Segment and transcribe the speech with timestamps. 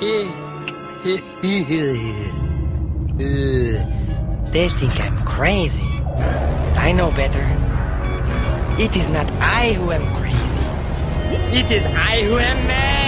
[0.00, 0.04] Uh,
[4.52, 5.82] they think I'm crazy.
[6.04, 7.42] But I know better.
[8.78, 10.62] It is not I who am crazy.
[11.58, 13.07] It is I who am mad.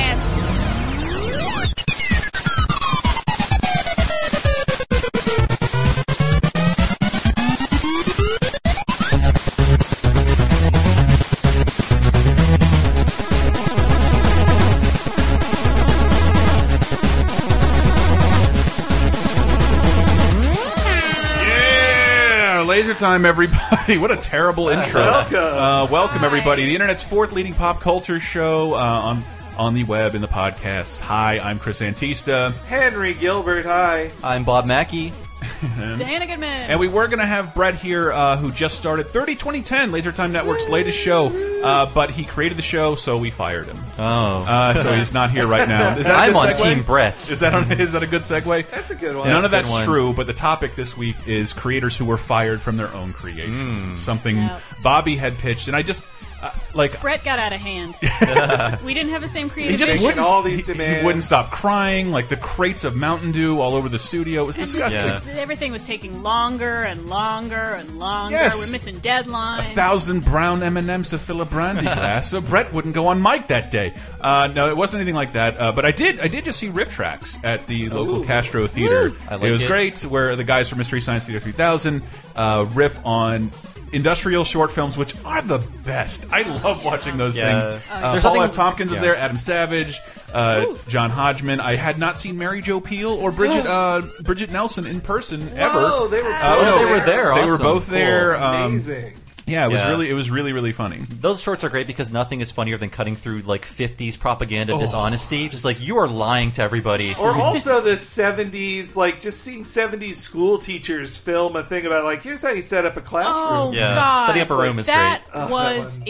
[23.00, 23.96] Time, everybody!
[23.98, 25.00] What a terrible intro.
[25.00, 25.36] Welcome.
[25.38, 26.66] uh, welcome everybody.
[26.66, 29.24] The internet's fourth leading pop culture show uh, on
[29.56, 31.00] on the web in the podcast.
[31.00, 34.10] Hi, I'm Chris Antista, Henry Gilbert, hi.
[34.22, 35.14] I'm Bob Mackey.
[35.78, 36.70] Diana Goodman.
[36.70, 40.12] and we were going to have Brett here, uh, who just started 30 2010, Laser
[40.12, 41.28] Time Network's latest show.
[41.60, 43.76] Uh, but he created the show, so we fired him.
[43.98, 45.94] Oh, Uh, so he's not here right now.
[45.98, 46.74] Is that a I'm good on segue?
[46.74, 47.14] Team Brett.
[47.30, 48.70] Is that on, is that a good segue?
[48.70, 49.28] That's a good one.
[49.28, 49.86] None of That's a that's one.
[49.86, 53.98] true, but the topic this week is creators who were fired from their own creations.
[54.00, 54.58] Something Yeah.
[54.82, 56.02] Bobby had pitched, and I just
[56.42, 57.94] uh, like Brett got out of hand.
[58.84, 60.06] we didn't have the same he creative just vision.
[60.06, 60.26] wouldn't.
[60.26, 61.04] all these he- he, demands.
[61.04, 62.10] wouldn't stop crying.
[62.10, 64.44] Like the crates of Mountain Dew all over the studio.
[64.44, 65.34] It was disgusting.
[65.34, 65.40] Yeah.
[65.40, 68.32] Everything was taking longer and longer and longer.
[68.36, 68.64] Yes.
[68.66, 69.60] We're missing deadlines.
[69.60, 73.08] A thousand brown M and M's to fill a brandy glass, so Brett wouldn't go
[73.08, 73.94] on mic that day.
[74.20, 75.58] Uh, no, it wasn't anything like that.
[75.58, 78.24] Uh, but I did, I did just see RiffTrax at the local Ooh.
[78.24, 79.12] Castro Theater.
[79.28, 79.66] I like it was it.
[79.66, 80.02] great.
[80.04, 82.02] Where the guys from Mystery Science Theater 3000
[82.36, 83.50] uh, riff on
[83.92, 86.26] industrial short films, which are the best.
[86.30, 87.60] I love watching those Yeah.
[87.60, 87.82] things.
[87.90, 88.12] Oh, Uh.
[88.12, 88.56] There's Paul nothing- F.
[88.56, 89.02] Tompkins was yeah.
[89.02, 90.00] there, Adam Savage,
[90.32, 91.60] uh, John Hodgman.
[91.60, 95.72] I had not seen Mary Jo Pehl or Bridget uh, Bridget Nelson in person ever.
[95.78, 97.34] Whoa, they were Oh, no, they were there.
[97.34, 98.34] They were both there.
[98.34, 98.42] Cool.
[98.44, 99.12] Um, Amazing.
[99.46, 99.88] Yeah, it was Yeah.
[99.88, 100.98] really, it was really, really funny.
[101.20, 104.78] Those shorts are great because nothing is funnier than cutting through like 50s propaganda Oh.
[104.78, 105.48] dishonesty.
[105.48, 107.14] Just like you are lying to everybody.
[107.18, 112.22] Or also the 70s, like just seeing 70s school teachers film a thing about, like,
[112.22, 113.46] here's how you set up a classroom.
[113.48, 113.94] Oh, Yeah.
[113.94, 114.26] God.
[114.26, 114.94] Setting up a room is great.
[114.96, 115.50] that great.
[115.50, 116.04] was oh,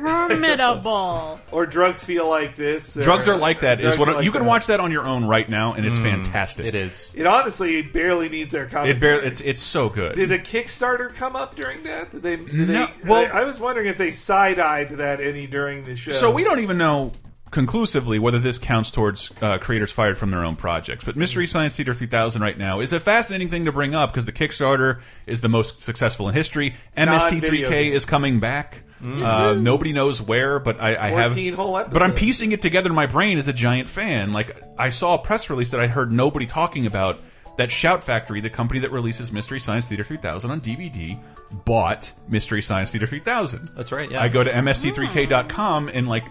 [0.00, 1.40] interminable.
[1.52, 2.96] Or drugs feel like this.
[2.96, 3.78] or- Drugs are like that.
[3.78, 4.48] Is Drugs what Are Like you can That.
[4.48, 6.66] watch that on your own right now, and it's fantastic.
[6.66, 7.12] It is.
[7.16, 8.96] It honestly barely needs their commentary.
[8.96, 9.26] It barely.
[9.26, 10.14] It's it's so good.
[10.14, 12.12] Did a Kickstarter come up during that?
[12.12, 12.36] Did they?
[12.36, 15.96] Did No, they well- I, I was wondering if they side-eyed that any during the
[15.96, 16.12] show.
[16.12, 17.12] so we don't even know
[17.50, 21.04] conclusively whether this counts towards uh, creators fired from their own projects.
[21.04, 24.24] But Mystery Science Theater 3000 right now is a fascinating thing to bring up because
[24.24, 26.74] the Kickstarter is the most successful in history.
[26.96, 27.92] Non-video MST3K game.
[27.92, 28.82] is coming back.
[29.04, 31.32] Uh, nobody knows where, but I, I have.
[31.32, 34.32] 14 whole But I'm piecing it together in my brain as a giant fan.
[34.32, 37.18] Like I saw a press release that I heard nobody talking about.
[37.56, 41.18] That Shout Factory, the company that releases Mystery Science Theater 3000 on DVD,
[41.66, 43.72] bought Mystery Science Theater 3000.
[43.76, 44.22] That's right, yeah.
[44.22, 46.24] I go to mst3k.com and like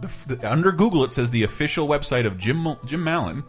[0.00, 3.44] the, the, under Google it says the official website of Jim Jim Mallon.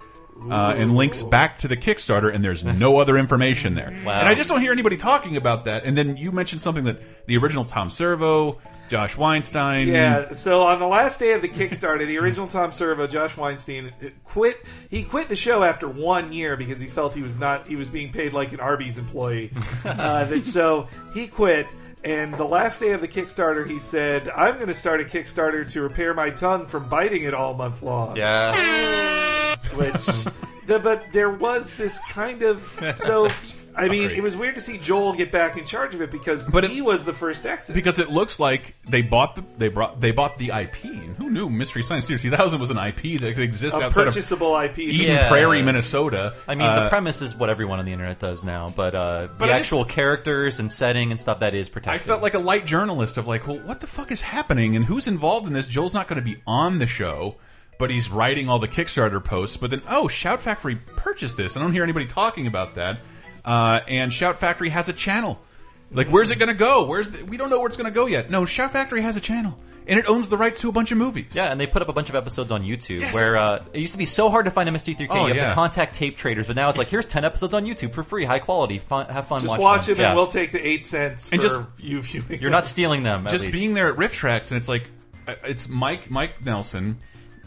[0.49, 3.97] Uh, and links back to the Kickstarter, and there's no other information there.
[4.05, 4.19] Wow.
[4.19, 5.85] And I just don't hear anybody talking about that.
[5.85, 10.79] And then you mentioned something that the original Tom Servo, Josh Weinstein, Yeah, so on
[10.79, 13.93] the last day of the Kickstarter, the original Tom Servo, Josh Weinstein,
[14.25, 14.57] quit.
[14.89, 17.65] He quit the show after one year because he felt he was not.
[17.65, 19.51] He was being paid like an Arby's employee.
[19.85, 21.73] uh, that, so he quit.
[22.03, 25.67] And the last day of the Kickstarter, he said, "I'm going to start a Kickstarter
[25.71, 28.53] to repair my tongue from biting it all month long." Yeah.
[29.75, 30.05] which
[30.67, 32.61] the, but there was this kind of
[32.95, 33.29] so
[33.75, 36.49] I mean it was weird to see Joel get back in charge of it because
[36.49, 39.67] But it- he was the first exit because it looks like they bought the they
[39.69, 40.83] brought they bought the IP.
[40.85, 44.07] And who knew Mystery Science Theater 3000 was an IP that could exist a outside
[44.07, 45.27] of purchasable IP Eden Yeah.
[45.29, 46.33] Prairie, Minnesota?
[46.47, 49.27] I mean, Uh, the premise is what everyone on the internet does now, but uh,
[49.37, 52.01] But the I actual characters and setting and stuff that is protected.
[52.01, 54.85] I felt like a light journalist of like, well, what the fuck is happening and
[54.85, 55.67] who's involved in this?
[55.67, 57.35] Joel's not going to be on the show,
[57.79, 59.57] but he's writing all the Kickstarter posts.
[59.57, 61.57] But then, oh, Shout Factory purchased this.
[61.57, 62.99] I don't hear anybody talking about that.
[63.45, 65.39] Uh, and Shout Factory has a channel.
[65.91, 66.85] Like, where's it going to go?
[66.85, 68.29] Where's the, we don't know where it's going to go yet.
[68.31, 70.97] No, Shout Factory has a channel, and it owns the rights to a bunch of
[70.97, 71.33] movies.
[71.35, 73.13] Yeah, and they put up a bunch of episodes on YouTube Yes.
[73.13, 75.07] where uh, it used to be so hard to find MST3K.
[75.11, 75.49] Oh, you have yeah.
[75.49, 78.25] to contact tape traders, but now it's like here's ten episodes on YouTube for free,
[78.25, 78.79] high quality.
[78.79, 79.41] Fun, have fun.
[79.41, 79.97] just watch, watch them.
[79.97, 80.07] it Yeah.
[80.07, 83.27] and we'll take the eight cents And for just- you viewing You're not stealing them.
[83.27, 83.53] At just least.
[83.59, 84.89] being there at Rift Tracks, and it's like
[85.27, 86.97] uh, it's Mike Mike Nelson,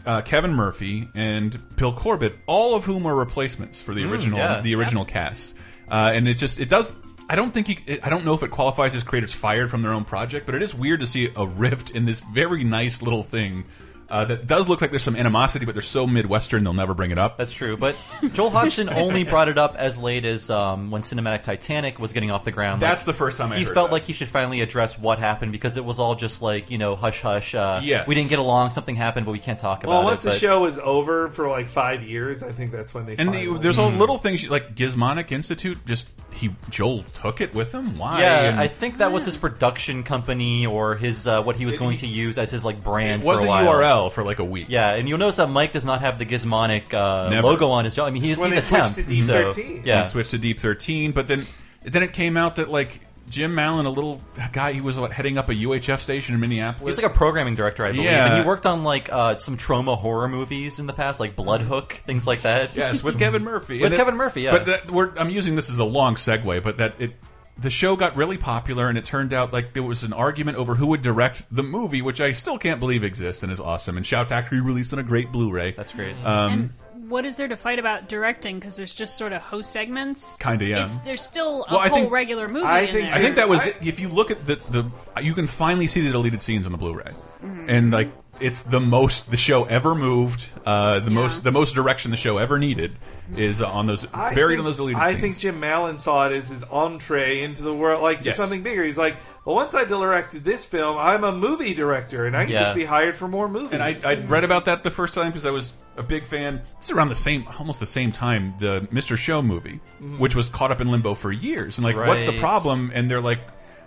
[0.05, 4.61] uh, Kevin Murphy, and Bill Corbett, all of whom are replacements for the original yeah.
[4.61, 5.53] the original cast.
[5.89, 6.95] Uh, and it just it does.
[7.29, 7.99] I don't think you.
[8.03, 10.61] I don't know if it qualifies as creators fired from their own project, but it
[10.61, 13.65] is weird to see a rift in this very nice little thing
[14.09, 17.11] uh, that does look like there's some animosity, but they're so Midwestern they'll never bring
[17.11, 17.37] it up.
[17.37, 17.95] That's true, but
[18.33, 22.31] Joel Hodgson only brought it up as late as um, when Cinematic Titanic was getting
[22.31, 22.81] off the ground.
[22.81, 23.93] That's the first time I he heard felt that.
[23.93, 26.95] like he should finally address what happened because it was all just like you know
[26.95, 27.53] hush hush.
[27.55, 28.07] Uh, Yes.
[28.07, 28.69] we didn't get along.
[28.71, 30.05] Something happened, but we can't talk about Well, it.
[30.05, 33.15] once the but- show was over for like five years, I think that's when they.
[33.17, 35.85] and finally- the, there's all little things like Gizmonic Institute.
[35.85, 37.97] Just he Joel took it with him.
[37.97, 38.21] Why?
[38.21, 41.77] Yeah, And I think that was his production company or his uh, what he was
[41.77, 43.23] going to use as his like brand.
[43.23, 43.73] it was for a a while.
[43.73, 44.67] URL for like a week.
[44.69, 47.47] Yeah, and you'll notice that Mike does not have the Gizmonic uh, Never.
[47.47, 48.05] logo on his jaw.
[48.05, 49.07] I mean, he's, when he's they a switched temp.
[49.07, 49.83] to Deep so, 13.
[49.85, 51.45] yeah, He switched to Deep 13, but then
[51.83, 54.21] then it came out that like Jim Mallon, a little
[54.53, 56.95] guy, he was what, heading up a UHF station in Minneapolis.
[56.95, 58.25] He's like a programming director, I believe, Yeah.
[58.33, 61.59] and he worked on like uh, some Troma horror movies in the past, like Blood
[61.61, 62.73] Hook, things like that.
[62.75, 63.81] yes, with Kevin Murphy.
[63.81, 64.51] With And Kevin Murphy, yeah.
[64.51, 67.15] But that, we're, I'm using this as a long segue, but that it
[67.59, 70.75] the show got really popular, and it turned out like there was an argument over
[70.75, 73.97] who would direct the movie, which I still can't believe exists and is awesome.
[73.97, 75.71] And Shout Factory released on a great Blu-ray.
[75.71, 76.15] That's great.
[76.23, 76.51] Um,
[76.93, 78.59] and what is there to fight about directing?
[78.59, 80.37] Because there's just sort of host segments.
[80.37, 80.83] Kinda, yeah.
[80.83, 83.15] It's, there's still a Well, I whole think- regular movie I in think- there.
[83.15, 84.91] I think that was I- the, if you look at the the
[85.23, 87.11] you can finally see the deleted scenes on the Blu-ray,
[87.43, 87.69] Mm-hmm.
[87.69, 88.09] and like
[88.39, 91.15] it's the most the show ever moved, uh, the Yeah.
[91.15, 92.91] most the most direction the show ever needed
[93.35, 95.21] is on those I buried think, on those deleted I scenes.
[95.21, 98.37] think Jim Mallon saw it as his entree into the world, like to Yes.
[98.37, 98.83] something bigger.
[98.83, 102.53] He's like, well, once I directed this film, I'm a movie director, and I can
[102.53, 102.59] Yeah.
[102.63, 103.71] just be hired for more movies.
[103.73, 106.61] And I, I read about that the first time because I was a big fan.
[106.77, 109.17] It's around the same, almost the same time, the Mr.
[109.17, 110.19] Show movie, mm-hmm.
[110.19, 111.77] which was caught up in limbo for years.
[111.79, 112.91] And like, what's the problem?
[112.93, 113.39] And they're like,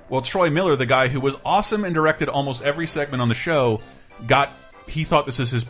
[0.09, 3.35] well, Troy Miller, the guy who was awesome and directed almost every segment on the
[3.35, 3.81] show,
[4.27, 4.51] got
[4.89, 5.65] he thought this is his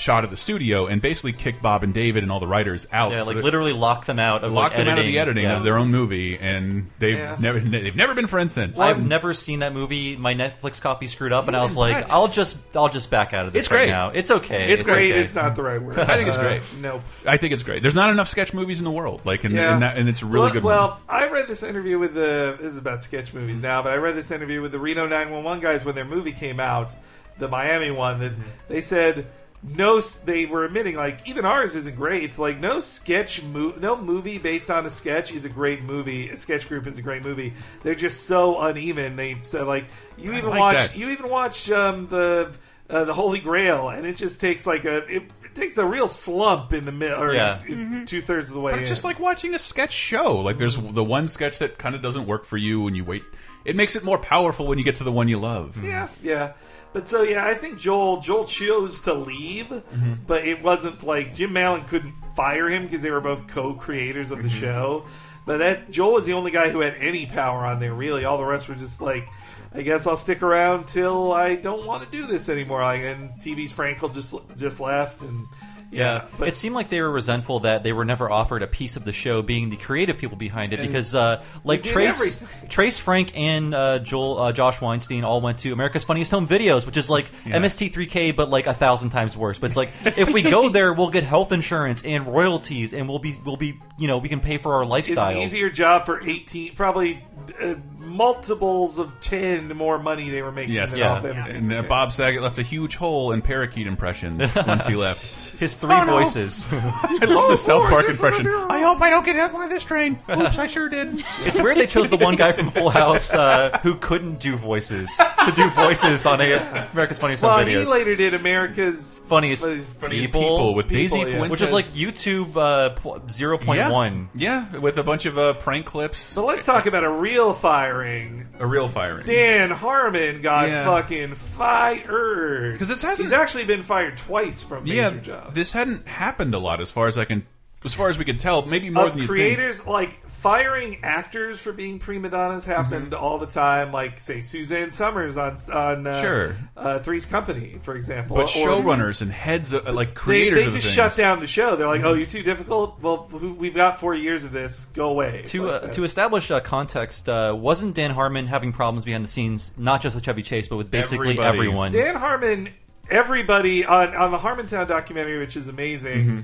[0.00, 3.12] shot at the studio and basically kicked Bob and David and all the writers out.
[3.12, 5.20] yeah, like The- literally lock them out of locked like, them out of the editing.
[5.20, 5.56] editing Yeah.
[5.58, 7.36] of their own movie, and they've Yeah.
[7.38, 8.78] never they've never been friends since.
[8.80, 10.16] I've never seen that movie.
[10.16, 12.06] My Netflix copy screwed up, and I was like, watch.
[12.10, 13.90] "I'll just, I'll just back out of this It's right great.
[13.90, 14.08] now.
[14.14, 14.72] It's okay.
[14.72, 15.20] It's great okay.
[15.20, 15.98] is not the right word.
[15.98, 16.62] I think it's Uh, great.
[16.80, 17.02] Nope.
[17.26, 17.82] I think it's great.
[17.82, 19.74] There's not enough sketch movies in the world, like, and, Yeah.
[19.74, 20.62] and, that, and it's a really well, good.
[20.64, 20.98] Well, one.
[21.10, 22.56] I read this interview with the.
[22.58, 25.60] This is about sketch movies now, but I read this interview with the Reno 911
[25.60, 26.96] guys when their movie came out,
[27.38, 28.18] the Miami one.
[28.20, 28.32] That
[28.68, 29.26] they said
[29.62, 30.00] no.
[30.00, 32.24] They were admitting like even ours isn't great.
[32.24, 36.30] It's like no sketch, mo- no movie based on a sketch is a great movie.
[36.30, 37.52] A sketch group is a great movie.
[37.82, 39.16] They're just so uneven.
[39.16, 39.86] They said like
[40.16, 40.96] you even like watch that.
[40.96, 42.52] you even watch um, the
[42.88, 44.98] uh, the Holy Grail, and it just takes like a.
[45.06, 47.60] It, it takes a real slump in the middle, or Yeah.
[48.06, 48.70] two thirds of the way.
[48.70, 48.92] But it's in.
[48.92, 50.36] just like watching a sketch show.
[50.42, 53.24] Like there's the one sketch that kind of doesn't work for you, and you wait.
[53.64, 55.82] It makes it more powerful when you get to the one you love.
[55.84, 56.52] Yeah, yeah.
[56.92, 60.14] But so yeah, I think Joel Joel chose to leave, Mm-hmm.
[60.26, 64.38] but it wasn't like Jim Mallon couldn't fire him because they were both co-creators of
[64.42, 64.58] the Mm-hmm.
[64.58, 65.04] show.
[65.46, 67.94] But that Joel was the only guy who had any power on there.
[67.94, 69.28] Really, all the rest were just like,
[69.72, 72.82] I guess I'll stick around till I don't want to do this anymore.
[72.82, 75.46] Like, and TV's Frankel just just left, and
[75.90, 78.96] yeah, but it seemed like they were resentful that they were never offered a piece
[78.96, 80.80] of the show, being the creative people behind it.
[80.80, 82.68] because, uh, like did Trace, everything.
[82.68, 86.86] Trace Frank and uh, Joel, uh, Josh Weinstein all went to America's Funniest Home Videos,
[86.86, 89.58] which is like MST3K, but like a thousand times worse.
[89.58, 93.18] But it's like if we go there, we'll get health insurance and royalties, and we'll
[93.18, 95.46] be, we'll be, you know, we can pay for our it's an lifestyles.
[95.46, 97.22] easier job for eighteen, probably
[97.60, 100.74] uh, multiples of ten more money they were making.
[100.74, 100.92] Yes.
[100.92, 101.14] than Yeah.
[101.14, 104.94] all them And uh, Bob Saget left a huge hole in parakeet impressions once he
[104.96, 105.48] left.
[105.60, 106.12] His three Oh, no.
[106.18, 106.66] voices.
[106.72, 108.46] I love the South Park impression.
[108.48, 110.18] I hope I don't get hit by this train.
[110.28, 111.22] Oops, I sure did.
[111.44, 115.14] It's weird they chose the one guy from Full House uh, who couldn't do voices
[115.44, 117.84] to do voices on a America's Funniest Home Well, Videos.
[117.86, 120.00] he later did America's funniest, Funniest
[120.32, 121.24] people, with People, Daisy yeah.
[121.26, 121.50] Fuentes.
[121.50, 124.28] which is like YouTube uh, po- 0.1.
[124.34, 124.66] Yeah.
[124.72, 126.34] yeah, with a bunch of uh, prank clips.
[126.34, 128.46] But let's talk about a real firing.
[128.58, 129.26] A real firing.
[129.26, 130.84] Dan Harmon got Yeah.
[130.84, 135.49] fucking fired 'Cause this hasn't- He's actually been fired twice from major yeah, jobs.
[135.54, 137.46] This hadn't happened a lot as far as I can,
[137.84, 138.66] as far as we can tell.
[138.66, 139.36] Maybe more of than you think.
[139.38, 143.22] creators like firing actors for being prima donnas happened Mm-hmm.
[143.24, 143.92] all the time.
[143.92, 146.56] Like say Suzanne Somers on on uh, Sure.
[146.76, 148.36] uh, Three's Company, for example.
[148.36, 150.94] But Or- showrunners and heads, of, like creators, they of just things.
[150.94, 151.76] shut down the show.
[151.76, 153.00] They're like, "Oh, you're too difficult.
[153.02, 154.86] Well, we've got four years of this.
[154.86, 159.04] Go away." To Like uh, to establish uh, context, uh, wasn't Dan Harmon having problems
[159.04, 161.48] behind the scenes, not just with Chevy Chase, but with basically Everybody.
[161.58, 161.92] everyone?
[161.92, 162.68] Dan Harmon,
[163.10, 166.26] everybody on on the Harmontown documentary, which is amazing.
[166.26, 166.40] Mm-hmm.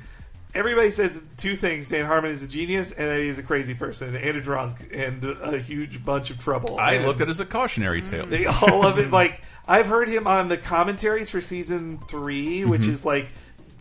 [0.54, 4.16] Everybody says two things: Dan Harmon is a genius, and that he's a crazy person,
[4.16, 6.78] and a drunk, and a huge bunch of trouble.
[6.78, 8.24] I And looked at it as a cautionary tale.
[8.26, 9.10] they all of it.
[9.16, 12.90] Like I've heard him on the commentaries for season 3 which Mm-hmm.
[12.90, 13.28] is like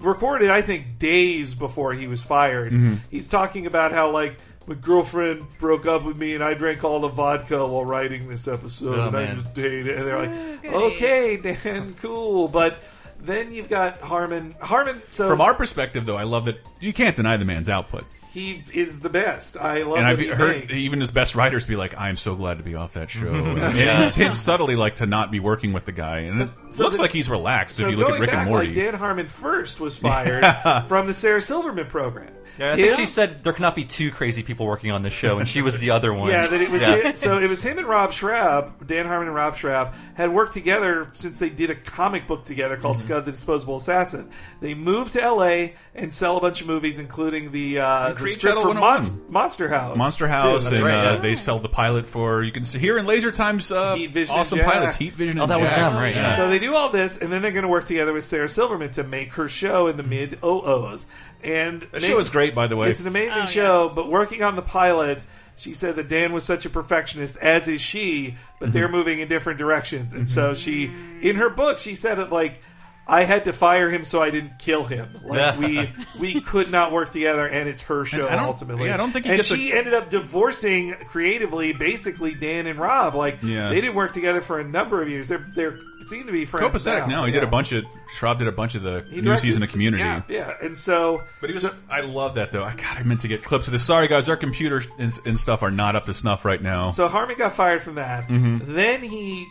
[0.01, 2.73] recorded, I think, days before he was fired.
[2.73, 2.95] Mm-hmm.
[3.09, 4.37] He's talking about how like.
[4.67, 8.47] My girlfriend broke up with me, and I drank all the vodka while writing this
[8.47, 8.97] episode.
[8.97, 9.35] Oh, and I man.
[9.35, 10.75] just dated, and they're like, goody.
[10.75, 12.81] "Okay, Dan, cool." But
[13.21, 14.55] then you've got Harmon.
[14.59, 15.01] Harmon.
[15.11, 18.05] So From our perspective, though, I love that you can't deny the man's output.
[18.33, 19.55] he is the best.
[19.55, 19.83] I love.
[19.83, 20.75] And what I've he heard makes.
[20.75, 23.33] even his best writers be like, "I am so glad to be off that show."
[23.33, 26.83] and it's him subtly like to not be working with the guy, and it So
[26.83, 27.77] looks the- like he's relaxed.
[27.77, 29.97] So if you look going at Rick back, and Morty, like Dan Harmon first was
[29.97, 30.43] fired
[30.87, 32.31] from the Sarah Silverman program.
[32.57, 35.11] Yeah, I think Him- she said there cannot be two crazy people working on this
[35.11, 36.29] show, and she was the other one.
[36.29, 36.95] Yeah, that it was Yeah.
[37.09, 40.53] it- so it was him and Rob Schrab, Dan Harmon and Rob Schrab had worked
[40.53, 43.07] together since they did a comic book together called Mm-hmm.
[43.07, 44.29] Scud the Disposable Assassin.
[44.61, 45.75] They moved to L.A.
[45.95, 49.67] and sell a bunch of movies, including the uh, the Creed script for Mon- Monster
[49.67, 49.97] House.
[49.97, 50.27] Monster.
[50.29, 51.17] House, and right, uh, yeah.
[51.17, 53.69] they sell the pilot for you can see here in Laser Times.
[53.69, 54.71] Uh, Heat Vision and awesome Jack.
[54.71, 55.39] pilots, Heat Vision.
[55.39, 56.37] Oh, and that was them, right, yeah.
[56.37, 58.91] So they do all this, and then they're going to work together with Sarah Silverman
[58.91, 61.07] to make her show in the mid OOs.
[61.43, 62.89] And That show is great, by the way.
[62.89, 63.45] It's an amazing Oh, yeah.
[63.45, 65.23] show, but working on the pilot,
[65.57, 68.95] she said that Dan was such a perfectionist, as is she, but they're Mm-hmm.
[68.95, 70.13] moving in different directions.
[70.13, 70.91] And so she,
[71.21, 72.61] in her book, she said it like,
[73.07, 75.09] I had to fire him so I didn't kill him.
[75.23, 78.87] Like we we could not work together, and it's her show I don't- ultimately.
[78.87, 82.65] yeah, I don't think he and gets a- she ended up divorcing creatively, basically Dan
[82.67, 83.13] and Rob.
[83.15, 83.69] Like Yeah.
[83.69, 85.29] they didn't work together for a number of years.
[85.29, 87.21] They're they're seem to be friends Copacetic now.
[87.21, 87.25] now.
[87.25, 87.83] He did a bunch of
[88.15, 90.03] Schrab did a bunch of the He new directed- season of Community.
[90.03, 91.67] Yeah, yeah, and so But he was.
[91.89, 92.63] I love that though.
[92.63, 93.83] I God, I meant to get clips of this.
[93.83, 96.89] Sorry guys, our computer and, and stuff are not up to snuff right now.
[96.91, 98.27] So Harmon got fired from that.
[98.27, 98.73] Mm-hmm.
[98.73, 99.47] Then he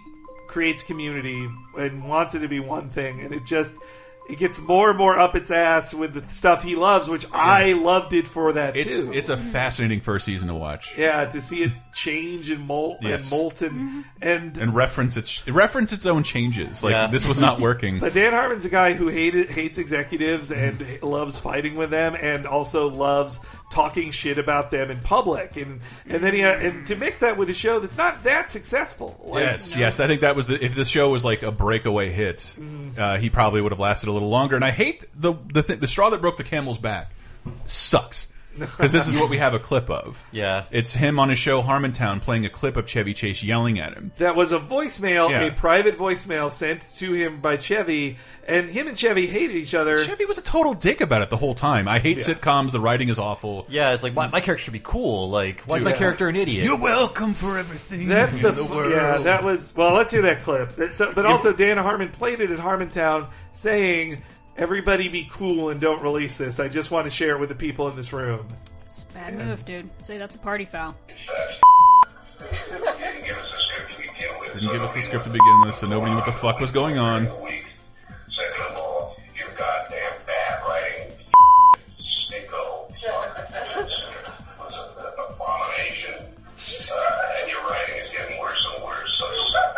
[0.46, 3.76] creates Community and wants it to be one thing, and it just
[4.28, 7.74] it gets more and more up its ass with the stuff he loves, which I
[7.74, 9.12] loved it for that it's too.
[9.12, 10.94] it's a fascinating first season to watch.
[10.96, 13.22] yeah, to see it change and molt Yes.
[13.22, 14.58] and molten and.
[14.58, 16.82] And reference its reference its own changes.
[16.82, 17.06] Like Yeah.
[17.06, 17.98] this was not working.
[18.00, 22.46] but Dan Harmon's a guy who hated, hates executives and loves fighting with them, and
[22.46, 25.56] also loves talking shit about them in public.
[25.56, 29.18] And and then he and to mix that with a show that's not that successful.
[29.24, 30.00] Like, yes, yes.
[30.00, 33.00] I think that was the if the show was like a breakaway hit, Mm-hmm.
[33.00, 34.56] uh, he probably would have lasted a little longer.
[34.56, 37.10] And I hate the the th the straw that broke the camel's back
[37.66, 38.26] sucks
[38.58, 40.22] because this is what we have a clip of.
[40.32, 40.64] Yeah.
[40.70, 44.12] It's him on his show Harmontown playing a clip of Chevy Chase yelling at him.
[44.18, 45.42] That was a voicemail, Yeah.
[45.42, 49.98] a private voicemail sent to him by Chevy, and him and Chevy hated each other.
[49.98, 51.88] Chevy was a total dick about it the whole time.
[51.88, 52.34] I hate Yeah.
[52.34, 52.72] sitcoms.
[52.72, 53.66] The writing is awful.
[53.68, 55.30] Yeah, it's like my, my character should be cool.
[55.30, 55.96] Like, why is my Yeah.
[55.96, 56.64] character an idiot?
[56.64, 58.08] You're welcome for everything.
[58.08, 58.90] That's in the, world.
[58.92, 59.18] yeah.
[59.18, 59.94] That was well.
[59.94, 60.76] Let's hear that clip.
[60.76, 64.22] That- so- but also, Dan Harmon played it at Harmontown, saying,
[64.56, 66.60] "Everybody be cool and don't release this.
[66.60, 68.46] I just want to share it with the people in this room."
[68.86, 69.90] It's a bad move, dude.
[70.04, 70.94] Say that's a party foul.
[74.54, 76.70] Didn't give us the script to begin with, so nobody knew what the fuck was
[76.70, 77.26] going on.
[77.26, 77.50] Second
[78.70, 81.10] of all, you're goddamn bad writing.
[81.98, 82.90] Stinko.
[84.60, 86.14] Was an abomination.
[86.92, 89.18] Uh, and your writing is getting worse and worse.
[89.18, 89.74] So you'll have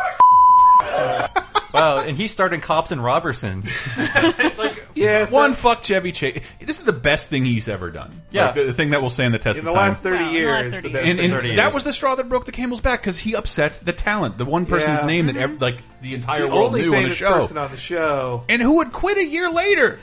[1.33, 3.83] my Wow, and he starred in Cops and Robbersons.
[4.97, 6.43] Yeah, so One fuck Chevy Chase.
[6.61, 8.11] This is the best thing he's ever done.
[8.31, 8.47] Yeah.
[8.47, 9.89] Like, the, the thing that will stand the test in of time.
[9.89, 11.75] last thirty Well, in the years, last 30 best and, and 30 that years.
[11.75, 14.67] was the straw that broke the camel's back because he upset the talent, the one
[14.67, 15.07] person's Yeah.
[15.07, 15.55] name that mm-hmm.
[15.55, 17.77] ev like the entire the world only knew on the famous show, person on the
[17.77, 18.45] show.
[18.49, 19.99] and who would quit a year later.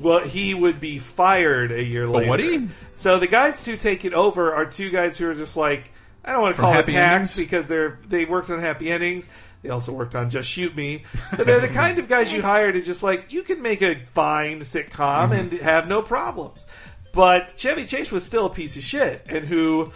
[0.00, 2.30] well, he would be fired a year later.
[2.30, 2.68] would he?
[2.94, 5.90] So the guys who take it over are two guys who are just like
[6.24, 7.36] I don't want to From call it Happy hacks Endings?
[7.36, 9.28] because they're they worked on happy endings.
[9.66, 11.02] They also worked on Just Shoot Me,
[11.36, 13.96] but they're the kind of guys you hire to just like you can make a
[14.12, 16.66] fine sitcom and have no problems.
[17.12, 19.90] But Chevy Chase was still a piece of shit, and who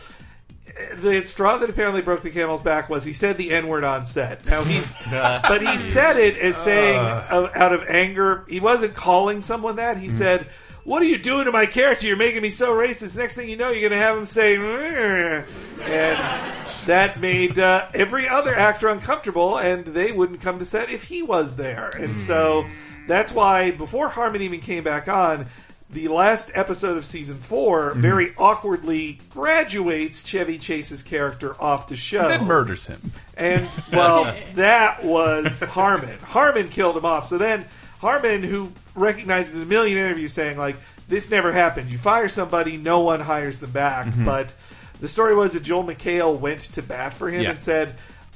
[0.96, 4.06] the straw that apparently broke the camel's back was he said the N word on
[4.06, 4.44] set.
[4.48, 8.44] Now he's, but he said it as saying uh, out of anger.
[8.48, 9.98] He wasn't calling someone that.
[9.98, 10.48] He said,
[10.84, 12.06] "What are you doing to my character?
[12.06, 14.58] You're making me so racist." Next thing you know, you're going to have him say,
[14.58, 15.44] "Meh."
[15.82, 21.04] and that made uh, every other actor uncomfortable, and they wouldn't come to set if
[21.04, 21.90] he was there.
[21.90, 22.66] And so
[23.06, 25.46] that's why before Harmon even came back on.
[25.92, 32.28] The last episode of season 4 very awkwardly graduates Chevy Chase's character off the show.
[32.28, 33.10] Then murders him.
[33.36, 36.16] And well, that was Harmon.
[36.20, 37.26] Harmon killed him off.
[37.26, 37.66] So then
[38.00, 40.76] Harmon, who recognized in a million interviews saying like,
[41.08, 41.90] "This never happened.
[41.90, 44.24] You fire somebody, no one hires them back." Mm-hmm.
[44.24, 44.52] But
[45.00, 47.50] the story was that Joel McHale went to bat for him Yeah.
[47.50, 47.94] and said,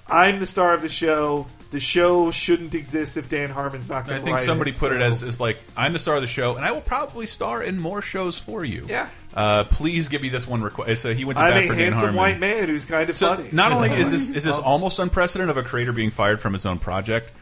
[0.08, 1.46] "I'm the star of the show.
[1.70, 4.92] The show shouldn't exist if Dan Harmon's not going to I think somebody it." put
[4.92, 7.60] it as, as like, I'm the star of the show, and I will probably star
[7.64, 8.86] in more shows for you.
[8.88, 9.08] Yeah.
[9.34, 11.02] Uh, please give me this one request.
[11.02, 12.16] So he went to I'm bat a for Dan handsome Harmon.
[12.16, 13.48] white man who's kind of So funny.
[13.50, 16.64] not only is this is this almost unprecedented of a creator being fired from his
[16.64, 17.32] own project,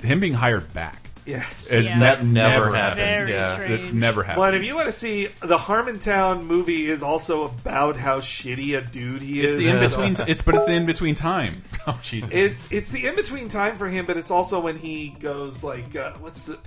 [0.00, 0.96] him being hired back.
[1.26, 1.66] Yes.
[1.68, 1.98] Is Yeah.
[2.00, 2.96] that That never never happens.
[2.96, 3.54] Very Yeah.
[3.54, 3.80] strange.
[3.82, 4.38] That never happens.
[4.42, 8.80] But if you want to see the Harmontown movie is also about how shitty a
[8.80, 9.58] dude he it's is.
[9.58, 10.16] the in between.
[10.28, 11.62] It's but it's the in between time.
[11.86, 12.30] Oh Jesus!
[12.32, 15.96] It's it's the in between time for him, but it's also when he goes like,
[15.96, 16.58] uh, what's the?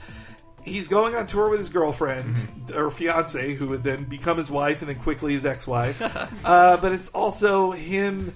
[0.64, 2.78] he's going on tour with his girlfriend Mm-hmm.
[2.78, 6.02] or fiance, who would then become his wife and then quickly his ex-wife.
[6.46, 8.36] uh, but it's also him.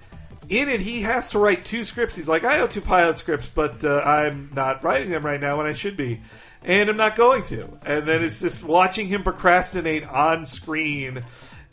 [0.49, 2.15] In it, he has to write two scripts.
[2.15, 5.57] He's like, I owe two pilot scripts, but uh, I'm not writing them right now
[5.57, 6.21] when I should be,
[6.63, 7.69] and I'm not going to.
[7.85, 11.23] And then it's just watching him procrastinate on screen.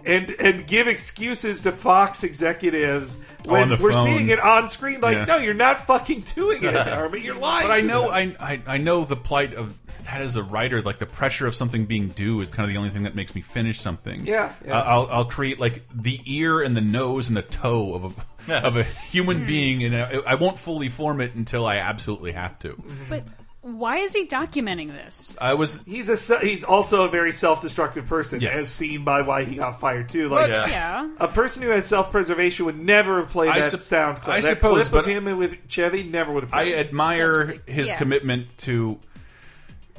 [0.04, 4.04] And, and give excuses to Fox executives when we're phone.
[4.06, 5.00] seeing it on screen.
[5.00, 5.24] Like, Yeah.
[5.24, 7.22] no, you're not fucking doing it, Armin.
[7.24, 7.66] You're lying.
[7.66, 8.08] But I know.
[8.10, 10.80] I, I I know the plight of that as a writer.
[10.80, 13.34] Like the pressure of something being due is kind of the only thing that makes
[13.34, 14.26] me finish something.
[14.26, 14.78] Yeah, yeah.
[14.78, 18.35] Uh, I'll I'll create like the ear and the nose and the toe of a
[18.48, 22.58] of a human being, and I, I won't fully form it until I absolutely have
[22.60, 22.82] to.
[23.08, 23.24] But
[23.62, 25.36] why is he documenting this?
[25.40, 28.56] I was He's a se- he's also a very self-destructive person, Yes.
[28.58, 30.28] as seen by why he got fired too.
[30.28, 31.08] Like But- Yeah.
[31.18, 34.36] a person who has self-preservation would never have played I that sup- sound clip.
[34.36, 36.54] I that suppose, clip of but- him with Chevy never would have.
[36.54, 36.74] I Played.
[36.74, 36.86] it.
[36.86, 37.98] admire That's pretty- his yeah.
[37.98, 39.00] commitment to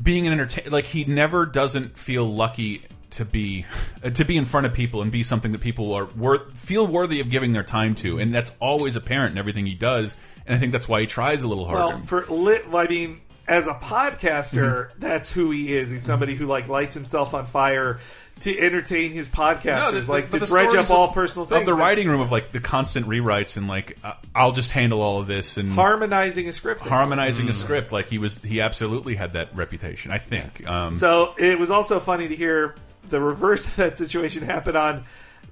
[0.02, 0.70] being an entertainer.
[0.70, 3.66] Like he never doesn't feel lucky to be
[4.04, 6.86] uh, to be in front of people and be something that people are worth feel
[6.86, 10.16] worthy of giving their time to, and that's always apparent in everything he does.
[10.46, 11.96] And I think that's why he tries a little harder.
[11.96, 15.00] well, for lit, I mean, as a podcaster, Mm-hmm.
[15.00, 15.90] that's who he is.
[15.90, 18.00] He's somebody who like lights himself on fire
[18.42, 21.52] to entertain his podcasters, the- the- like but to the dredge up all of- personal
[21.52, 25.02] of the writing room of like the constant rewrites and like uh, I'll just handle
[25.02, 26.82] all of this and harmonizing a script.
[26.82, 27.92] harmonizing a script.
[27.92, 30.12] Like he was, he absolutely had that reputation.
[30.12, 30.68] I think.
[30.70, 32.76] Um, So it was also funny to hear
[33.10, 35.04] the reverse of that situation happened on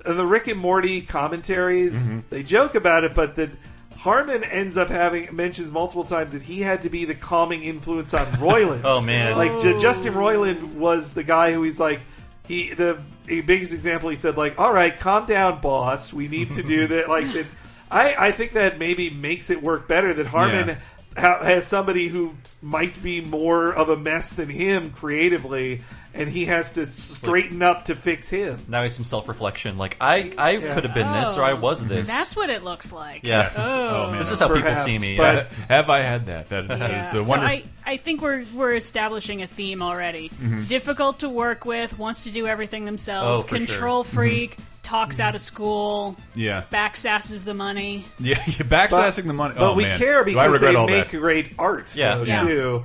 [0.03, 1.99] the Rick and Morty commentaries.
[2.01, 2.19] Mm-hmm.
[2.29, 3.57] They joke about it, but then
[3.97, 8.13] Harmon ends up having mentions multiple times that he had to be the calming influence
[8.13, 8.81] on Roiland.
[8.85, 11.99] Oh man, like J- Justin Roiland was the guy who he's like
[12.47, 14.09] he the, the biggest example.
[14.09, 16.13] He said like, "All right, calm down, boss.
[16.13, 17.45] We need to do that." Like that.
[17.89, 20.67] I I think that maybe makes it work better that Harmon.
[20.67, 20.77] Yeah.
[21.17, 25.81] Has somebody who might be more of a mess than him creatively,
[26.15, 28.57] and he has to straighten up to fix him.
[28.67, 29.77] now he's some self reflection.
[29.77, 31.57] Like I, I could have been this, or I oh.
[31.57, 32.07] was this.
[32.07, 33.23] That's what it looks like.
[33.23, 33.51] yeah.
[33.55, 34.07] Oh.
[34.07, 34.19] oh man.
[34.19, 35.17] This is how Perhaps, people see me.
[35.17, 35.65] but- yeah.
[35.67, 36.49] have I had that?
[36.49, 37.01] That, that Yeah.
[37.07, 37.45] is a So wonder.
[37.45, 40.29] I, I think we're we're establishing a theme already.
[40.29, 40.63] Mm-hmm.
[40.65, 43.65] Difficult to work with, wants to do everything themselves, Oh, for sure.
[43.65, 44.15] control mm-hmm.
[44.15, 45.27] freak, talks mm-hmm.
[45.27, 48.05] out of school, yeah, backsasses the money.
[48.19, 49.55] yeah, you're backsassing the money.
[49.55, 49.99] But oh, we man.
[49.99, 51.19] care Do I because they make that?
[51.19, 52.15] great art, Yeah.
[52.17, 52.43] though, Yeah.
[52.43, 52.83] too.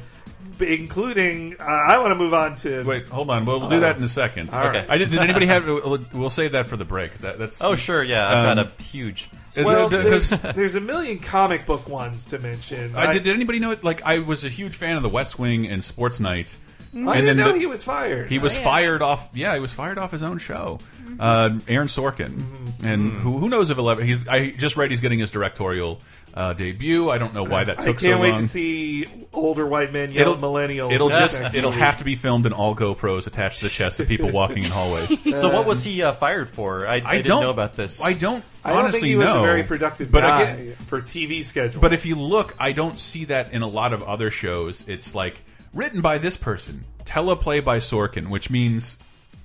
[0.61, 3.45] B- Including, uh, I want to move on to Wait, hold on.
[3.45, 4.51] We'll, we'll do that in a second.
[4.51, 4.77] All right.
[4.77, 4.87] Okay.
[4.89, 5.67] I did, did anybody have?
[5.67, 7.15] We'll, we'll save that for the break.
[7.15, 8.29] That, that's Oh sure, yeah.
[8.29, 9.29] I've Um, got a huge.
[9.59, 12.95] Uh, Well, there's, there's a million comic book ones to mention.
[12.95, 13.83] I, did, did anybody know it?
[13.83, 16.57] Like, I was a huge fan of The West Wing and Sports Night.
[16.93, 18.29] I and didn't then know the- he was fired.
[18.29, 18.65] He was yeah.
[18.65, 19.29] fired off.
[19.33, 20.81] Yeah, he was fired off his own show.
[21.19, 22.43] Uh, Aaron Sorkin,
[22.83, 24.03] and who, who knows if he'll ever?
[24.03, 24.27] He's.
[24.27, 26.01] I just read he's getting his directorial
[26.35, 27.11] uh, debut.
[27.11, 28.41] I don't know why that I took can't so wait long.
[28.41, 30.93] to see older white men yell at millennials.
[30.93, 31.41] It'll just.
[31.41, 34.31] next It'll have to be filmed in all GoPros attached to the chests of people
[34.33, 35.19] walking in hallways.
[35.41, 36.87] So what was he uh, fired for?
[36.87, 38.03] I, I, I didn't don't know about this.
[38.03, 38.45] I don't.
[38.65, 39.41] I don't honestly think he was know.
[39.41, 41.81] a very productive but guy again, for TV schedule.
[41.81, 44.85] But if you look, I don't see that in a lot of other shows.
[44.87, 45.37] It's like
[45.75, 48.99] written by this person, teleplay by Sorkin, which means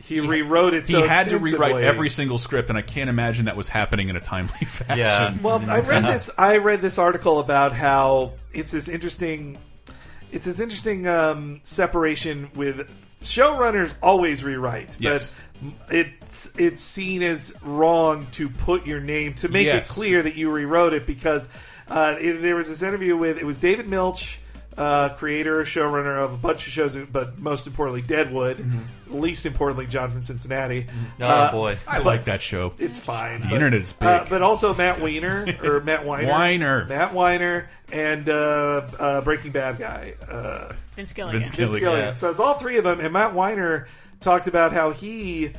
[0.04, 3.46] he rewrote it, he so had to rewrite every single script, and I can't imagine
[3.46, 4.98] that was happening in a timely fashion.
[4.98, 5.36] Yeah.
[5.42, 6.30] Well, I read this.
[6.38, 9.58] I read this article about how it's this interesting.
[10.32, 12.90] It's this interesting um, separation with
[13.24, 15.34] showrunners always rewrite, Yes.
[15.88, 19.90] but it's it's seen as wrong to put your name to make Yes.
[19.90, 21.50] it clear that you rewrote it because
[21.88, 24.40] uh, it, there was this interview with it was David Milch.
[24.78, 28.58] Uh, creator, showrunner of a bunch of shows, but most importantly, Deadwood.
[29.08, 30.88] Least importantly, John from Cincinnati.
[31.22, 31.78] Oh Uh, boy.
[31.88, 32.74] I like that show.
[32.78, 33.40] it's fine.
[33.42, 34.08] The but- internet is big.
[34.10, 36.86] Uh, but also Matt Weiner or Matt Weiner, Weiner.
[36.90, 41.40] Matt Weiner, and uh, uh, Breaking Bad guy uh, Vince Gilligan.
[41.40, 41.80] Vince Vince Gilligan.
[41.90, 42.16] Gilligan.
[42.18, 43.00] So it's all three of them.
[43.00, 43.88] And Matt Weiner
[44.20, 45.54] talked about how he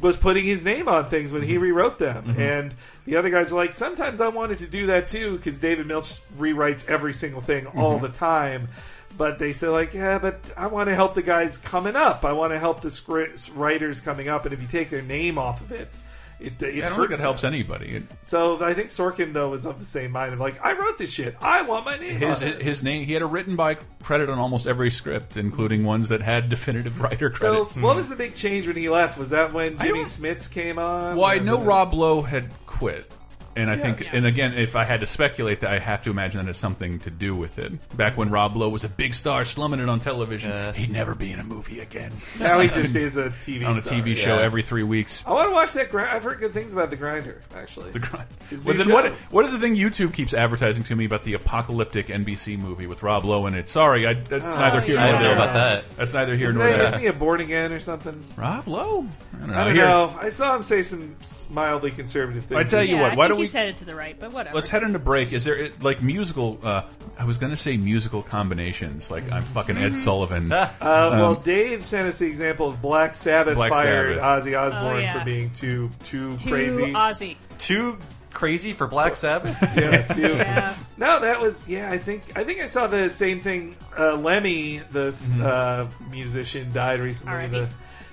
[0.00, 1.50] was putting his name on things when Mm-hmm.
[1.50, 2.72] he rewrote them, and
[3.04, 6.20] the other guys are like, sometimes I wanted to do that too because David Milch
[6.36, 8.02] rewrites every single thing all Mm-hmm.
[8.04, 8.68] the time.
[9.16, 12.24] But they say like, yeah, but I want to help the guys coming up.
[12.24, 15.38] I want to help the script writers coming up, and if you take their name
[15.38, 15.96] off of it,
[16.40, 17.54] it, it I don't think it helps them.
[17.54, 17.96] anybody.
[17.96, 20.98] It- So I think Sorkin though was of the same mind of like, I wrote
[20.98, 21.36] this shit.
[21.40, 22.18] I want my name.
[22.18, 23.04] His his name.
[23.06, 27.00] He had a written by credit on almost every script, including ones that had definitive
[27.02, 27.72] writer credits.
[27.76, 29.18] So what was the big change when he left?
[29.18, 31.16] Was that when Jimmy Smits came on?
[31.16, 33.10] well, I know Rob Lowe had quit.
[33.56, 33.82] And I Yes.
[33.82, 36.58] think, and again, if I had to speculate, that I have to imagine that it's
[36.58, 37.72] something to do with it.
[37.96, 40.72] Back when Rob Lowe was a big star, slumming it on television, Uh.
[40.72, 42.12] he'd never be in a movie again.
[42.40, 43.94] Now he just is a TV on a star.
[44.00, 44.42] TV show yeah.
[44.44, 45.22] every three weeks.
[45.26, 45.94] I want to watch that.
[45.94, 47.40] I've heard good things about the Grinder.
[47.56, 48.26] Actually, The grind.
[48.50, 49.12] His But new then what?
[49.30, 53.02] What is the thing YouTube keeps advertising to me about the apocalyptic NBC movie with
[53.04, 53.68] Rob Lowe in it?
[53.68, 55.04] Sorry, I, that's Oh, neither here yeah.
[55.04, 55.36] I nor don't know there.
[55.36, 55.96] about that.
[55.96, 56.86] That's neither here isn't, nor that, there.
[56.88, 58.20] isn't he a born again or something?
[58.36, 59.06] Rob Lowe?
[59.34, 59.54] I don't know.
[59.60, 60.16] I don't know.
[60.20, 61.14] I saw him say some
[61.50, 62.58] mildly conservative things.
[62.58, 64.54] I tell you yeah, what, why don't we- he's headed to the right, but whatever.
[64.56, 65.32] Let's head into break.
[65.32, 66.58] Is there like musical?
[66.62, 66.82] Uh,
[67.18, 69.10] I was going to say musical combinations.
[69.10, 70.50] Like I'm fucking Ed Sullivan.
[70.52, 74.44] Uh, well, Um, Dave sent us the example of Black Sabbath Black fired Sabbath.
[74.46, 75.18] Ozzy Osbourne Oh, yeah.
[75.18, 76.82] for being too too, Too crazy.
[76.92, 77.36] Ozzy.
[77.58, 77.96] Too
[78.32, 79.56] crazy for Black Sabbath.
[79.76, 80.34] yeah, too.
[80.34, 80.74] Yeah.
[80.96, 81.90] No, that was yeah.
[81.90, 83.76] I think I think I saw the same thing.
[83.96, 85.42] Uh, Lemmy, the Mm-hmm.
[85.44, 87.68] uh, musician, died recently.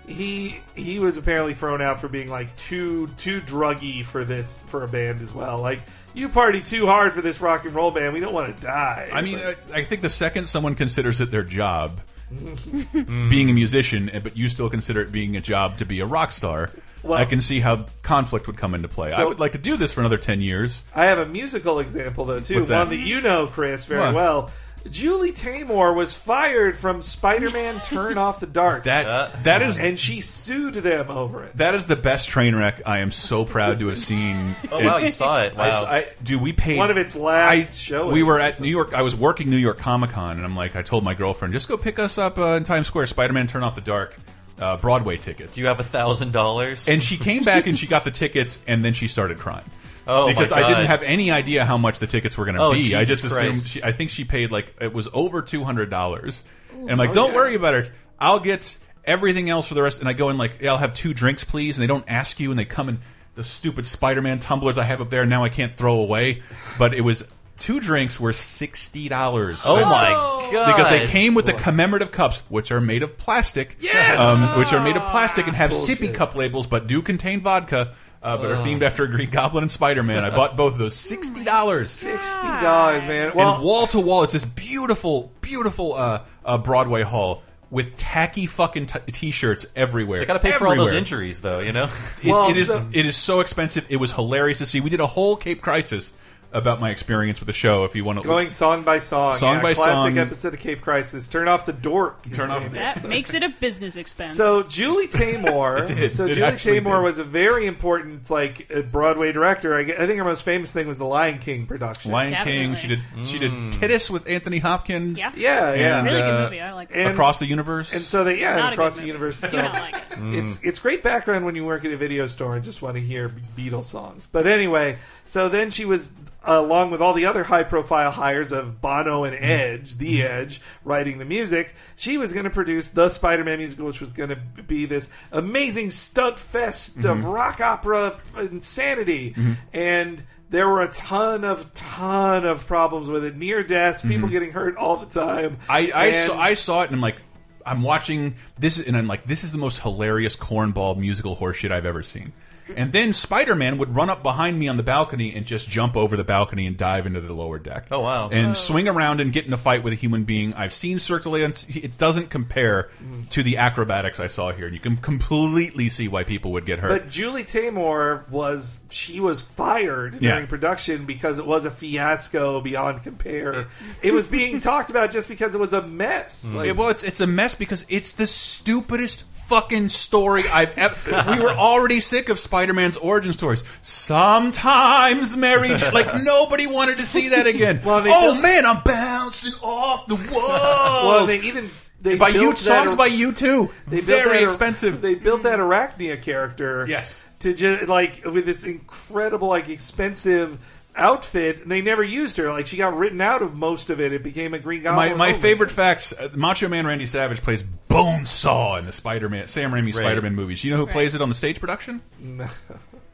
[0.08, 4.84] He he was apparently thrown out for being like too too druggy for this for
[4.84, 5.60] a band as well.
[5.60, 5.80] Like
[6.14, 8.14] you party too hard for this rock and roll band.
[8.14, 9.08] We don't want to die.
[9.12, 12.02] I mean, I, I think the second someone considers it their job,
[13.30, 16.06] being a musician, eh, but you still consider it being a job to be a
[16.06, 16.72] rock star,
[17.04, 19.12] Well- I can see how conflict would come into play.
[19.14, 20.84] I would like to do this for another ten years.
[20.96, 24.50] I have a musical example though too, one that you know, Chris, very well.
[24.89, 30.00] Julie Taymor was fired from Spider-Man: Turn Off the Dark, That Uh, that is and
[30.00, 31.58] she sued them over it.
[31.58, 34.56] that is the best train wreck I am so proud to have seen.
[34.72, 35.54] Oh wow, you saw it.
[35.58, 35.86] I, Wow.
[35.86, 38.60] I, dude, we paid One of its last I, showings We were at.
[38.60, 38.94] New York.
[38.94, 41.67] I was working New York Comic Con, and I'm like, I told my girlfriend, just
[41.67, 43.08] go pick us up uh, in Times Square.
[43.08, 44.15] Spider-Man: Turn Off the Dark,
[44.60, 45.58] uh, Broadway tickets.
[45.58, 46.88] you have a thousand dollars.
[46.89, 49.65] and she came back and she got the tickets, and then she started crying.
[50.12, 52.62] Oh, my because I didn't have any idea how much the tickets were going to
[52.62, 52.95] Oh, be.
[52.95, 53.58] I Jesus just assumed.
[53.67, 56.43] She, I think she paid like it was over two hundred dollars.
[56.74, 57.36] And I'm like, Oh, don't yeah.
[57.36, 57.91] worry about it.
[58.19, 60.00] I'll get everything else for the rest.
[60.00, 61.78] And I go in like, yeah, I'll have two drinks, please.
[61.78, 63.00] And they don't ask you, and they come in
[63.36, 65.26] the stupid Spider-Man tumblers I have up there.
[65.26, 66.43] Now I can't throw away.
[66.78, 67.24] But it was
[67.58, 69.63] two drinks were sixty dollars.
[69.65, 70.50] oh my Oh.
[70.52, 70.76] god!
[70.76, 73.78] Because they came with the commemorative cups, which are made of plastic.
[73.80, 74.19] Yes!
[74.19, 76.00] Um, which are made of plastic and have Bullshit.
[76.00, 77.93] sippy cup labels, but do contain vodka,
[78.24, 80.24] uh, but are themed after a Green Goblin and Spider Man.
[80.24, 80.96] I bought both of those.
[80.96, 81.90] Sixty dollars.
[81.90, 83.32] Sixty dollars, man.
[83.32, 88.86] and wall to wall, it's this beautiful, beautiful uh, uh, Broadway hall with tacky fucking
[88.88, 90.20] t- t-shirts everywhere.
[90.20, 91.60] They got to pay for all those injuries, though.
[91.60, 91.90] You know.
[92.22, 93.86] It- Well, it is so- it is so expensive.
[93.90, 94.82] It was hilarious to see.
[94.82, 96.12] We did a whole Cape Crisis
[96.54, 97.86] about my experience with the show.
[97.86, 100.18] If you want to going song by song, Song yeah, by classic song.
[100.18, 101.28] episode of Cape Crisis.
[101.28, 102.26] Turn off the dork.
[102.26, 104.34] his Turn off name the- That makes it a business expense.
[104.36, 106.12] So Julie Taymor, It did.
[106.12, 107.04] so It Julie actually Taymor did.
[107.04, 109.74] was a very important like uh, Broadway director.
[109.76, 112.12] I, gue- I think her most famous thing was the Lion King production.
[112.12, 113.24] Lion King, she did Definitely.
[113.24, 115.20] she did Titus with Anthony Hopkins.
[115.20, 115.32] Yeah.
[115.36, 115.98] Yeah, yeah.
[116.00, 116.62] And, really good uh, movie.
[116.62, 116.98] I like it.
[116.98, 117.94] and- Across the universe.
[117.94, 119.26] And so they yeah Not a across good the movie.
[119.26, 119.42] universe.
[119.42, 120.02] Do not like it.
[120.36, 123.02] It's it's great background when you work at a video store and just want to
[123.02, 124.28] hear Beatles songs.
[124.32, 126.12] But anyway, so then she was
[126.44, 129.46] along with all the other high profile hires of Bono and mm-hmm.
[129.46, 130.42] Edge, The mm-hmm.
[130.42, 131.76] Edge, writing the music.
[131.96, 135.92] She was going to produce the Spider-Man musical, which was going to be this amazing
[135.92, 137.26] stunt fest of mm-hmm.
[137.26, 139.36] rock opera insanity,
[139.74, 140.24] and.
[140.50, 144.76] There were a ton of ton of problems with it, near deaths, people getting hurt
[144.76, 145.60] all the time.
[145.70, 147.22] I I And- saw, I saw it and I'm like,
[147.66, 151.86] I'm watching this and I'm like, this is the most hilarious cornball musical horseshit I've
[151.86, 152.34] ever seen.
[152.76, 155.97] And then Spider Man would run up behind me on the balcony and just jump
[155.97, 157.88] over the balcony and dive into the lower deck.
[157.91, 158.30] Oh, wow.
[158.30, 158.54] And oh.
[158.54, 160.54] swing around and get in a fight with a human being.
[160.54, 161.43] I've seen circulate.
[161.43, 162.89] on- It doesn't compare
[163.32, 164.65] to the acrobatics I saw here.
[164.67, 166.89] And You can completely see why people would get hurt.
[166.89, 170.32] But Julie Taymor was she was fired Yeah.
[170.34, 173.67] during production because it was a fiasco beyond compare.
[174.02, 176.45] it was being talked about just because it was a mess.
[176.47, 176.58] Mm-hmm.
[176.58, 181.36] Like, Yeah, well, it's it's a mess because it's the stupidest fucking story I've ever.
[181.36, 183.66] we were already sick of Spider-Man's origin stories.
[183.82, 187.82] Sometimes Mary, J- like nobody wanted to see that again.
[187.84, 190.32] Well, oh man, I'm bouncing off the walls.
[190.34, 193.70] well, they even they by you songs by you too.
[193.88, 195.02] they Very that- expensive.
[195.02, 196.86] They built that Arachnia character.
[196.88, 197.22] Yes.
[197.40, 200.60] To just like with this incredible like expensive
[200.96, 202.50] outfit, and they never used her.
[202.52, 204.14] Like she got written out of most of it.
[204.14, 205.18] It became a Green my Goblin.
[205.18, 205.40] my only.
[205.42, 209.96] favorite facts: uh, Macho Man Randy Savage plays Bonesaw in the Spider-Man Sam Raimi Right.
[209.96, 210.64] Spider-Man movies.
[210.64, 210.94] You know who Right.
[210.94, 212.02] plays it on the stage production?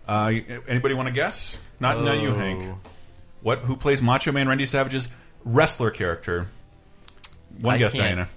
[0.08, 0.32] Uh,
[0.68, 1.58] anybody want to guess?
[1.80, 2.34] Not not you, Oh.
[2.36, 2.76] Hank.
[3.42, 3.60] What?
[3.60, 5.10] Who plays Macho Man Randy Savage's
[5.46, 6.48] wrestler character?
[7.62, 8.04] One I guess, can't.
[8.04, 8.30] Diana.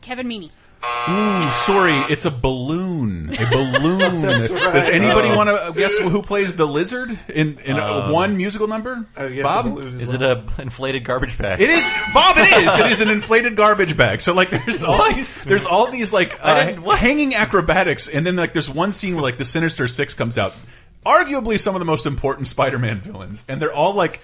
[0.00, 0.50] Kevin Meaney.
[0.82, 3.34] Ooh, sorry, it's a balloon.
[3.38, 4.22] A balloon.
[4.22, 4.40] right.
[4.48, 5.36] Does anybody Oh.
[5.36, 9.06] want to guess who plays the lizard in in uh, Um, one musical number?
[9.14, 9.66] Bob.
[9.66, 10.42] a balloon Is it well.
[10.58, 11.60] a inflated garbage bag?
[11.60, 12.36] It is Bob.
[12.38, 12.80] It is.
[12.80, 14.20] It is an inflated garbage bag.
[14.22, 18.52] So like, there's all these, there's all these like uh, hanging acrobatics, and then like
[18.54, 20.54] there's one scene where like the Sinister Six comes out.
[21.04, 24.20] arguably some of the most important Spider-Man villains, and they're all like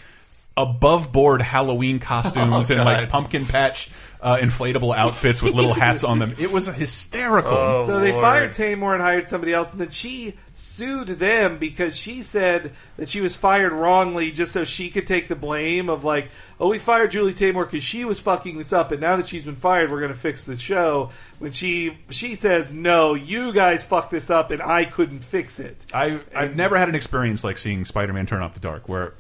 [0.57, 3.91] above board Halloween costumes Oh, and like pumpkin patch
[4.21, 6.35] uh, inflatable outfits with little hats on them.
[6.39, 7.53] It was hysterical.
[7.53, 7.87] Oh.
[7.87, 8.23] So they Lord.
[8.23, 13.09] fired Taymor and hired somebody else, and then she sued them because she said that
[13.09, 16.79] she was fired wrongly just so she could take the blame of like, oh, we
[16.79, 19.91] fired Julie Taymor because she was fucking this up, and now that she's been fired,
[19.91, 21.11] we're going to fix the show.
[21.39, 25.85] When she she says, no, you guys fucked this up, and I couldn't fix it.
[25.93, 29.13] I I've never had an experience like seeing Spider-Man Turn Off the Dark, where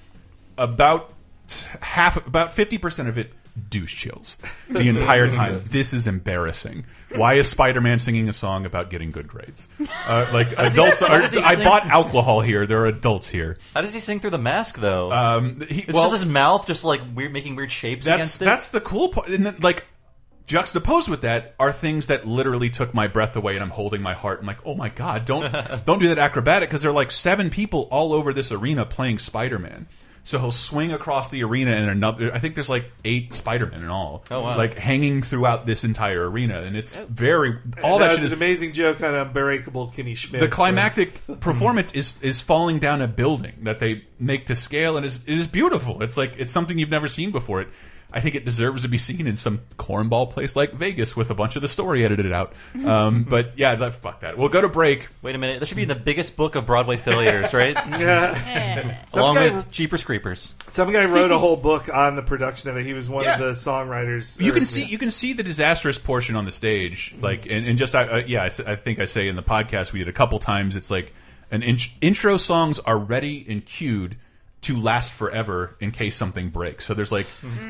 [0.57, 1.13] about
[1.81, 3.31] half, about fifty percent of it
[3.69, 4.37] douche chills
[4.69, 5.63] the entire time.
[5.69, 6.85] this is embarrassing.
[7.15, 9.69] Why is Spider-Man singing a song about getting good grades?
[10.07, 11.65] Uh, like adults, how are, I sing?
[11.65, 12.67] bought alcohol here.
[12.67, 13.57] There are adults here.
[13.75, 15.11] How does he sing through the mask though?
[15.13, 18.43] Um, he, it's well, just his mouth, just like weird, making weird shapes that's against
[18.43, 18.45] it.
[18.45, 19.29] that's the cool part.
[19.29, 19.85] And then, like
[20.47, 24.15] juxtaposed with that are things that literally took my breath away, and I'm holding my
[24.15, 24.41] heart.
[24.41, 25.53] I'm like, oh my god, don't
[25.85, 29.19] don't do that acrobatic because there are like seven people all over this arena playing
[29.19, 29.87] Spider-Man.
[30.27, 32.35] So he'll swing across the arena, and another.
[32.35, 34.25] I think there's like eight Spider-Men in all.
[34.29, 34.57] Oh, wow.
[34.57, 38.27] Like hanging throughout this entire arena, and it's very all that that was shit an
[38.27, 40.41] is amazing joke on Unbreakable Kimmy Schmidt.
[40.41, 41.11] the climactic
[41.41, 45.39] performance is is falling down a building that they make to scale and is it
[45.39, 46.03] is beautiful.
[46.03, 47.61] It's like it's something you've never seen before.
[47.61, 47.69] It
[48.17, 51.35] I think it deserves to be seen in some cornball place like Vegas with a
[51.35, 52.55] bunch of the story edited out.
[52.83, 54.39] Um, but yeah, that, fuck that.
[54.39, 55.09] We'll go to break.
[55.21, 57.77] Wait a minute, that should be in the biggest book of Broadway failures, right?
[57.87, 58.35] Yeah.
[58.35, 59.05] Yeah.
[59.13, 60.55] Along guy- with Jeepers Creepers.
[60.69, 62.87] Some guy wrote a whole book on the production of it.
[62.87, 64.41] He was one of the songwriters.
[64.41, 67.67] You or- can see you can see the disastrous portion on the stage, like and,
[67.67, 70.09] and just I, uh, yeah, it's, I think I say in the podcast we did
[70.09, 70.75] a couple times.
[70.75, 71.13] It's like
[71.51, 74.17] an int intro songs are ready and queued
[74.67, 76.85] to last forever in case something breaks.
[76.85, 77.27] So there's like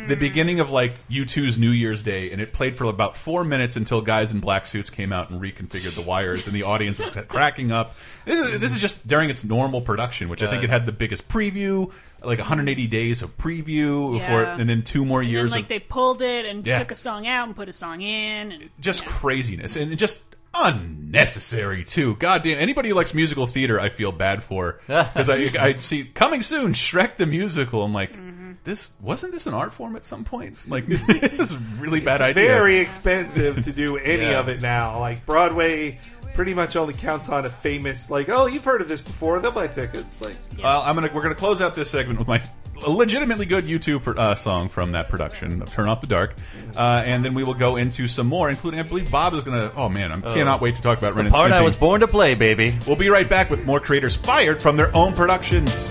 [0.08, 3.76] the beginning of like U2's New Year's Day, and it played for about four minutes
[3.76, 7.10] until guys in black suits came out and reconfigured the wires, and the audience was
[7.28, 7.94] cracking up.
[8.24, 10.92] This is this is just during its normal production, which I think it had the
[10.92, 11.92] biggest preview,
[12.24, 14.56] like 180 days of preview, before, Yeah.
[14.58, 16.78] and then two more And then, years like of they pulled it and Yeah.
[16.78, 18.52] took a song out and put a song in.
[18.52, 20.20] And, just craziness and just
[20.56, 22.16] unnecessary too.
[22.16, 22.58] God damn!
[22.58, 26.72] Anybody who likes musical theater, I feel bad for because I, I see coming soon
[26.72, 27.82] Shrek the musical.
[27.82, 28.52] I'm like, mm-hmm.
[28.64, 30.56] this wasn't this an art form at some point?
[30.68, 32.48] Like this is a really bad it's idea.
[32.48, 34.40] very expensive to do any Yeah.
[34.40, 34.98] of it now.
[34.98, 35.98] Like Broadway
[36.34, 39.40] pretty much only counts on a famous like, oh, you've heard of this before.
[39.40, 40.20] They'll buy tickets.
[40.20, 42.42] Like, Well, I'm gonna we're gonna close out this segment with my
[42.86, 46.34] legitimately good YouTube uh, song from that production of Turn Off the Dark,
[46.76, 49.72] uh, and then we will go into some more, including I believe Bob is gonna.
[49.76, 52.00] Oh man, I cannot wait to talk about Ren The and part I was born
[52.00, 52.76] to play, baby.
[52.86, 55.90] We'll be right back with more creators fired from their own productions.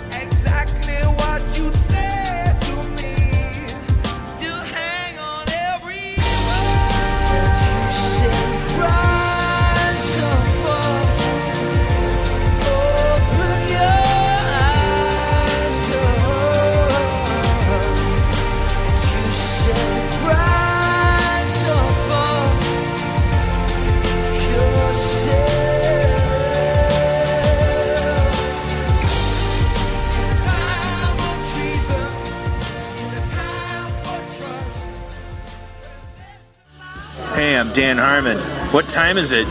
[37.75, 38.37] Dan Harmon.
[38.71, 39.45] What time is it?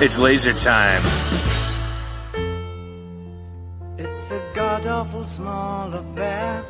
[0.00, 1.02] It's laser time.
[3.98, 6.62] It's a god awful small affair.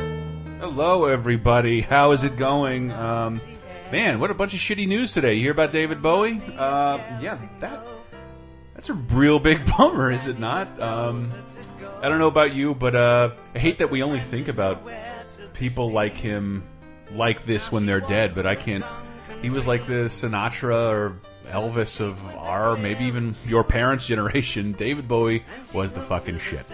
[0.58, 1.82] Hello, everybody.
[1.82, 2.90] How is it going?
[2.90, 3.40] Um,
[3.92, 5.34] man, what a bunch of shitty news today.
[5.34, 6.42] You hear about David Bowie?
[6.56, 7.86] Uh, yeah, that
[8.74, 10.80] that's a real big bummer, is it not?
[10.80, 11.32] Um,
[12.02, 14.82] I don't know about you, but uh, I hate that we only think about
[15.54, 16.64] people like him
[17.12, 18.34] like this when they're dead.
[18.34, 18.84] But I can't.
[19.42, 24.72] He was like the Sinatra or Elvis of our, maybe even your parents' generation.
[24.78, 26.66] David Bowie was the fucking shit.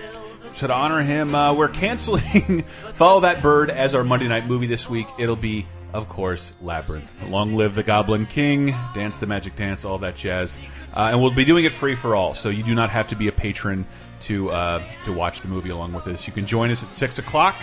[0.53, 2.63] So to honor him, uh, we're canceling
[2.95, 5.07] Follow That Bird as our Monday night movie this week.
[5.19, 7.23] It'll be, of course, Labyrinth.
[7.29, 10.59] Long live the Goblin King, Dance the Magic Dance, all that jazz.
[10.97, 13.17] Uh, and we'll be doing it free for all, so you do not have to
[13.17, 13.85] be a patron
[14.21, 16.27] to uh, to watch the movie along with us.
[16.27, 17.57] You can join us at six o'clock.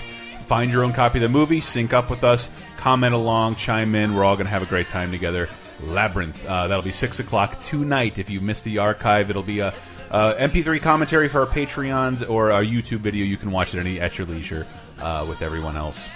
[0.52, 4.14] Find your own copy of the movie, sync up with us, comment along, chime in.
[4.14, 5.48] We're all going to have a great time together.
[5.80, 6.46] Labyrinth.
[6.46, 8.20] Uh, that'll be six o'clock tonight.
[8.20, 9.74] If you missed the archive, it'll be a
[10.12, 13.24] uh, MP3 commentary for our Patreons or our YouTube video.
[13.24, 14.68] You can watch it any at your leisure
[15.00, 16.10] uh, with everyone else.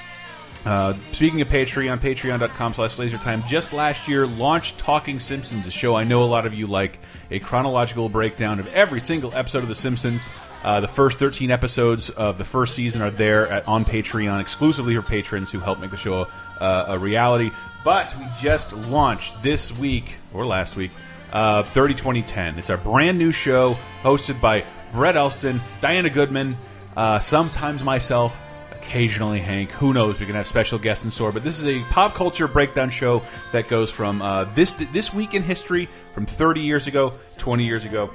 [0.65, 5.95] Uh, speaking of Patreon, patreon.com slash lasertime, just last year launched Talking Simpsons, a show
[5.95, 6.99] I know a lot of you like,
[7.31, 10.27] a chronological breakdown of every single episode of The Simpsons.
[10.65, 14.95] Uh, the first 13 episodes of the first season are there at, on Patreon, exclusively
[14.95, 16.27] for patrons who help make the show
[16.59, 17.51] uh, a reality.
[17.83, 20.89] But we just launched this week, or last week,
[21.31, 22.57] uh, 30 2010.
[22.57, 26.57] It's our brand new show hosted by Brett Elston, Diana Goodman,
[26.97, 28.35] uh, sometimes myself,
[28.71, 29.69] occasionally Hank.
[29.69, 30.19] Who knows?
[30.19, 31.31] We can have special guests in store.
[31.31, 35.35] But this is a pop culture breakdown show that goes from uh, this this week
[35.35, 38.09] in history, from 30 years ago, 20 years ago,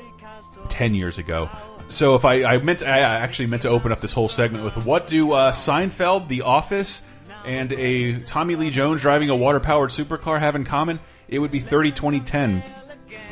[0.68, 1.48] 10 years ago.
[1.90, 4.76] So if I, I meant I actually meant to open up this whole segment with
[4.87, 7.03] what do uh, Seinfeld, The Office,
[7.44, 11.00] and a Tommy Lee Jones driving a water powered supercar have in common?
[11.29, 12.62] It would be 30 20 10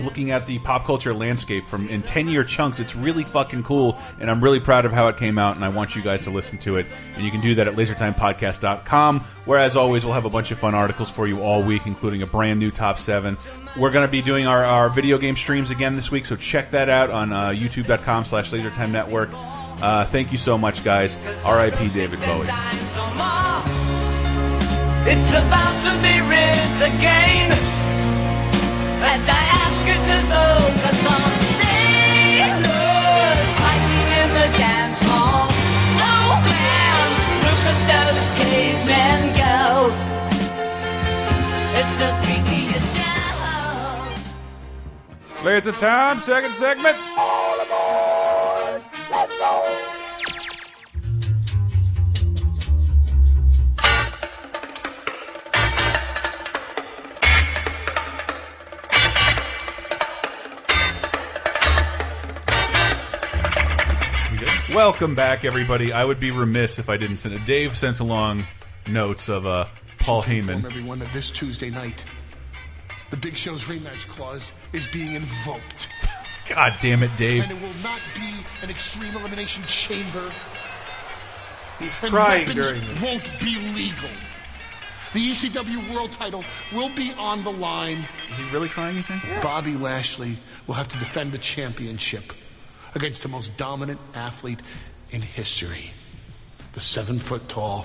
[0.00, 3.98] looking at the pop culture landscape from in 10 year chunks it's really fucking cool
[4.20, 6.30] and i'm really proud of how it came out and i want you guys to
[6.30, 6.86] listen to it.
[7.14, 10.58] And you can do that at lasertimepodcast.com where as always we'll have a bunch of
[10.58, 13.36] fun articles for you all week including a brand new top 7
[13.76, 16.70] we're going to be doing our, our video game streams again this week so check
[16.70, 19.30] that out on uh, youtube.com slash lasertime network
[19.80, 21.16] uh, thank you so much guys.
[21.46, 22.48] Rip david bowie.
[25.10, 26.18] It's about to be
[26.84, 27.52] again
[29.02, 29.47] As I
[34.58, 35.48] dance hall
[36.00, 37.06] Oh man,
[37.44, 39.58] look at those cavemen go
[64.72, 65.92] Welcome back, everybody.
[65.92, 67.44] I would be remiss if I didn't send it.
[67.46, 68.44] Dave sent along
[68.86, 69.66] notes of uh,
[69.98, 70.64] Paul Inform Heyman.
[70.66, 72.04] everyone that this Tuesday night,
[73.10, 75.88] the Big Show's rematch clause is being invoked.
[76.48, 77.44] God damn it, Dave.
[77.44, 80.30] And it will not be an extreme elimination chamber.
[81.78, 83.02] He's And crying during this.
[83.02, 84.10] won't be legal.
[85.14, 88.06] The ECW World Title will be on the line.
[88.30, 89.22] Is he really crying, you think?
[89.42, 92.32] Bobby Lashley will have to defend the championship
[92.94, 94.60] against the most dominant athlete
[95.10, 95.90] in history.
[96.74, 97.82] The seven foot tall,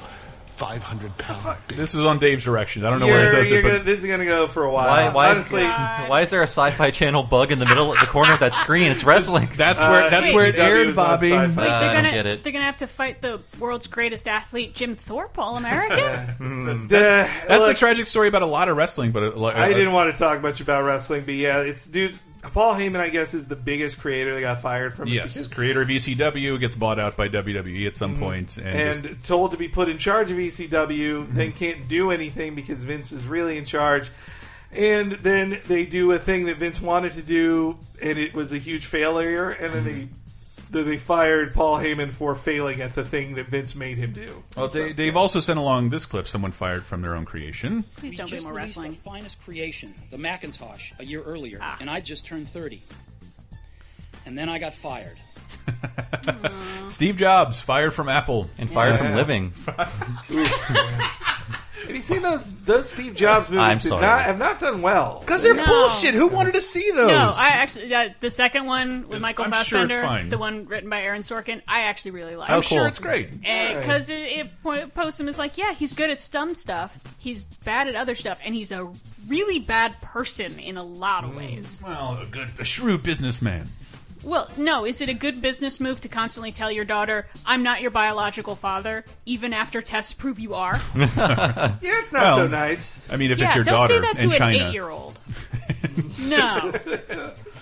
[0.48, 2.86] 500 pound big This is on Dave's direction.
[2.86, 4.48] I don't know where he You're- says you're it, gonna- this is going to go
[4.48, 4.88] for a while.
[4.88, 5.68] Why, why, Honestly, is,
[6.10, 8.54] why is there a sci-fi channel bug in the middle of the corner of that
[8.54, 8.92] screen?
[8.92, 9.50] It's wrestling.
[9.56, 10.36] that's Uh, where that's wait.
[10.36, 11.30] where it ECW aired, is on Bobby.
[11.32, 11.48] Sci-Fi.
[11.48, 12.44] Wait, Uh, they're I don't gonna get it.
[12.44, 15.98] they're gonna have to fight the world's greatest athlete, Jim Thorpe, All American.
[16.00, 16.34] Uh,
[16.88, 20.14] That's the look, tragic story about a lot of wrestling, but uh, I didn't want
[20.14, 22.22] to talk much about wrestling, but yeah, it's dudes.
[22.52, 25.82] Paul Heyman, I guess, is the biggest creator that got fired from Yes, because- creator
[25.82, 29.58] of ECW gets bought out by WWE at some point, and, and just, told to
[29.58, 31.36] be put in charge of ECW, Mm-hmm.
[31.36, 34.10] then can't do anything because Vince is really in charge.
[34.76, 38.58] And then they do a thing that Vince wanted to do, and it was a
[38.58, 39.50] huge failure.
[39.52, 40.00] And then Mm-hmm.
[40.02, 40.08] they
[40.74, 44.44] then they fired Paul Heyman for failing at the thing that Vince made him do.
[44.58, 46.28] well, Dave, Dave also sent along this clip.
[46.28, 47.84] Someone fired from their own creation.
[47.98, 48.90] Please don't we be more wrestling.
[48.92, 51.78] our finest creation, the Macintosh, a year earlier, Ah.
[51.80, 52.82] and I just turned 30.
[54.26, 55.18] And then I got fired.
[56.90, 59.16] Steve Jobs fired from Apple and fired from Yeah.
[59.16, 59.54] living.
[61.88, 63.62] Have you seen those those Steve Jobs movies?
[63.62, 64.02] I'm did sorry.
[64.02, 65.20] Not, have not done well.
[65.20, 65.66] Because they're No.
[65.66, 66.14] bullshit.
[66.14, 67.08] Who wanted to see those?
[67.08, 70.30] No, I actually uh, the second one with It's- Michael I'm sure it's Fassbender, fine.
[70.30, 72.50] the one written by Aaron Sorkin, I actually really like.
[72.50, 73.32] I'm Oh, sure it's great.
[73.42, 77.44] because it, it po- posts him as like, yeah, he's good at some stuff, he's
[77.44, 78.90] bad at other stuff, and he's a
[79.28, 81.82] really bad person in a lot of ways.
[81.86, 83.68] Well, a good, a shrewd businessman.
[84.26, 87.82] Well, no, is it a good business move to constantly tell your daughter, "I'm not
[87.82, 90.80] your biological father," even after tests prove you are?
[90.96, 93.12] Yeah, it's not Well, so nice.
[93.12, 95.18] I mean, if yeah, it's your don't daughter say that to an China, eight-year-old.
[96.28, 96.72] no.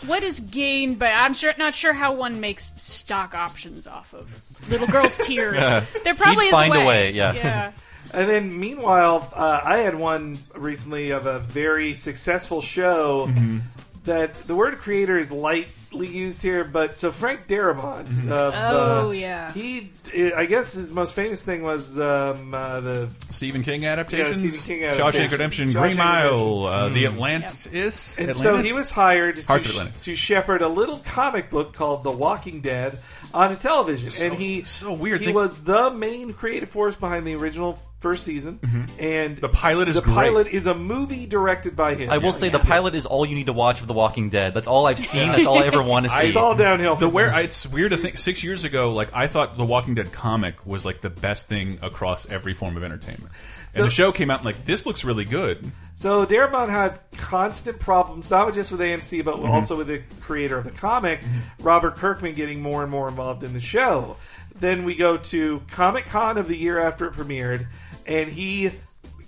[0.08, 1.12] What is gained by?
[1.12, 5.60] I'm sure not sure how one makes stock options off of little girls' tears.
[6.04, 6.86] there probably He'd is find a a way.
[6.88, 7.34] way, yeah.
[7.34, 7.71] yeah.
[8.13, 13.60] And then, meanwhile, uh, I had one recently of a very successful show Mm-hmm.
[14.03, 18.05] That the word creator is lightly used here, but so Frank Darabont.
[18.05, 18.31] Mm-hmm.
[18.31, 19.51] Of, Oh, uh, yeah.
[19.51, 19.91] He,
[20.35, 24.79] I guess his most famous thing was um, uh, the Stephen King adaptations, Yeah, Stephen
[24.79, 25.31] King Shawshank.
[25.31, 26.73] Redemption, Shawshank Green Mile, Redemption.
[26.73, 28.19] uh, The Atlantis.
[28.19, 32.11] And so he was hired to, sh- to shepherd a little comic book called The
[32.11, 32.99] Walking Dead
[33.33, 35.19] onto television, and he so weird.
[35.19, 38.83] He Think- was the main creative force behind the original first season, mm-hmm.
[38.99, 40.15] and The pilot is the great.
[40.15, 42.09] pilot is a movie directed by him.
[42.09, 44.53] I will say the pilot is all you need to watch of The Walking Dead.
[44.53, 45.27] That's all I've seen.
[45.31, 46.27] That's all I ever want to see.
[46.27, 46.95] It's all downhill.
[46.95, 47.41] The from where there.
[47.41, 50.83] it's weird to think six years ago, like I thought the Walking Dead comic was
[50.85, 53.31] like the best thing across every form of entertainment.
[53.71, 55.69] So- and the show came out and like this looks really good.
[55.95, 59.49] So Darabont had constant problems, not just with AMC, but Mm-hmm.
[59.51, 61.21] also with the creator of the comic,
[61.60, 64.17] Robert Kirkman, getting more and more involved in the show.
[64.60, 67.65] Then we go to Comic Con of the year after it premiered,
[68.05, 68.71] and he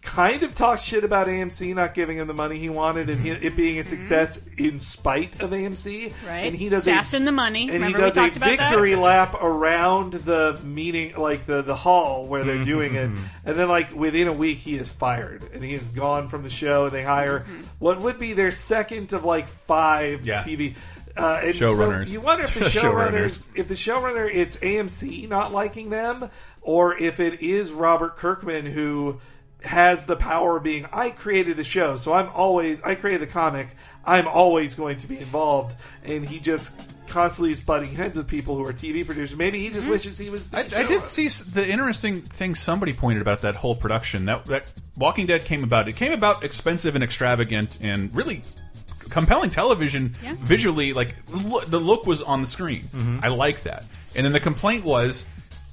[0.04, 3.30] kind of talked shit about AMC not giving him the money he wanted and he,
[3.32, 6.10] it being a success in spite of AMC.
[6.10, 6.28] Mm-hmm.
[6.28, 6.46] Right.
[6.46, 7.64] And he does Sassing a, the money.
[7.64, 9.00] And Remember he does a victory that?
[9.02, 13.06] lap around the meeting, like the the hall where they're doing it,
[13.46, 16.50] and then like within a week he is fired and he is gone from the
[16.50, 16.84] show.
[16.86, 17.62] And they hire Mm-hmm.
[17.80, 20.40] what would be their second of like five Yeah.
[20.40, 20.76] TV.
[21.16, 22.08] Uh, and Showrunners.
[22.08, 26.30] So you wonder if the showrunners, if the showrunner, it's AMC not liking them,
[26.62, 29.20] or if it is Robert Kirkman who
[29.64, 30.86] has the power of being.
[30.92, 32.82] I created the show, so I'm always.
[32.82, 33.70] I created the comic.
[34.06, 36.72] I'm always going to be involved, and he just
[37.08, 39.38] constantly is butting heads with people who are TV producers.
[39.38, 39.92] Maybe he just mm.
[39.92, 40.50] wishes he was.
[40.50, 44.26] The I, I did see the interesting thing somebody pointed about that whole production.
[44.26, 45.88] That, that Walking Dead came about.
[45.88, 48.42] It came about expensive and extravagant and really
[49.10, 50.34] compelling television Yeah.
[50.40, 50.94] visually.
[50.94, 52.82] Like lo- the look was on the screen.
[52.82, 53.20] Mm-hmm.
[53.24, 53.86] I like that.
[54.16, 55.26] And then the complaint was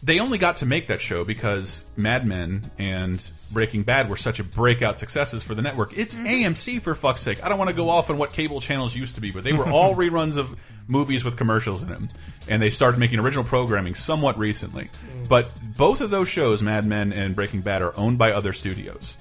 [0.03, 4.41] they only got to make that show because Mad Men and Breaking Bad were such
[4.41, 5.97] a breakout successes for the network.
[5.97, 6.27] It's mm-hmm.
[6.27, 7.45] AMC for fuck's sake.
[7.45, 9.53] I don't want to go off on what cable channels used to be, but they
[9.53, 12.09] were all reruns of movies with commercials in them.
[12.49, 14.85] And they started making original programming somewhat recently.
[14.85, 15.29] Mm.
[15.29, 19.17] But both of those shows, Mad Men and Breaking Bad, are owned by other studios.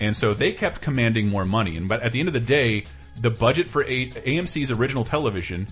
[0.00, 1.76] And so they kept commanding more money.
[1.76, 2.84] And but at the end of the day,
[3.20, 5.68] the budget for A AMC's original television,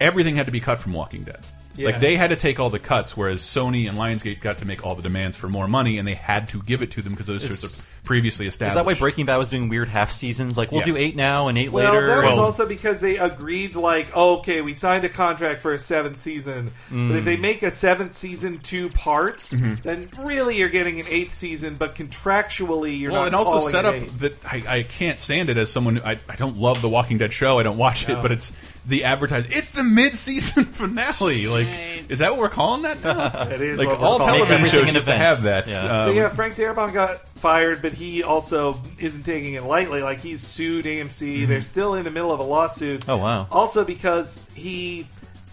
[0.00, 1.40] everything had to be cut from Walking Dead.
[1.78, 1.90] Yeah.
[1.90, 4.84] Like they had to take all the cuts, whereas Sony and Lionsgate got to make
[4.84, 7.28] all the demands for more money, and they had to give it to them because
[7.28, 8.72] those Is- shows are previously established.
[8.72, 10.56] Is that why Breaking Bad was doing weird half seasons?
[10.58, 10.86] Like we'll Yeah.
[10.86, 12.06] do eight now and eight Well, later.
[12.06, 15.72] that was Well- also because they agreed, like, oh, okay, we signed a contract for
[15.72, 17.40] a seventh season, but if they mm.
[17.40, 19.74] make a seventh season two parts, mm-hmm.
[19.84, 23.26] then really you're getting an eighth season, but contractually you're well, not.
[23.28, 26.18] and also calling set up that I, I can't stand it as someone who I,
[26.28, 27.58] I don't love the Walking Dead show.
[27.58, 28.52] I don't watch it, but it's
[28.88, 29.46] the advertise.
[29.50, 31.46] It's the mid-season finale.
[31.46, 32.04] Like, Right.
[32.08, 33.02] is that what we're calling that?
[33.04, 33.28] now?
[33.44, 34.36] That is like what we're all calling it.
[34.46, 35.28] television Make everything shows an used to event.
[35.28, 35.68] have that.
[35.68, 36.04] Yeah.
[36.04, 40.02] So Um, yeah, Frank Darabont got fired, but he also isn't taking it lightly.
[40.02, 41.46] Like he's sued AMC.
[41.46, 43.08] They're still in the middle of a lawsuit.
[43.08, 43.46] Oh, wow.
[43.50, 45.06] Also because he,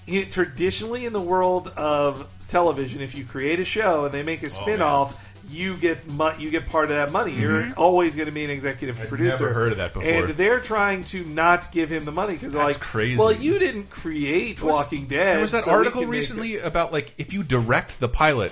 [0.05, 4.43] he traditionally in the world of television, if you create a show and they make
[4.43, 7.31] a spin-off, you get mo- you get part of that money.
[7.33, 9.43] You're always going to be an executive producer.
[9.43, 10.09] never heard of that before.
[10.09, 13.17] And they're trying to not give him the money because they're like, crazy.
[13.17, 15.35] Well, you didn't create Walking Dead.
[15.35, 18.51] There was that so article can it." recently about like if you direct the pilot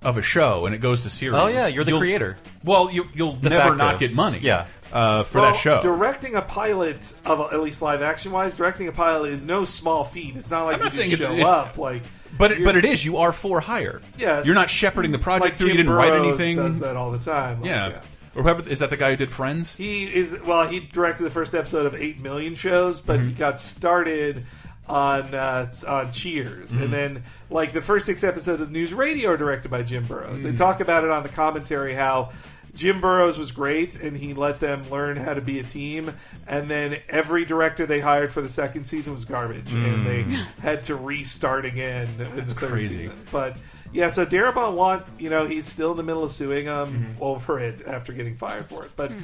[0.00, 1.40] of a show and it goes to series.
[1.40, 2.36] Oh, yeah, you're the you'll- creator.
[2.62, 3.76] Well, you, you'll De never facto.
[3.84, 4.38] not get money.
[4.40, 4.66] Yeah.
[4.92, 5.80] uh, for Well, that show.
[5.82, 10.04] Directing a pilot of at least live action wise, directing a pilot is no small
[10.04, 10.36] feat.
[10.36, 12.02] It's not like I'm you not just saying show it's- up like.
[12.36, 13.04] But it, but it is.
[13.04, 14.02] You are for hire.
[14.18, 14.44] Yes.
[14.46, 15.68] You're not shepherding the project like through.
[15.68, 16.56] Jim you didn't write anything.
[16.56, 17.60] Does that all the time?
[17.60, 18.02] Like, yeah.
[18.36, 19.74] Or whoever is that the guy who did Friends?
[19.74, 20.68] He is well.
[20.68, 23.28] He directed the first episode of Eight Million shows, but Mm-hmm.
[23.28, 24.44] he got started
[24.86, 26.82] on uh, on Cheers, Mm-hmm.
[26.82, 30.38] and then like the first six episodes of News Radio are directed by Jim Burrows.
[30.38, 30.42] Mm.
[30.42, 32.30] They talk about it on the commentary how.
[32.78, 36.14] Jim Burrows was great, and he let them learn how to be a team.
[36.46, 40.22] And then every director they hired for the second season was garbage, and they
[40.62, 42.56] had to restart again in the third Mm.
[42.70, 42.96] crazy.
[42.98, 43.20] season.
[43.32, 43.56] But
[43.92, 47.22] yeah, so Darabont want you know he's still in the middle of suing them Mm-hmm.
[47.22, 48.92] over it after getting fired for it.
[48.96, 49.18] But Hmm.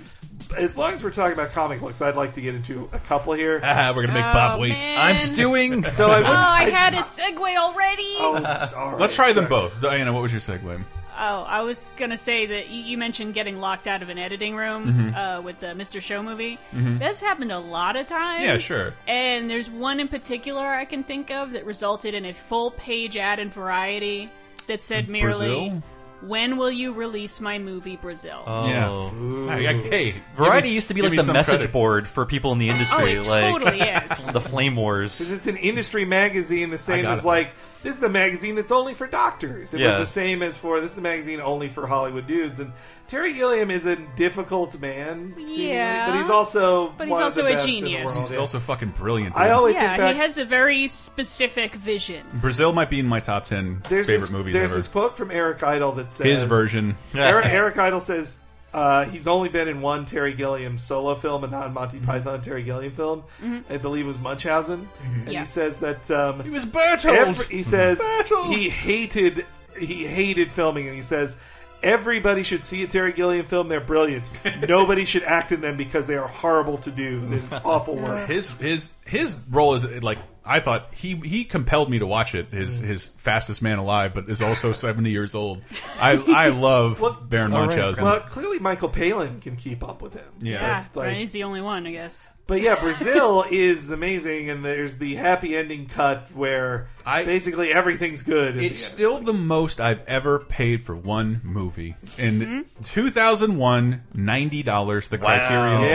[0.59, 3.35] as long as we're talking about comic books, I'd like to get into a couple
[3.35, 3.61] here.
[3.63, 4.71] Ah, we're gonna make Oh, Bob wait.
[4.71, 4.99] man.
[5.01, 5.85] I'm stewing.
[5.95, 8.17] So I, Oh, I had a segue already.
[8.19, 9.81] Oh, all right, Let's try them both.
[9.81, 10.83] Diana, what was your segue?
[11.17, 14.57] Oh, I was gonna say that you, you mentioned getting locked out of an editing
[14.57, 15.15] room Mm-hmm.
[15.15, 16.01] uh, with the Mr.
[16.01, 16.59] Show movie.
[16.73, 18.43] That's happened a lot of times.
[18.45, 18.93] Yeah, sure.
[19.07, 23.17] And there's one in particular I can think of that resulted in a full page
[23.17, 24.31] ad in Variety
[24.67, 25.83] that said merely, Brazil?
[26.23, 28.67] "When will you release my movie Brazil?" Oh.
[28.67, 29.57] Yeah.
[29.57, 31.73] Hey, I- hey, Variety me- used to be like me the message credit.
[31.73, 33.17] board for people in the industry.
[33.19, 34.25] Oh, it like totally is.
[34.33, 35.19] the Flame Wars.
[35.19, 37.27] 'Cause it's an industry magazine, the same as it.
[37.27, 37.51] like
[37.85, 39.72] this is a magazine that's only for doctors.
[39.72, 40.01] It Yeah.
[40.01, 42.59] was the same as for this is a magazine only for Hollywood dudes.
[42.59, 42.72] And
[43.07, 46.11] Terry Gilliam is a difficult man, Yeah.
[46.11, 48.05] but he's also But he's one of also the a best in the genius.
[48.07, 48.39] world, He's yeah.
[48.39, 49.37] also fucking brilliant.
[49.37, 49.53] I dude.
[49.53, 50.14] always think yeah, back.
[50.16, 52.26] he has a very specific vision.
[52.35, 54.78] Brazil might be in my top ten there's favorite this, movies There's ever.
[54.80, 56.97] this quote from Eric Idle that says His version.
[57.14, 58.41] Eric, Eric Idle says
[58.75, 62.07] uh, he's only been in one Terry Gilliam solo film, and not a non-Monty Mm-hmm.
[62.07, 63.22] Python Terry Gilliam film.
[63.70, 65.41] I believe it was Munchausen, and Yeah.
[65.41, 67.14] he says that um, He was battled.
[67.16, 68.55] every- he says Battled.
[68.55, 69.47] he hated
[69.79, 71.37] he hated filming, and he says.
[71.83, 73.68] Everybody should see a Terry Gilliam film.
[73.68, 74.27] They're brilliant.
[74.68, 77.29] Nobody should act in them because they are horrible to do.
[77.31, 78.27] It's awful work.
[78.27, 80.16] his his his role is like
[80.47, 82.49] I thought he he compelled me to watch it.
[82.53, 82.84] His Mm.
[82.86, 85.62] his fastest man alive, but is also seventy years old.
[85.99, 88.05] I I love Baron Munchausen.
[88.05, 90.24] Well, clearly Michael Palin can keep up with him.
[90.40, 90.53] Yeah.
[90.61, 92.26] Yeah, Like- right, he's the only one, I guess.
[92.47, 98.49] But yeah, Brazil is amazing, and there's the happy ending cut where basically everything's good.
[98.55, 98.95] at the It's end.
[98.95, 101.97] still the most I've ever paid for one movie.
[102.18, 102.82] In Mm-hmm.
[102.82, 105.88] 2001, $90, the Criterion Yeah.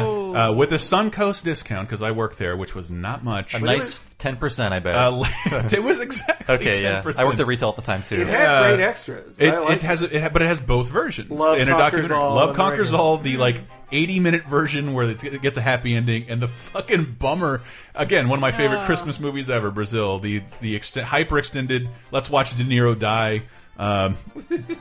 [0.00, 0.36] Collection.
[0.36, 3.54] Uh, with a Suncoast discount, because I worked there, which was not much.
[3.54, 4.94] A nice ten percent, I bet.
[4.94, 5.24] Uh,
[5.72, 6.82] it was exactly okay.
[6.82, 7.18] Yeah, 10%.
[7.18, 8.22] I worked at retail at the time too.
[8.22, 9.38] It had Uh, great extras.
[9.40, 11.30] It, I it has, it ha- but it has both versions.
[11.30, 12.16] Love in a Conquers documentary.
[12.16, 13.18] All Love the conquers all.
[13.18, 13.60] The like
[13.90, 17.60] eighty minute version where it gets a happy ending, and the fucking bummer.
[17.94, 18.86] Again, one of my favorite Oh.
[18.86, 19.70] Christmas movies ever.
[19.70, 20.18] Brazil.
[20.18, 21.88] The the ext hyper extended.
[22.10, 23.42] Let's watch De Niro die.
[23.78, 24.16] Um,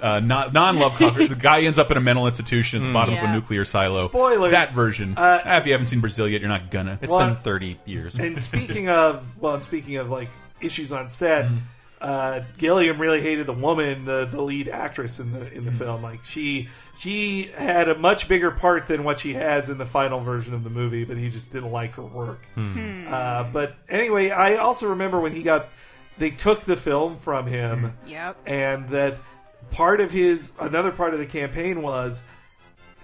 [0.02, 1.28] uh, not non-love conquer.
[1.28, 4.08] the guy ends up in a mental institution at the bottom of a nuclear silo.
[4.10, 4.52] Spoilers.
[4.52, 5.14] That version.
[5.18, 7.00] Uh, Ah, if you haven't seen Brazil yet, you're not gonna.
[7.02, 8.18] It's Well, been thirty years.
[8.18, 10.30] And speaking of, well, and speaking of like
[10.60, 11.58] issues on set, Mm-hmm.
[12.02, 16.02] uh, Gilliam really hated the woman, the the lead actress in the in the film.
[16.04, 16.68] Like she
[17.00, 20.64] she had a much bigger part than what she has in the final version of
[20.64, 22.44] the movie, but he just didn't like her work.
[22.56, 23.06] Hmm.
[23.10, 25.70] Uh, but anyway, I also remember when he got
[26.22, 28.38] they took the film from him, Yep.
[28.46, 29.20] and that
[29.72, 32.24] part of his another part of the campaign was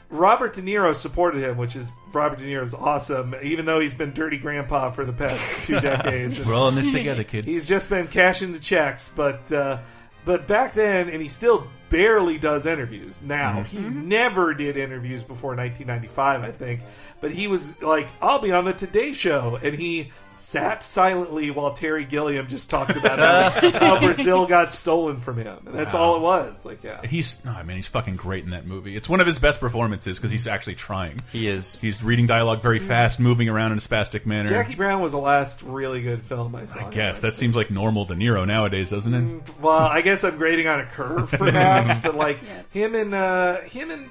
[0.09, 4.13] Robert De Niro supported him, which is Robert De Niro's awesome, even though he's been
[4.13, 6.39] dirty grandpa for the past two decades.
[6.43, 7.45] We're all in this together, kid.
[7.45, 9.79] He's just been cashing the checks, but uh,
[10.23, 13.59] but back then, and he still barely does interviews now.
[13.59, 13.63] Mm-hmm.
[13.63, 14.07] He mm-hmm.
[14.07, 16.81] never did interviews before 1995, I think.
[17.19, 21.73] But he was like, "I'll be on the Today Show," and he sat silently while
[21.73, 25.57] Terry Gilliam just talked about how, how Brazil got stolen from him.
[25.65, 26.01] And that's Wow.
[26.01, 26.63] all it was.
[26.63, 27.05] Like, yeah.
[27.05, 27.75] He's no, man.
[27.75, 28.95] He's fucking great in that movie.
[28.95, 30.53] It's one of his best performances because he's mm-hmm.
[30.53, 31.19] actually trying.
[31.31, 31.79] He is.
[31.81, 34.49] He's reading dialogue very fast, moving around in a spastic manner.
[34.49, 36.87] Jackie Brown was the last really good film I saw.
[36.87, 39.23] I guess that seems like normal De Niro nowadays, doesn't it?
[39.23, 41.31] Mm, well, I guess I'm grading on a curve,
[41.81, 42.39] perhaps, but like
[42.71, 44.09] him and uh, him and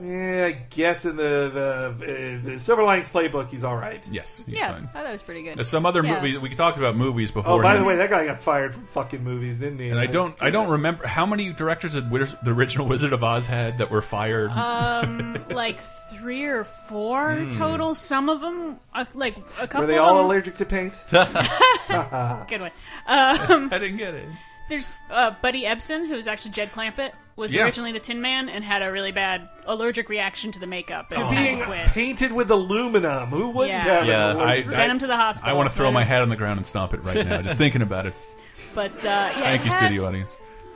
[0.00, 4.06] yeah, I guess in the the, uh, the Silver Linings Playbook, he's all right.
[4.10, 4.84] Yes, he's yeah, fine.
[4.94, 5.56] I thought it was pretty good.
[5.56, 6.14] There's some other Yeah.
[6.14, 7.58] movies we talked about movies before.
[7.58, 9.88] Oh, by the way, that guy got fired from fucking movies, didn't he?
[9.88, 13.24] and I don't, I don't remember how many directors did Wiz- the original Wizard of
[13.24, 14.50] Oz had that were fired.
[14.52, 15.80] Um, like
[16.12, 17.50] three or four Hmm.
[17.52, 17.94] total.
[17.96, 19.80] Some of them, uh, like a couple.
[19.80, 21.02] Were they of all them, allergic to paint?
[21.10, 22.70] Good one.
[23.08, 24.28] Um, I didn't get it.
[24.70, 27.64] There's uh, Buddy Ebsen, who's actually Jed Clampett, was Yeah.
[27.64, 31.22] originally the Tin Man and had a really bad allergic reaction to the makeup and
[31.22, 31.86] had Being to quit.
[31.88, 33.28] painted with aluminum.
[33.28, 33.94] Who wouldn't Yeah.
[33.96, 34.06] have?
[34.06, 35.50] Yeah, I, allergic- Send him to the hospital.
[35.50, 37.58] I want to throw my hat on the ground and stomp it right now, just
[37.58, 38.14] thinking about it.
[38.72, 40.32] But uh, yeah, Thank you, had studio audience.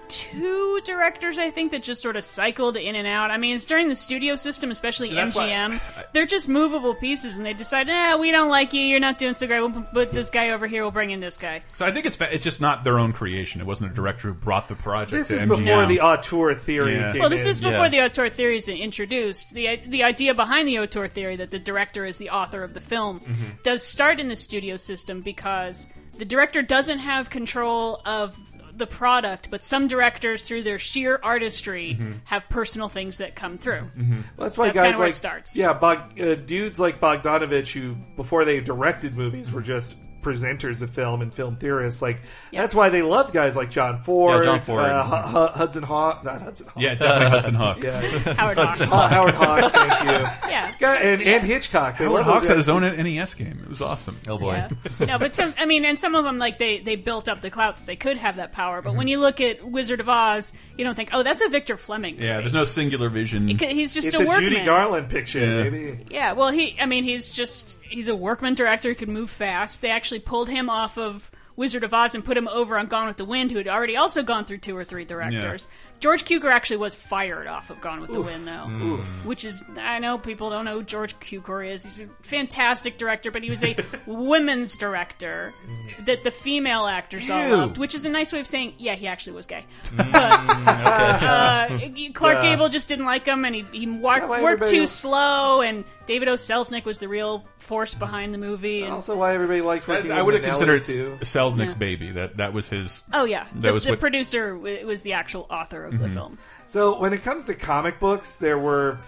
[0.09, 3.31] Two directors, I think, that just sort of cycled in and out.
[3.31, 5.81] I mean, it's during the studio system, especially So that's why- MGM.
[6.13, 8.81] They're just movable pieces, and they decide, eh, we don't like you.
[8.83, 9.61] You're not doing so great.
[9.61, 10.83] We'll put this guy over here.
[10.83, 11.63] We'll bring in this guy.
[11.73, 13.61] So I think it's it's just not their own creation.
[13.61, 15.13] It wasn't a director who brought the project.
[15.13, 15.49] This to is MGM.
[15.65, 17.13] before the auteur theory Yeah.
[17.13, 17.51] came Well, this in.
[17.51, 19.55] is before the auteur theory is introduced.
[19.55, 22.81] The the idea behind the auteur theory that the director is the author of the
[22.81, 23.45] film Mm-hmm.
[23.63, 25.89] does start in the studio system because
[26.19, 28.39] the director doesn't have control of
[28.77, 32.13] the product, but some directors, through their sheer artistry, Mm-hmm.
[32.25, 33.89] have personal things that come through.
[33.97, 35.55] Well, that's why That's guys kinda where it like starts.
[35.57, 40.91] yeah, Bog, uh, dudes like Bogdanovich who before they directed movies were just presenters of
[40.91, 42.03] film and film theorists.
[42.03, 42.21] Like
[42.53, 44.81] that's why they loved guys like John Ford, Yeah, John Ford.
[44.81, 46.83] uh, Hu- Hu- Hudson Hawk, not Hudson Hawk.
[46.83, 47.83] Yeah, definitely Hudson Hawk.
[47.83, 48.01] Yeah,
[48.35, 48.81] Howard Hawks.
[48.91, 49.71] Howard Hawks.
[49.71, 50.29] Thank you.
[50.55, 50.73] Yeah.
[50.79, 51.99] Guy- and, and Hitchcock.
[51.99, 53.61] They Howard Hawks had his own NES game.
[53.63, 54.17] It was awesome.
[54.29, 54.55] Oh boy.
[54.55, 54.69] Yeah.
[55.07, 57.51] no, but some, I mean, and some of them, like, they, they built up the
[57.51, 58.81] clout that they could have that power.
[58.83, 61.77] But when you look at Wizard of Oz, you don't think, oh, that's a Victor
[61.77, 62.21] Fleming.
[62.21, 63.49] Yeah, there's no singular vision.
[63.49, 64.51] He He's just It's a a workman.
[64.51, 65.63] Judy Garland picture, Yeah.
[65.69, 66.07] maybe.
[66.11, 69.81] Yeah, well, he, I mean, he's just, he's a workman director He could move fast.
[69.83, 73.07] They actually pulled him off of Wizard of Oz and put him over on Gone
[73.07, 75.69] with the Wind, who had already also gone through two or three directors.
[76.05, 78.67] George Cukor actually was fired off of Gone with the Wind, though.
[78.69, 79.03] Mm.
[79.25, 81.83] Which is, I know people don't know who George Cukor is.
[81.83, 83.75] He's a fantastic director, but he was a
[84.07, 86.05] women's director mm.
[86.05, 87.57] that the female actors all Ew.
[87.57, 89.65] loved, which is a nice way of saying, yeah, he actually was gay.
[89.87, 91.69] Mm, but, uh,
[92.13, 92.43] Clark Yeah.
[92.55, 95.63] Gable just didn't like him, and he, he wa- Yeah, why worked everybody- too slow,
[95.63, 96.35] and David O.
[96.35, 98.83] Selznick was the real force behind the movie.
[98.83, 101.17] And, Also, why everybody likes That- working I with would have Minnelli, considered too.
[101.23, 101.79] Selznick's Yeah.
[101.79, 102.11] baby.
[102.13, 103.03] That that was his.
[103.15, 106.09] oh yeah, That the, was the what- producer w- was the actual author of the
[106.09, 106.39] film.
[106.67, 108.99] So when it comes to comic books, there were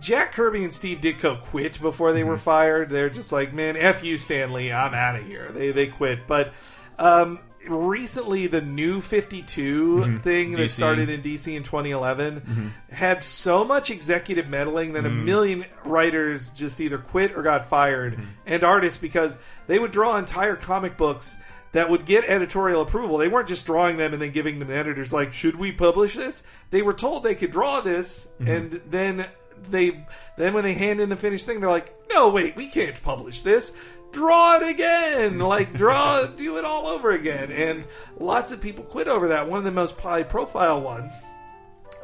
[0.00, 2.90] Jack Kirby and Steve Ditko quit before they were fired.
[2.90, 5.50] They're just like, man, f you, Stanley, I'm out of here.
[5.52, 6.52] They they quit, but.
[6.98, 7.38] Um,
[7.68, 10.20] recently the new 52 Mhm.
[10.20, 10.68] thing that DC.
[10.74, 12.94] started in DC in 2011 Mhm.
[12.94, 15.24] had so much executive meddling that a Mm.
[15.24, 18.24] million writers just either quit or got fired Mm-hmm.
[18.46, 19.38] and artists because
[19.68, 21.36] they would draw entire comic books
[21.72, 23.18] that would get editorial approval.
[23.18, 25.72] They weren't just drawing them and then giving them to the editors like, "Should we
[25.72, 28.56] publish this?" They were told they could draw this Mhm.
[28.56, 29.26] and then
[29.70, 30.04] they
[30.36, 33.42] then when they hand in the finished thing they're like, "No, wait, we can't publish
[33.42, 33.72] this."
[34.12, 37.84] Draw it again, like draw, do it all over again, and
[38.18, 39.48] lots of people quit over that.
[39.48, 41.12] One of the most high profile ones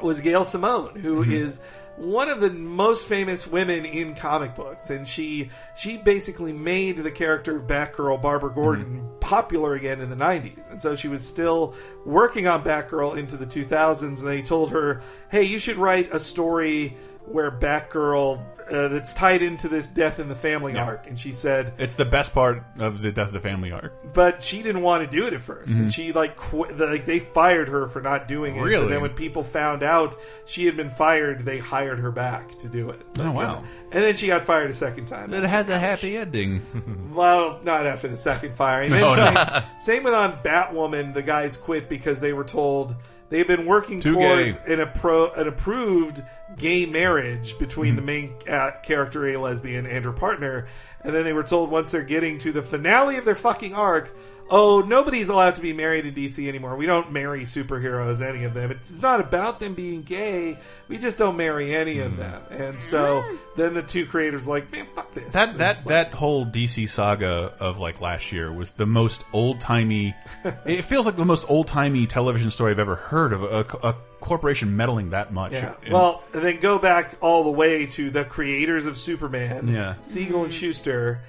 [0.01, 1.59] was Gail Simone, who is
[1.99, 7.11] one of the most famous women in comic books, and she she basically made the
[7.11, 8.59] character of Batgirl Barbara mm-hmm.
[8.59, 11.75] Gordon popular again in the '90s, and so she was still
[12.05, 14.19] working on Batgirl into the 2000s.
[14.19, 16.97] And they told her, "Hey, you should write a story."
[17.29, 20.83] Where Batgirl uh, that's tied into this death in the family Yeah.
[20.85, 23.93] arc, and she said, It's the best part of the Death of the Family arc.
[24.13, 25.79] but she didn't want to do it at 1st Mhm.
[25.79, 26.77] and she like quit.
[26.77, 28.61] the- Like they fired her for not doing it.
[28.61, 28.83] Really?
[28.83, 30.15] And then when people found out
[30.45, 33.01] she had been fired, they hired her back to do it.
[33.19, 33.63] Oh, wow.
[33.91, 35.33] And then she got fired a second time.
[35.33, 36.61] It has a happy ending.
[37.13, 38.91] Well, not after the second firing.
[38.99, 39.15] No, no.
[39.15, 41.13] same, same with on Batwoman.
[41.15, 42.95] The guys quit because they were told
[43.29, 44.73] they had been working Too towards gay.
[44.73, 46.23] an, appro- an approved
[46.57, 47.95] gay marriage between Mm-hmm.
[47.95, 50.65] the main uh, character, a lesbian, and her partner.
[51.01, 54.15] And then they were told once they're getting to the finale of their fucking arc,
[54.51, 56.75] oh, nobody's allowed to be married in DC anymore.
[56.75, 58.71] We don't marry superheroes, any of them.
[58.71, 60.57] It's not about them being gay.
[60.87, 62.05] We just don't marry any Mm.
[62.07, 62.41] of them.
[62.49, 63.23] And so
[63.55, 65.33] then the two creators were like, man, fuck this.
[65.33, 68.85] That And that just like- that whole DC saga of like last year was the
[68.87, 70.15] most old timey.
[70.65, 73.95] it feels like the most old timey television story I've ever heard of a, a
[74.19, 75.51] corporation meddling that much.
[75.53, 75.75] Yeah.
[75.83, 79.93] And- Well, and then go back all the way to the creators of Superman, Yeah.
[80.01, 81.21] Siegel and Shuster.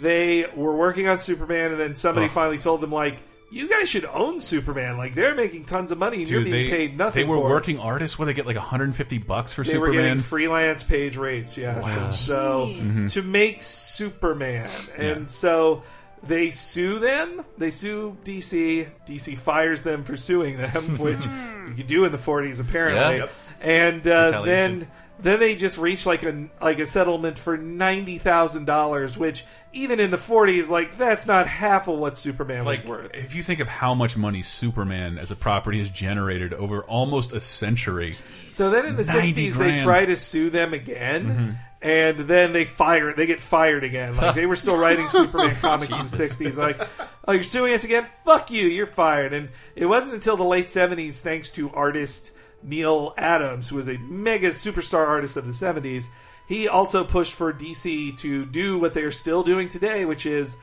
[0.00, 2.32] They were working on Superman, and then somebody Ugh.
[2.32, 3.18] finally told them like,
[3.50, 4.96] "You guys should own Superman.
[4.98, 7.46] Like they're making tons of money, and you're being they, paid nothing." They were for
[7.48, 9.92] it." working artists where they get like 150 bucks for Superman.
[9.92, 11.82] They were getting freelance page rates, yes.
[11.84, 12.04] Wow.
[12.04, 13.12] And so Jeez.
[13.12, 15.26] to make Superman, and Yeah.
[15.26, 15.82] so
[16.26, 17.44] they sue them.
[17.58, 18.88] They sue DC.
[19.06, 21.24] DC fires them for suing them, which
[21.68, 23.18] you could do in the 40s apparently.
[23.18, 23.24] Yeah.
[23.24, 23.32] Yep.
[23.60, 28.66] And uh, then then they just reached like a like a settlement for ninety thousand
[28.66, 29.44] dollars, which
[29.76, 33.10] even in the 40s, like that's not half of what Superman like was worth.
[33.14, 37.32] if you think of how much money Superman as a property has generated over almost
[37.32, 38.14] a century.
[38.48, 41.26] So then in the 90 60s, they try to sue them again.
[41.26, 41.56] Mhm.
[41.82, 43.12] And then they fire.
[43.14, 44.16] They get fired again.
[44.16, 46.56] Like they were still writing Superman comics in the '60s.
[46.56, 46.80] Like,
[47.28, 48.06] oh, you're suing us again?
[48.24, 48.66] Fuck you!
[48.66, 49.34] You're fired.
[49.34, 53.98] And it wasn't until the late '70s, thanks to artist Neal Adams, who was a
[53.98, 56.06] mega superstar artist of the '70s,
[56.46, 60.56] he also pushed for DC to do what they're still doing today, which is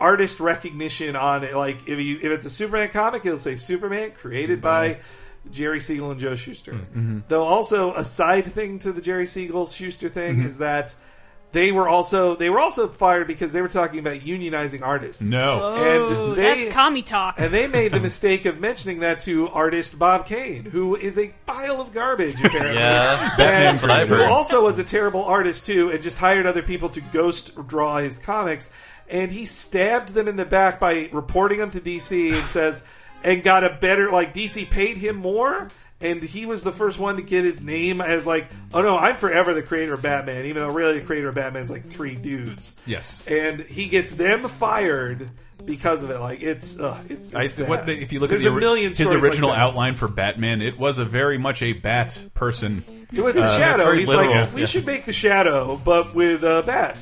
[0.00, 1.54] artist recognition on it.
[1.54, 5.00] Like if you if it's a Superman comic, it'll say Superman created by
[5.50, 6.72] Jerry Siegel and Joe Shuster.
[6.72, 7.22] Mhm.
[7.28, 10.44] Though also a side thing to the Jerry Siegel Shuster thing Mhm.
[10.44, 10.94] is that
[11.52, 15.22] they were also they were also fired because they were talking about unionizing artists.
[15.22, 15.60] No.
[15.62, 17.36] Oh, and they, that's commie talk.
[17.38, 21.32] and they made the mistake of mentioning that to artist Bob Kane, who is a
[21.46, 22.74] pile of garbage apparently.
[22.74, 26.46] Yeah, and that's what I've who also was a terrible artist too, and just hired
[26.46, 28.70] other people to ghost draw his comics.
[29.08, 32.84] And he stabbed them in the back by reporting them to DC and says,
[33.24, 35.68] and got a better like DC paid him more.
[36.00, 39.16] And he was the first one to get his name as like, oh no, I'm
[39.16, 42.76] forever the creator of Batman, even though really the creator of Batman's like three dudes
[42.86, 43.20] Yes.
[43.26, 45.28] and he gets them fired
[45.64, 46.20] because of it.
[46.20, 47.68] Like it's, uh, it's, I, it's sad.
[47.68, 50.06] what the, if you look There's at the, a million his original like outline for
[50.06, 52.84] Batman, it was a very much a bat person.
[53.12, 53.90] It was the Uh, shadow.
[53.92, 54.32] He's literal.
[54.42, 54.66] like, we Yeah.
[54.68, 57.00] should make the shadow, but with a bat.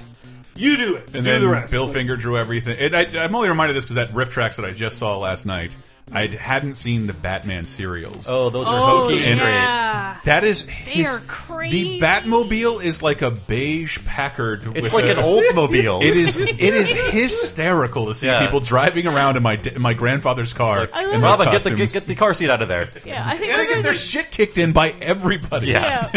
[0.54, 1.02] You do it.
[1.12, 1.70] And do then the rest.
[1.70, 2.78] Bill Like, Finger drew everything.
[2.78, 5.44] And I, I'm only reminded of this because that RiffTrax that I just saw last
[5.44, 5.70] night.
[6.12, 8.26] I hadn't seen the Batman serials.
[8.28, 10.16] Oh, those are Oh, hokey and yeah.
[10.24, 11.98] That is They his, are crazy.
[12.00, 14.62] The Batmobile is like a beige Packard.
[14.76, 16.02] It's with like a- an Oldsmobile.
[16.04, 16.36] It is.
[16.36, 18.44] It is hysterical to see Yeah.
[18.44, 20.88] people driving around in my in my grandfather's car.
[20.92, 22.88] I in love- those Robin, get the get, get the car seat out of there.
[23.04, 25.66] Yeah, I think And they those get are their shit kicked in by everybody.
[25.68, 26.08] Yeah.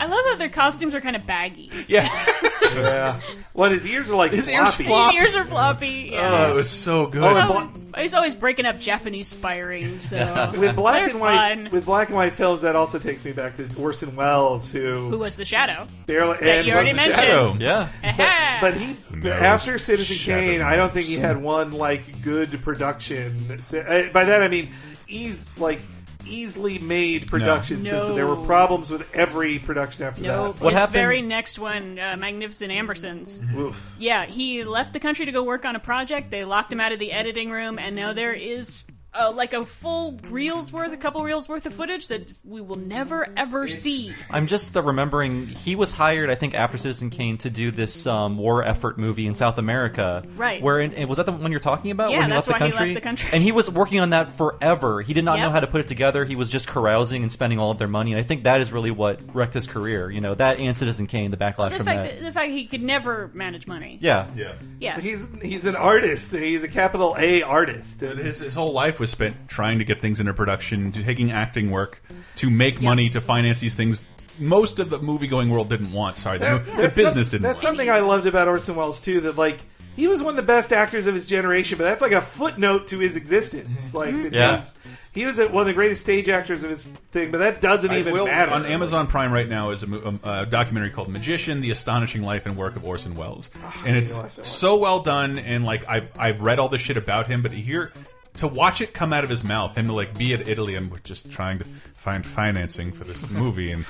[0.00, 1.70] I love that their costumes are kind of baggy.
[1.86, 2.08] Yeah.
[2.74, 3.20] yeah.
[3.54, 5.16] Well, his ears are like His ears floppy.
[5.16, 6.12] His ears are floppy.
[6.16, 7.22] Oh, it was so good.
[7.22, 10.08] Oh, and he's always breaking up Japanese spirings.
[10.08, 11.68] So with black they're and white, fun.
[11.70, 15.18] with black and white films, that also takes me back to Orson Welles, who, Who
[15.18, 15.86] was the shadow?
[16.06, 17.16] barely That and you already the mentioned.
[17.16, 17.56] shadow.
[17.60, 17.88] Yeah.
[18.02, 18.58] Aha!
[18.62, 20.16] But he, Mel's after Citizen.
[20.16, 23.34] Kane, I don't think he had one like good production.
[23.50, 24.70] Uh, By that I mean
[25.06, 25.80] he's like
[26.24, 27.90] easily made production No.
[27.90, 30.62] since there were problems with every production after No, that.
[30.62, 33.42] What His very next one, uh, Magnificent Ambersons.
[33.56, 33.94] Oof.
[33.98, 36.30] Yeah, he left the country to go work on a project.
[36.30, 38.84] They locked him out of the editing room, and now there is
[39.14, 42.76] uh, like a full reels worth, a couple reels worth of footage that we will
[42.76, 44.12] never ever see.
[44.30, 48.06] I'm just uh, remembering he was hired, I think, after Citizen Kane to do this
[48.06, 50.22] um, war effort movie in South America.
[50.36, 50.62] Right.
[50.62, 52.10] Where and was that the one you're talking about?
[52.10, 52.88] Yeah, when he that's left the why he country?
[52.88, 53.30] left the country.
[53.32, 55.02] And he was working on that forever.
[55.02, 56.24] He did not know how to put it together.
[56.24, 58.12] He was just carousing and spending all of their money.
[58.12, 60.10] And I think that is really what wrecked his career.
[60.10, 62.18] You know, that and Citizen Kane, the backlash The from fact, that.
[62.20, 63.98] that, the fact he could never manage money.
[64.00, 64.28] Yeah.
[64.34, 64.52] Yeah.
[64.80, 65.00] Yeah.
[65.00, 66.32] He's he's an artist.
[66.32, 68.02] He's a capital A artist.
[68.02, 71.32] And His, his whole life was spent trying to get things into production, to taking
[71.32, 72.00] acting work,
[72.36, 74.06] to make money, to finance these things.
[74.38, 76.16] Most of the movie going world didn't want.
[76.16, 77.42] Sorry, the, That- the that's business didn't.
[77.42, 77.76] That's want.
[77.76, 79.20] something I loved about Orson Welles too.
[79.22, 79.60] That like
[79.96, 82.86] he was one of the best actors of his generation, but that's like a footnote
[82.88, 83.88] to his existence.
[83.88, 83.96] Mm-hmm.
[83.98, 84.34] Like mm-hmm.
[84.34, 84.46] Yeah.
[84.46, 84.78] he was,
[85.12, 87.98] he was one of the greatest stage actors of his thing, but that doesn't I
[87.98, 91.08] even will- matter On Amazon Prime right now is a, mo- um, a documentary called
[91.08, 94.16] "Magician: The Astonishing Life and Work of Orson Welles," ah, and it's
[94.48, 95.38] so well done.
[95.38, 97.92] And like I've I've read all this shit about him, but here
[98.34, 100.90] to watch it come out of his mouth, him to like be at Italy and
[100.90, 101.64] we're just trying to
[101.96, 103.84] find financing for this movie, and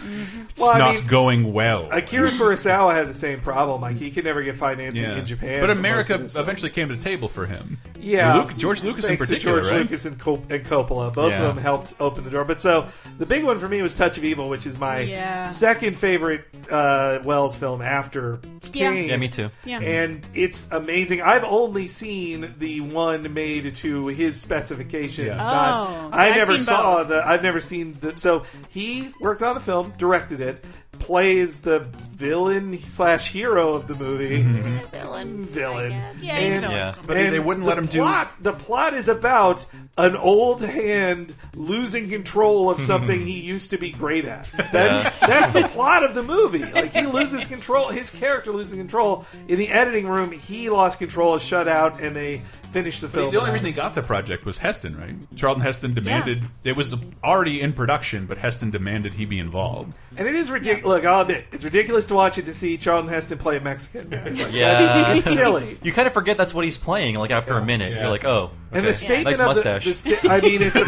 [0.50, 1.88] it's Well, not mean, going well.
[1.90, 3.80] Akira Kurosawa had the same problem.
[3.80, 5.16] Like he could never get financing Yeah.
[5.16, 5.60] in Japan.
[5.60, 6.44] but America of his films.
[6.44, 7.78] eventually came to the table for him.
[7.98, 9.80] Yeah, Luke, George Lucas in Thanks to particular, George right?
[9.82, 11.44] Lucas and, Cop- and Coppola, both Yeah.
[11.44, 12.44] of them helped open the door.
[12.44, 12.88] But so
[13.18, 15.46] the big one for me was Touch of Evil, which is my Yeah.
[15.46, 18.40] second favorite uh, Welles film after
[18.72, 18.92] Yeah.
[18.92, 19.08] King.
[19.08, 19.50] Yeah, me too.
[19.64, 19.80] Yeah.
[19.80, 21.20] And it's amazing.
[21.22, 25.28] I've only seen the one made to his specifications.
[25.28, 25.36] Yeah.
[25.36, 27.08] Not, Oh, so I I've never seen saw both.
[27.08, 27.26] the.
[27.26, 28.16] I've never seen the.
[28.16, 30.64] So he worked on the film, directed it,
[30.98, 31.80] plays the
[32.12, 34.38] villain slash hero of the movie.
[34.42, 34.62] Mm-hmm.
[34.62, 34.86] Mm-hmm.
[34.90, 35.44] Villain.
[35.44, 35.90] Villain.
[36.20, 36.70] Yeah, he's a villain.
[36.70, 36.92] Yeah.
[37.06, 39.66] But they- they wouldn't let the him do- plot, The plot is about
[39.98, 43.26] an old hand losing control of something mm-hmm.
[43.26, 44.50] he used to be great at.
[44.72, 46.64] That's that's the plot of the movie.
[46.64, 47.88] Like he loses control.
[47.90, 50.30] His character losing control in the editing room.
[50.32, 52.40] He lost control, is shut out, and they
[52.72, 53.30] finish the But film.
[53.32, 55.14] the only reason he got the project was Heston, right?
[55.36, 59.96] Charlton Heston demanded it was already in production, but Heston demanded he be involved.
[60.16, 60.84] and it is ridiculous.
[60.86, 64.10] Look, I'll admit it's ridiculous to watch it to see Charlton Heston play a Mexican.
[64.10, 65.14] Like, Yeah.
[65.14, 65.78] it's silly.
[65.82, 67.14] You kind of forget that's what he's playing.
[67.16, 68.00] Like after a minute, Yeah.
[68.02, 69.84] you're like, oh, And the statement nice of mustache.
[69.84, 70.84] the, the sta- I mean, it's a,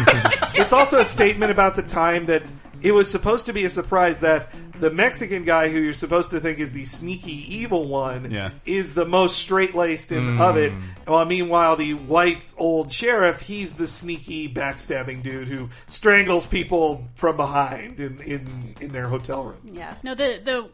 [0.61, 2.43] it's also a statement about the time that
[2.81, 4.47] it was supposed to be a surprise that
[4.79, 8.51] the Mexican guy who you're supposed to think is the sneaky evil one Yeah.
[8.65, 10.71] is the most straight laced in of it.
[11.07, 17.37] Well, meanwhile, the white old sheriff, he's the sneaky backstabbing dude who strangles people from
[17.37, 19.57] behind in in, in their hotel room.
[19.71, 19.95] Yeah.
[20.03, 20.69] No, the the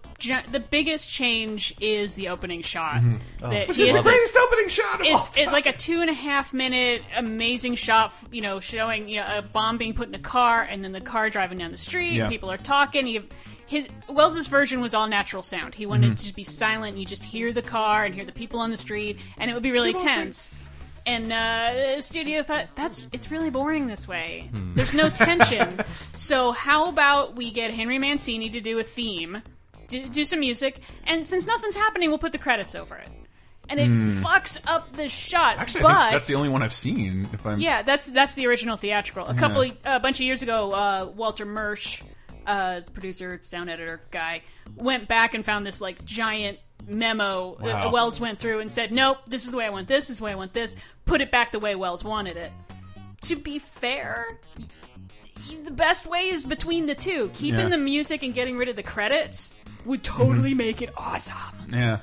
[0.52, 2.96] the biggest change is the opening shot.
[2.96, 3.50] Mm-hmm.
[3.52, 5.44] That Which is the has greatest opening shot of all it's time.
[5.44, 9.26] it's like a two and a half minute amazing shot, you know, showing you know
[9.38, 12.14] a bomb being put in a car and then the car driving down the street.
[12.14, 12.30] Yeah.
[12.30, 13.06] People are talking.
[13.06, 13.22] He,
[13.72, 15.74] his Welles's version was all natural sound.
[15.74, 16.16] He wanted Mm-hmm.
[16.16, 16.98] to just be silent.
[16.98, 19.64] You just hear the car and hear the people on the street, and it would
[19.64, 20.50] be really tense.
[21.06, 24.50] And uh, the studio thought that's it's really boring this way.
[24.54, 24.74] Hmm.
[24.76, 25.80] There's no tension.
[26.14, 29.42] so how about we get Henry Mancini to do a theme,
[29.88, 33.10] do, do some music, and since nothing's happening, we'll put the credits over it.
[33.70, 33.90] And it
[34.22, 35.58] fucks up the shot.
[35.58, 37.30] Actually, but I think that's the only one I've seen.
[37.32, 39.26] If I'm yeah, that's that's the original theatrical.
[39.26, 42.04] A couple, a bunch of years ago, uh, Walter Murch,
[42.46, 44.42] uh, producer, sound editor guy,
[44.76, 49.18] went back and found this like giant memo that Welles went through and said, "Nope,
[49.28, 50.06] this is the way I want this.
[50.08, 50.76] This is the way I want this.
[51.06, 52.52] Put it back the way Welles wanted it."
[53.22, 54.40] To be fair.
[55.64, 57.30] The best way is between the two.
[57.34, 57.70] Keeping Yeah.
[57.70, 59.54] the music and getting rid of the credits
[59.86, 61.36] would totally make it awesome.
[61.72, 62.00] yeah.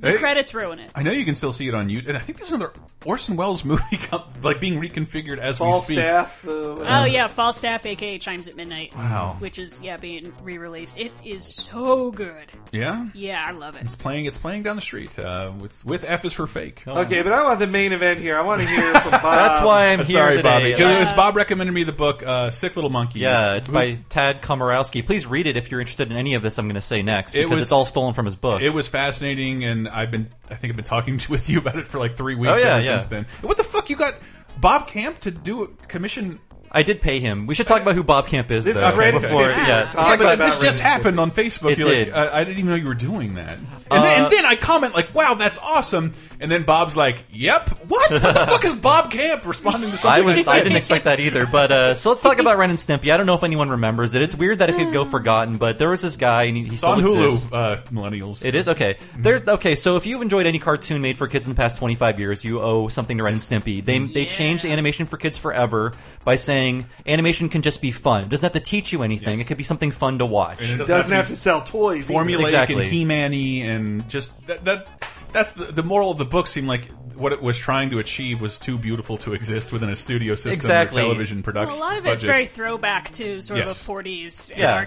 [0.00, 0.90] The credits ruin it.
[0.94, 2.72] I know you can still see it on YouTube, and I think there's another
[3.08, 5.98] Orson Welles movie com- like being reconfigured as we speak.
[5.98, 6.46] Falstaff.
[6.46, 8.94] Uh, Oh yeah, Falstaff, aka Chimes at Midnight.
[8.94, 9.36] Wow.
[9.38, 10.98] Which is yeah being re-released.
[10.98, 12.46] It is so good.
[12.70, 13.82] Yeah, Yeah, I love it.
[13.82, 14.26] it's playing.
[14.26, 16.82] It's playing down the street uh, with with F is for fake.
[16.86, 18.36] Okay, but I want the main event here.
[18.36, 19.22] I want to hear from Bob.
[19.22, 20.42] That's why I'm Uh, here sorry, today.
[20.48, 20.72] Bobby.
[20.72, 23.68] 'cause Uh, it was Bob recommended me the book uh, "Sick Little Monkeys." yeah, it's
[23.68, 25.04] Who's- by Thad Komorowski.
[25.06, 26.58] Please read it if you're interested in any of this.
[26.58, 28.60] I'm going to say next It because was- it's all stolen from his book.
[28.60, 31.76] It was fascinating, and I've been I think I've been talking to, with you about
[31.76, 32.97] it for like three weeks Oh, yeah, yeah.
[33.00, 33.26] Since then.
[33.42, 33.90] What the fuck?
[33.90, 34.14] You got
[34.60, 36.40] Bob Camp to do commission?
[36.70, 37.46] I did pay him.
[37.46, 38.64] We should talk about who Bob Camp is.
[38.64, 39.66] This though, is Ren before, Stimpy.
[39.66, 39.84] yeah.
[39.84, 41.72] Talk Yeah, but about this just and happened on Facebook.
[41.72, 42.12] It You're did.
[42.12, 43.56] Like, I, I didn't even know you were doing that.
[43.58, 47.24] And, Uh, then, and then I comment like, "Wow, that's awesome." And then Bob's like,
[47.32, 48.10] "Yep, what?
[48.10, 50.46] What the fuck is Bob Camp responding to I something?" was?
[50.46, 51.46] I didn't expect that either.
[51.46, 53.12] But uh, so let's talk about Ren and Stimpy.
[53.12, 54.20] I don't know if anyone remembers it.
[54.22, 56.68] It's weird that it could go forgotten, but there was this guy and he, he
[56.70, 57.48] It's still on exists.
[57.50, 58.44] Hulu, uh, millennials.
[58.44, 58.98] It is okay.
[59.18, 59.74] There, okay.
[59.74, 62.60] So if you've enjoyed any cartoon made for kids in the past 25 years, you
[62.60, 63.82] owe something to Ren and Stimpy.
[63.84, 64.28] They they Yeah.
[64.28, 65.92] changed animation for kids forever
[66.24, 68.24] by saying saying animation can just be fun.
[68.24, 69.40] It doesn't have to teach you anything.
[69.40, 70.70] It could be something fun to watch.
[70.70, 72.10] And it doesn't have to sell toys.
[72.10, 72.18] either.
[72.20, 72.82] formulaic Exactly.
[72.84, 74.86] and He-Man-y and just that, that
[75.32, 78.40] that's the, the moral of the book seemed like what it was trying to achieve
[78.40, 81.02] was too beautiful to exist within a studio system Exactly.
[81.02, 81.78] or television production.
[81.78, 82.26] Well, a lot of it's budget.
[82.28, 83.70] very throwback to sort Yes.
[83.70, 84.84] of a 40s Yeah.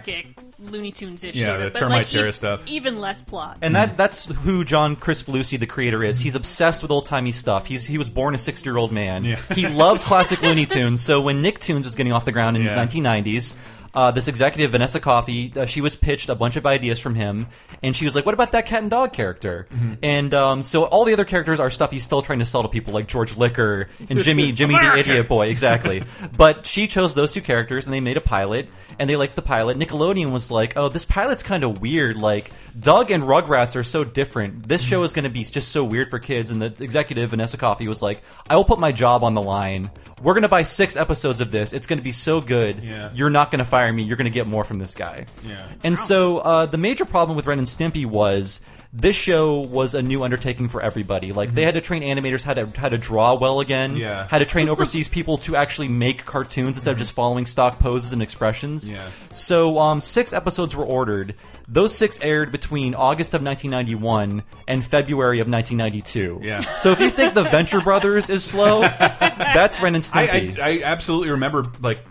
[0.62, 1.74] Anarchic Looney Tunes ish Yeah, sort the of.
[1.74, 2.64] but termite like terror e- stuff.
[2.68, 3.58] Even less plot.
[3.62, 6.20] And that that's who John Kricfalusi, the creator, is.
[6.20, 7.66] He's obsessed with old timey stuff.
[7.66, 9.26] He's he was born a sixty year old man.
[9.26, 9.40] Yeah.
[9.54, 11.02] He loves classic Looney Tunes.
[11.04, 12.70] So when Nicktoons was getting off the ground in Yeah.
[12.72, 13.54] the nineteen nineties.
[13.94, 17.48] Uh, this executive Vanessa Coffey, uh, she was pitched a bunch of ideas from him,
[17.84, 19.94] and she was like, "What about that cat and dog character?" Mm-hmm.
[20.02, 22.70] And um, so all the other characters are stuff he's still trying to sell to
[22.70, 26.04] people, like George Liquor and Jimmy Jimmy the Idiot Boy, exactly.
[26.38, 29.42] but she chose those two characters, and they made a pilot, and they liked the
[29.42, 29.78] pilot.
[29.78, 32.16] Nickelodeon was like, "Oh, this pilot's kind of weird.
[32.16, 34.68] Like Doug and Rugrats are so different.
[34.70, 37.58] This show is going to be just so weird for kids." And the executive Vanessa
[37.58, 39.92] Coffey was like, "I will put my job on the line.
[40.22, 41.74] We're going to buy six episodes of this.
[41.74, 42.84] It's going to be so good.
[42.84, 43.10] Yeah.
[43.14, 44.04] You're not going to fire me.
[44.04, 45.66] You're going to get more from this guy." Yeah.
[45.84, 48.62] And so uh, the major problem with Ren and Stimpy was
[48.94, 51.32] this show was a new undertaking for everybody.
[51.32, 53.96] Like they had to train animators how to how to draw well again.
[53.96, 54.28] Yeah.
[54.28, 58.12] Had to train overseas people to actually make cartoons instead of just following stock poses
[58.12, 58.90] and expressions.
[58.90, 59.10] Yeah.
[59.32, 61.36] So um, six episodes were ordered.
[61.70, 66.42] Those six aired between August of 1991 and February of 1992.
[66.44, 66.76] Yeah.
[66.78, 70.60] So if you think the Venture Brothers is slow, that's Ren and I, Stimpy.
[70.60, 72.02] I, I absolutely remember like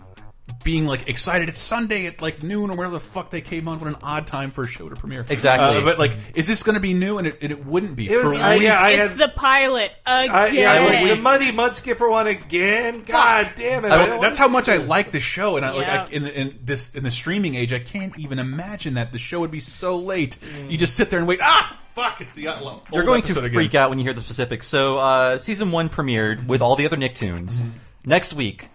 [0.63, 1.49] being like excited.
[1.49, 3.79] It's Sunday at like noon or wherever the fuck they came on.
[3.79, 5.25] What an odd time for a show to premiere.
[5.29, 5.79] Exactly.
[5.81, 7.17] Uh, but like, is this going to be new?
[7.17, 8.09] And it, and it wouldn't be.
[8.09, 8.63] It was- For I- weeks.
[8.65, 10.29] yeah, I it's had- the pilot again.
[10.31, 13.03] I, yeah, I like the Muddy Mud Skipper one again.
[13.05, 13.91] God damn it!
[13.91, 16.07] I I- that's how much I like the show, and I, like Yeah.
[16.09, 19.39] I, in, in this in the streaming age, I can't even imagine that the show
[19.41, 20.37] would be so late.
[20.41, 20.71] Mm.
[20.71, 21.39] You just sit there and wait.
[21.41, 22.21] Ah, fuck!
[22.21, 23.53] It's the uh, old You're going to episode again.
[23.53, 24.67] freak out when you hear the specifics.
[24.67, 27.63] So, uh, season one premiered with all the other Nicktoons.
[28.05, 28.69] Next week,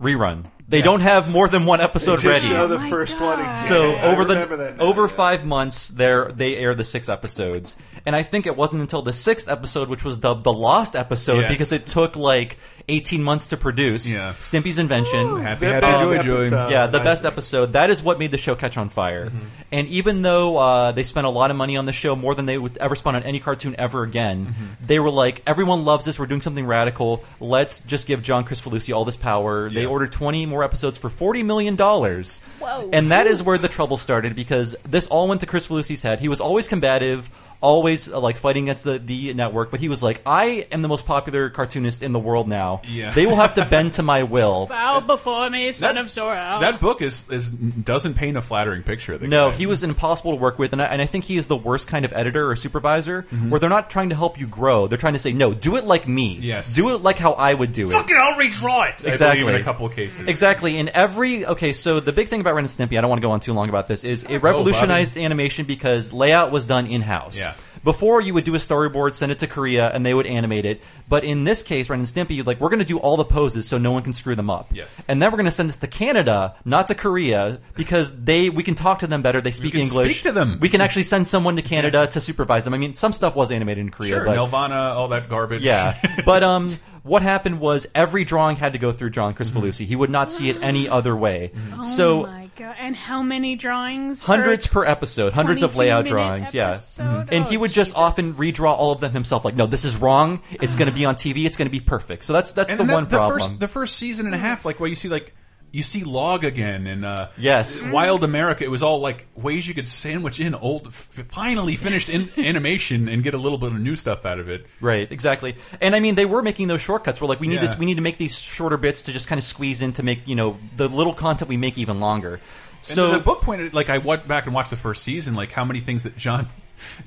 [0.00, 0.44] rerun.
[0.68, 2.54] They don't have more than one episode They just ready.
[2.54, 3.54] show the first one again.
[3.54, 5.06] Oh so I over the now, over yeah.
[5.08, 9.14] five months, there they air the six episodes, and I think it wasn't until the
[9.14, 11.50] sixth episode, which was dubbed the lost episode, Yes.
[11.52, 12.58] because it took like
[12.88, 14.10] eighteen months to produce.
[14.12, 14.32] Yeah.
[14.32, 15.40] Stimpy's invention.
[15.42, 16.68] Happy, The happy, best joy, joy.
[16.70, 17.32] Yeah, the I best think.
[17.32, 17.72] episode.
[17.74, 19.30] That is what made the show catch on fire.
[19.70, 22.46] And even though uh, they spent a lot of money on the show, more than
[22.46, 26.18] they would ever spend on any cartoon ever again, they were like, everyone loves this.
[26.18, 27.24] We're doing something radical.
[27.40, 29.68] Let's just give John Kricfalusi all this power.
[29.68, 31.76] They ordered 20 more episodes for $40 million.
[31.76, 32.90] Whoa.
[32.92, 36.20] And that is where the trouble started because this all went to Kricfalusi's head.
[36.20, 37.28] He was always combative.
[37.60, 40.86] Always uh, like fighting against the, the network, but he was like, "I am the
[40.88, 42.82] most popular cartoonist in the world now.
[42.86, 43.10] Yeah.
[43.10, 46.58] They will have to bend to my will." Bow before me, son That- of Zora.
[46.60, 49.14] That book is is doesn't paint a flattering picture.
[49.14, 49.56] Of the No, guy.
[49.56, 51.88] he was impossible to work with, and I, and I think he is the worst
[51.88, 53.50] kind of editor or supervisor, Mm-hmm.
[53.50, 54.86] where they're not trying to help you grow.
[54.86, 56.38] They're trying to say, no, do it like me.
[56.40, 56.74] Yes.
[56.76, 57.92] Do it like how I would do it.
[57.92, 59.04] Fuck it, I'll redraw it.
[59.04, 59.40] I Exactly.
[59.40, 60.28] believe in a couple of cases.
[60.28, 60.78] Exactly.
[60.78, 63.26] In every okay, so the big thing about Ren and Stimpy, I don't want to
[63.26, 67.00] go on too long about this, is it revolutionized animation because layout was done in
[67.00, 67.36] house.
[67.38, 67.47] Yeah.
[67.88, 70.82] Before you would do a storyboard, send it to Korea, and they would animate it.
[71.08, 73.24] But in this case, Ren and Stimpy, you'd like we're going to do all the
[73.24, 74.68] poses so no one can screw them up.
[74.74, 74.94] Yes.
[75.08, 78.62] And then we're going to send this to Canada, not to Korea, because they we
[78.62, 79.40] can talk to them better.
[79.40, 80.10] They speak English.
[80.10, 80.58] speak to them.
[80.60, 82.74] We can actually send someone to Canada to supervise them.
[82.74, 85.62] I mean, some stuff was animated in Korea, Sure, but Nelvana, all that garbage.
[85.62, 86.76] yeah, but um,
[87.08, 89.84] what happened was every drawing had to go through John Chris Mm-hmm.
[89.84, 91.52] He would not see it any other way.
[91.76, 92.76] oh so my god!
[92.78, 94.22] And how many drawings?
[94.22, 96.54] hundreds per, per episode, hundreds of layout minute drawings.
[96.54, 97.02] Yeah, episode?
[97.02, 97.28] Mhm.
[97.32, 97.98] and he Oh, would just Jesus.
[97.98, 99.44] often redraw all of them himself.
[99.44, 100.42] Like, no, this is wrong.
[100.50, 101.44] It's going to be on TV.
[101.46, 102.24] It's going to be perfect.
[102.24, 103.40] So that's that's and the then one the problem.
[103.40, 105.34] First, the first season and a half, like where you see like
[105.70, 107.90] you see Log again and uh, Yes.
[107.90, 108.64] Wild America.
[108.64, 113.22] It was all like ways you could sandwich in old, finally finished in animation and
[113.22, 114.66] get a little bit of new stuff out of it.
[114.80, 115.56] Right, exactly.
[115.80, 117.20] And I mean, they were making those shortcuts.
[117.20, 117.60] We're like, we need Yeah.
[117.66, 117.76] this.
[117.78, 120.26] We need to make these shorter bits to just kind of squeeze in to make
[120.26, 122.40] you know the little content we make even longer.
[122.80, 125.50] So and the book pointed like I went back and watched the first season, like
[125.52, 126.48] how many things that John.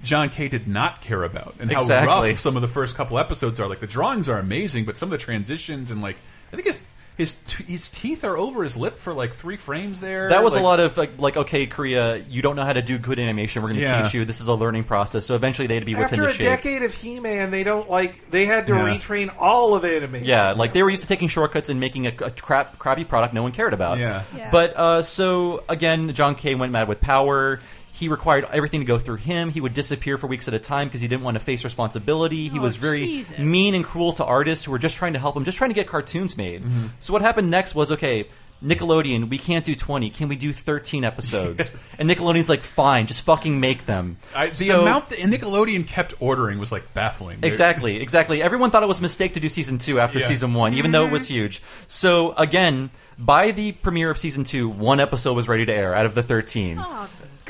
[0.03, 0.49] John K.
[0.49, 2.31] did not care about, and how Exactly.
[2.31, 3.69] rough some of the first couple episodes are.
[3.69, 6.17] Like the drawings are amazing, but some of the transitions and like
[6.51, 6.81] I think his
[7.21, 10.29] his t his teeth are over his lip for like three frames there.
[10.29, 12.81] That was like, a lot of like, like, okay, Korea, you don't know how to
[12.81, 13.61] do good animation.
[13.61, 14.01] We're going to Yeah.
[14.03, 14.25] teach you.
[14.25, 15.25] This is a learning process.
[15.25, 18.29] So eventually, they'd be within After the a decade of He-Man, they don't like.
[18.31, 18.97] They had to Yeah.
[18.97, 20.27] retrain all of animation.
[20.27, 23.33] Yeah, like they were used to taking shortcuts and making a, a crap, crappy product
[23.33, 23.97] no one cared about.
[23.99, 24.23] Yeah.
[24.35, 24.49] Yeah.
[24.51, 26.55] But uh, so again, John K.
[26.55, 27.59] went mad with power.
[28.01, 29.51] He required everything to go through him.
[29.51, 32.49] He would disappear for weeks at a time because he didn't want to face responsibility.
[32.49, 33.37] He Oh, was very Jesus.
[33.39, 35.75] mean and cruel to artists who were just trying to help him, just trying to
[35.75, 36.63] get cartoons made.
[36.63, 36.87] Mm-hmm.
[36.99, 38.27] So what happened next was okay.
[38.63, 40.11] Nickelodeon, we can't do 20.
[40.11, 41.95] Can we do 13 episodes?
[41.99, 44.17] And Nickelodeon's like, fine, just fucking make them.
[44.35, 47.39] I, the So- amount that Nickelodeon kept ordering was like baffling.
[47.41, 48.41] They- Exactly, exactly.
[48.41, 50.27] Everyone thought it was a mistake to do season two after Yeah.
[50.27, 51.61] season one, even though it was huge.
[51.87, 56.05] So again, by the premiere of season two, one episode was ready to air out
[56.05, 56.21] of the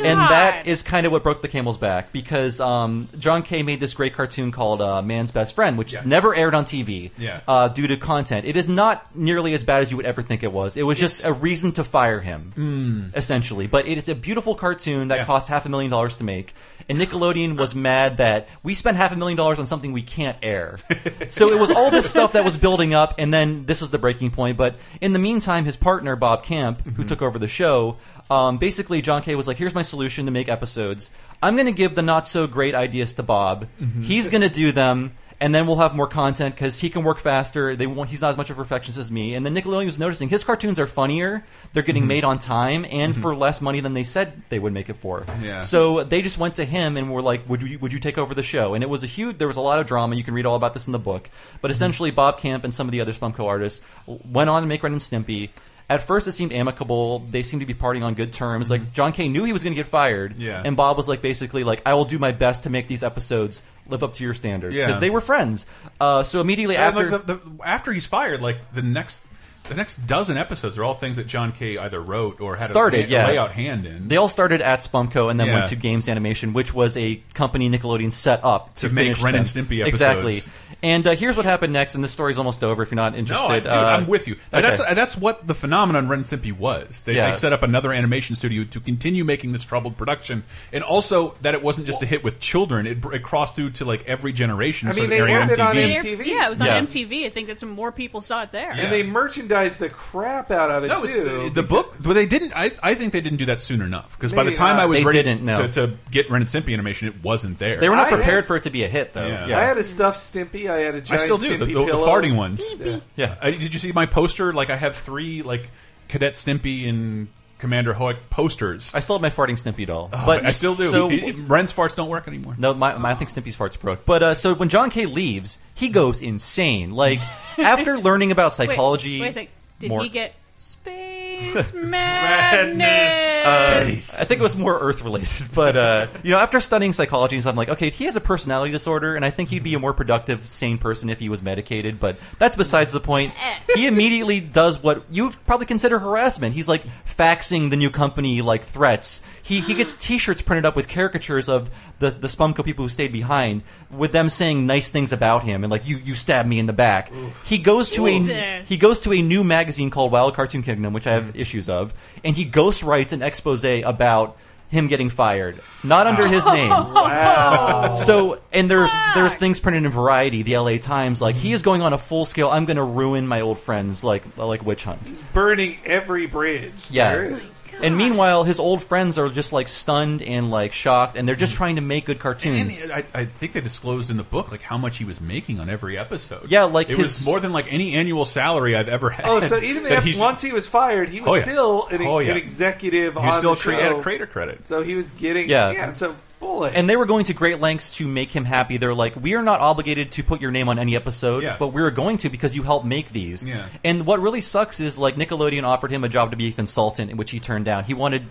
[0.02, 0.12] thirteen.
[0.20, 3.64] And that is kind of what broke the camel's back because um, John K.
[3.64, 7.41] made this great cartoon called uh, Man's Best Friend, which never aired on TV Yeah.
[7.47, 8.45] uh, due to content.
[8.45, 10.78] It is not nearly as bad as you would ever think it was.
[10.78, 13.68] It was just a reason to fire him, essentially.
[13.68, 15.26] But it is a beautiful cartoon that Yeah.
[15.26, 16.54] cost half a million dollars to make.
[16.89, 20.36] And Nickelodeon was mad that we spent half a million dollars on something we can't
[20.41, 20.78] air.
[21.30, 23.99] so it was all this stuff that was building up, and then this was the
[23.99, 24.58] breaking point.
[24.58, 27.97] But in the meantime, his partner, Bob Camp, who took over the show,
[28.32, 29.36] um, basically, John K.
[29.36, 31.11] was like, here's my solution to make episodes.
[31.43, 33.65] I'm going to give the not so great ideas to Bob.
[33.82, 34.03] Mm-hmm.
[34.03, 35.17] He's going to do them.
[35.41, 37.75] And then we'll have more content because he can work faster.
[37.75, 39.34] They won't, he's not as much of a perfectionist as me.
[39.34, 41.43] And then Nickelodeon was noticing his cartoons are funnier.
[41.73, 42.09] They're getting mm-hmm.
[42.09, 43.21] made on time and mm-hmm.
[43.21, 45.25] for less money than they said they would make it for.
[45.41, 45.57] Yeah.
[45.57, 48.36] So they just went to him and were like, "Would you would you take over
[48.36, 49.39] the show?" And it was a huge.
[49.39, 50.15] There was a lot of drama.
[50.15, 51.27] You can read all about this in the book.
[51.59, 54.67] But essentially, Bob Camp and some of the other Spumco artists uh, went on to
[54.67, 55.49] make Ren and Stimpy.
[55.92, 57.20] At first, it seemed amicable.
[57.30, 58.70] They seemed to be partying on good terms.
[58.70, 59.28] Like John K.
[59.28, 60.62] knew he was going to get fired, Yeah.
[60.64, 63.62] and Bob was like, basically, like, "I will do my best to make these episodes
[63.88, 65.00] live up to your standards," because Yeah.
[65.00, 65.66] they were friends.
[66.00, 69.26] Uh, so immediately And, after, like, the, the, after he's fired, like the next
[69.70, 71.78] the next dozen episodes are all things that John K.
[71.78, 73.28] either wrote or had started, a, yeah.
[73.28, 74.08] a layout hand in.
[74.08, 75.54] They all started at Spumco and then Yeah.
[75.54, 79.22] went to Games Animation, which was a company Nickelodeon set up to, To make finish
[79.24, 79.66] Ren and them.
[79.68, 80.42] Stimpy Exactly.
[80.84, 80.95] Episodes.
[80.95, 83.19] And uh, here's what happened next, and this story's almost over if you're not no,
[83.19, 83.47] interested.
[83.47, 84.34] I, dude, Uh, I'm with you.
[84.53, 84.61] okay.
[84.61, 87.03] That's that's what the phenomenon Ren and Stimpy was.
[87.03, 87.29] They, Yeah.
[87.29, 91.53] they set up another animation studio to continue making this troubled production, and also that
[91.53, 94.88] it wasn't just a hit with children; it, it crossed through to like every generation.
[94.89, 95.99] I mean, they airing aired it on MTV.
[96.17, 96.25] MTV.
[96.25, 96.79] Yeah, it was on Yeah.
[96.82, 97.25] MTV.
[97.25, 98.71] I think that some more people saw it there.
[98.71, 101.23] And they merchandised the crap out of it That was too.
[101.23, 102.53] the, the book, but they didn't.
[102.55, 104.84] I, I think they didn't do that soon enough because by the time not.
[104.84, 105.67] I was They ready didn't, no.
[105.67, 107.77] to, to get Ren and Stimpy animation, it wasn't there.
[107.79, 109.27] They were not I had- prepared for it to be a hit, though.
[109.27, 109.47] Yeah.
[109.47, 109.59] Yeah.
[109.59, 110.70] I had a stuffed Stimpy.
[110.72, 112.63] I had a I giant still do Stimpy the, the, the farting ones.
[112.80, 112.99] Yeah.
[113.15, 113.36] Yeah.
[113.41, 114.53] Uh, did you see my poster?
[114.53, 115.69] Like I have three like
[116.07, 117.28] Cadet Stimpy and
[117.59, 118.91] Commander Hoek posters.
[118.93, 120.86] I still have my farting Stimpy doll, Oh, but I still do.
[120.86, 122.55] So, He- he- Ren's farts don't work anymore.
[122.57, 124.03] no, my, my, I think Stimpy's farts broke.
[124.03, 126.91] But uh, so when John K leaves, he goes insane.
[126.91, 127.19] Like
[127.59, 129.49] after learning about psychology, Wait, wait a sec.
[129.80, 131.20] Did more- he get space
[131.74, 133.45] madness?
[133.45, 137.36] Uh, I think it was more Earth related, but uh, you know, after studying psychology,
[137.36, 139.74] and stuff, I'm like, okay, he has a personality disorder, and I think he'd be
[139.74, 141.99] a more productive, sane person if he was medicated.
[141.99, 143.34] But that's besides the point.
[143.74, 146.54] He immediately does what you would probably consider harassment.
[146.54, 149.22] He's like faxing the new company like threats.
[149.44, 151.70] He he gets T-shirts printed up with caricatures of
[152.00, 155.72] the the Spumco people who stayed behind, with them saying nice things about him, and
[155.72, 157.12] like you you stabbed me in the back.
[157.46, 161.08] He goes to a he goes to a new magazine called Wild Cartoon Kingdom, which
[161.08, 161.36] I have mm.
[161.36, 164.38] issues of, and he ghost writes an expose about
[164.72, 166.72] him getting fired, not under his name.
[167.02, 167.96] Wow.
[167.96, 171.54] So, and there's there's things printed in Variety, the LA Times, like he mm.
[171.54, 172.50] is going on a full scale.
[172.50, 175.08] I'm going to ruin my old friends, like like witch hunt.
[175.08, 176.89] He's burning every bridge.
[176.89, 177.39] There Yeah.
[177.82, 177.88] Is.
[177.88, 181.55] And meanwhile, his old friends are just like stunned and like shocked, and they're just
[181.55, 182.82] trying to make good cartoons.
[182.84, 185.59] And I, I think they disclosed in the book like how much he was making
[185.59, 186.49] on every episode.
[186.51, 189.25] Yeah, like it his- was more than like any annual salary I've ever had.
[189.27, 191.43] Oh, so even That if, once he was fired, he was Oh, yeah.
[191.43, 192.32] still an, Oh, yeah.
[192.32, 194.63] an executive he was on still the cre- had a creator credit.
[194.63, 195.71] So he was getting Yeah.
[195.71, 195.91] yeah.
[195.91, 198.76] so boy, And they were going to great lengths to make him happy.
[198.78, 201.56] They're like, we are not obligated to put your name on any episode, Yeah.
[201.58, 203.46] but we're going to because you helped make these.
[203.46, 203.66] Yeah.
[203.86, 207.10] And what really sucks is like Nickelodeon offered him a job to be a consultant,
[207.12, 207.86] in which he turned down.
[207.86, 208.24] He wanted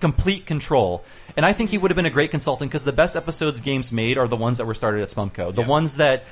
[0.00, 1.04] complete control.
[1.36, 3.92] And I think he would have been a great consultant because the best episodes games
[3.92, 5.54] made are the ones that were started at Spumco.
[5.54, 5.68] The Yeah.
[5.68, 6.24] ones that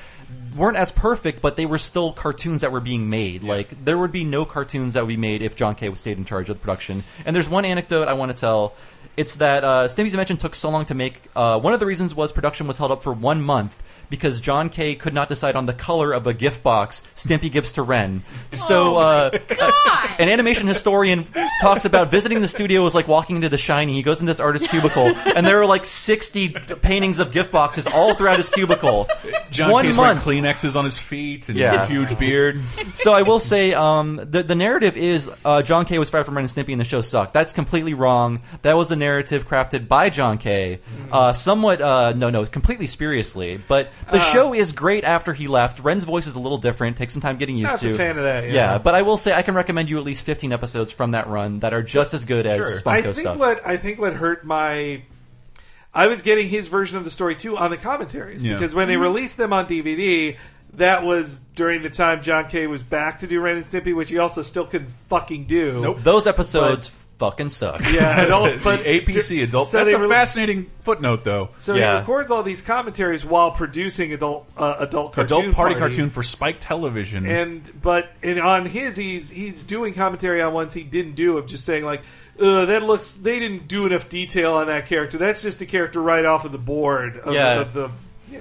[0.57, 3.43] weren't as perfect, but they were still cartoons that were being made.
[3.45, 6.19] Like there would be no cartoons that would be made if John K was stayed
[6.19, 7.05] in charge of the production.
[7.25, 8.75] And there's one anecdote I want to tell.
[9.17, 11.23] It's that uh, Stimpy's Invention took so long to make.
[11.35, 14.69] Uh, one of the reasons was production was held up for one month because John
[14.69, 18.23] K could not decide on the color of a gift box Stimpy gives to Ren.
[18.53, 19.31] So, uh,
[20.19, 21.27] an animation historian
[21.61, 23.95] talks about visiting the studio was like walking into The Shining.
[23.95, 26.49] He goes in this artist's cubicle, and there are like 60
[26.83, 29.09] paintings of gift boxes all throughout his cubicle.
[29.51, 30.25] John one K's wearing month.
[30.27, 31.83] Kleenexes on his feet and Yeah.
[31.83, 32.61] a huge beard.
[32.95, 36.37] so I will say, um, the the narrative is uh, John K was fired from
[36.37, 37.35] Ren and Stimpy, and the show sucked.
[37.35, 38.41] That's completely wrong.
[38.63, 40.81] That was a narrative crafted by John K,
[41.13, 43.61] uh, somewhat uh, no no completely spuriously.
[43.69, 45.81] But the Uh, show is great after he left.
[45.81, 46.97] Ren's voice is a little different.
[46.97, 47.91] Takes some time getting used Not to.
[47.95, 48.53] a fan of that, yeah.
[48.53, 51.29] Yeah, but I will say I can recommend you at least 15 episodes from that
[51.29, 52.81] run that are just as good as Sure.
[52.81, 53.39] Spumco I think stuff.
[53.39, 55.03] what I think what hurt my
[55.95, 58.55] I was getting his version of the story too on the commentaries Yeah.
[58.55, 60.37] because when they released them on DVD,
[60.75, 64.11] that was during the time John K was back to do Ren and Stimpy, which
[64.11, 65.81] he also still couldn't fucking do.
[65.81, 65.99] Nope.
[66.03, 67.81] Those episodes fucking suck.
[67.93, 69.69] Yeah, adult, but the APC adult.
[69.69, 71.51] so that's a fascinating footnote, though.
[71.59, 71.93] So Yeah.
[71.95, 76.23] he records all these commentaries while producing adult uh, adult cartoon Adult party cartoon for
[76.23, 77.27] Spike Television.
[77.27, 81.47] and but and on his he's he's doing commentary on ones he didn't do of
[81.47, 82.03] just saying like
[82.41, 86.01] uh, that looks they didn't do enough detail on that character that's just a character
[86.01, 87.61] right off of the board of, Yeah.
[87.63, 87.91] of the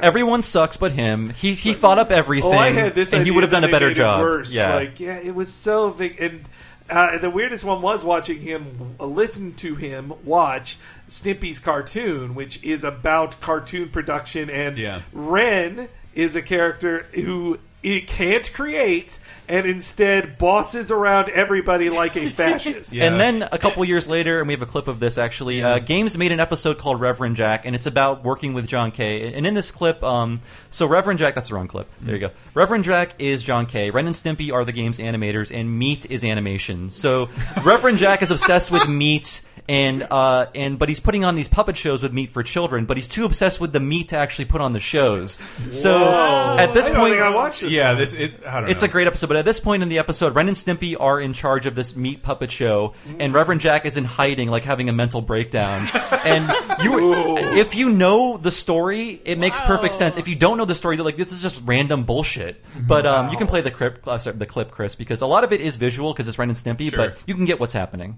[0.02, 1.30] Everyone sucks but him.
[1.30, 3.70] He he thought up everything, oh I had this and he would have done a
[3.72, 4.20] better job.
[4.22, 4.54] worse.
[4.54, 6.42] Yeah, like yeah it was so big and
[6.90, 10.78] uh, the weirdest one was watching him uh, listen to him watch
[11.08, 15.02] Stimpy's cartoon which is about cartoon production and Yeah.
[15.14, 19.20] Ren is a character who it can't create
[19.50, 22.94] and instead bosses around everybody like a fascist.
[22.94, 25.64] And then a couple years later, and we have a clip of this actually.
[25.64, 29.34] Uh, Games made an episode called Reverend Jack, and it's about working with John K.
[29.34, 31.88] And in this clip, um, so Reverend Jack, that's the wrong clip.
[32.02, 32.32] There you go.
[32.54, 33.90] Reverend Jack is John K.
[33.90, 36.90] Ren and Stimpy are the game's animators, and Meat is animation.
[36.90, 37.30] So
[37.64, 39.42] Reverend Jack is obsessed with Meat.
[39.70, 42.96] And uh, and but he's putting on these puppet shows with meat for children, but
[42.96, 45.40] he's too obsessed with the meat to actually put on the shows.
[45.72, 46.56] So Whoa.
[46.58, 48.46] at this I don't point, think I watched this yeah, this it.
[48.48, 48.88] I don't it's know.
[48.88, 51.34] a great episode, but at this point in the episode, Ren and Stimpy are in
[51.34, 54.94] charge of this meat puppet show, and Reverend Jack is in hiding, like having a
[54.94, 55.86] mental breakdown.
[56.26, 56.46] and
[56.82, 60.16] you, if you know the story, it makes perfect sense.
[60.18, 62.64] If you don't know the story, you're like this is just random bullshit.
[62.88, 65.44] But um, you can play the clip, uh, sorry, the clip, Chris, because a lot
[65.44, 67.10] of it is visual because it's Ren and Stimpy, Sure.
[67.10, 68.18] but you can get what's happening.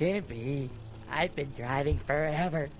[0.00, 0.70] Stimpy,
[1.10, 2.70] I've been driving forever.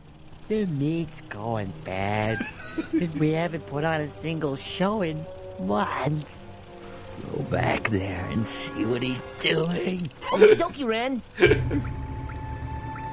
[0.48, 2.46] The meat's going bad.
[2.92, 5.26] and we haven't put on a single show in
[5.60, 6.48] months.
[7.30, 10.08] Go back there and see what he's doing.
[10.30, 11.20] Okie dokie, Ren.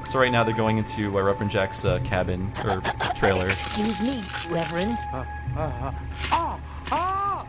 [0.06, 2.80] So right now they're going into uh, Reverend Jack's uh, cabin or
[3.14, 3.48] trailer.
[3.48, 4.96] Excuse me, Reverend.
[5.12, 5.92] Uh, uh,
[6.32, 6.58] uh.
[6.90, 7.46] Ah,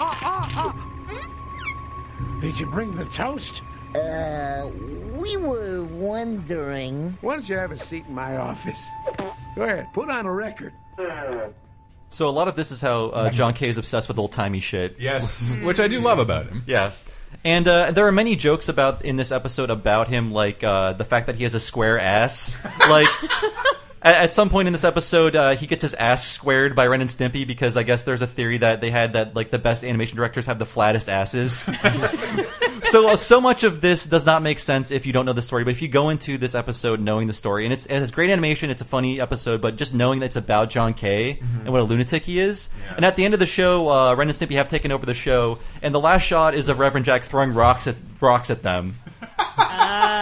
[0.00, 3.60] ah, ah, Did you bring the toast?
[3.94, 4.70] Uh,
[5.24, 7.16] we were wondering.
[7.22, 8.84] Why don't you have a seat in my office?
[9.56, 10.72] Go ahead, put on a record.
[12.10, 14.60] So a lot of this is how uh, John K is obsessed with old timey
[14.60, 14.96] shit.
[15.00, 16.62] Yes, which I do love about him.
[16.66, 16.90] Yeah.
[17.42, 21.04] And uh, there are many jokes about in this episode about him, like uh, the
[21.04, 22.60] fact that he has a square ass.
[22.88, 23.08] Like
[24.02, 27.00] at, at some point in this episode, uh, he gets his ass squared by Ren
[27.00, 29.84] and Stimpy because I guess there's a theory that they had that like the best
[29.84, 31.68] animation directors have the flattest asses.
[32.84, 35.42] so uh, so much of this does not make sense if you don't know the
[35.42, 35.64] story.
[35.64, 38.30] But if you go into this episode knowing the story, and it's it has great
[38.30, 41.80] animation, it's a funny episode, but just knowing that it's about John K and what
[41.80, 42.68] a lunatic he is.
[42.96, 45.14] And at the end of the show, uh, Ren and Stimpy have taken over the
[45.14, 48.94] show, and the last shot is of Reverend Jack throwing rocks at rocks at them.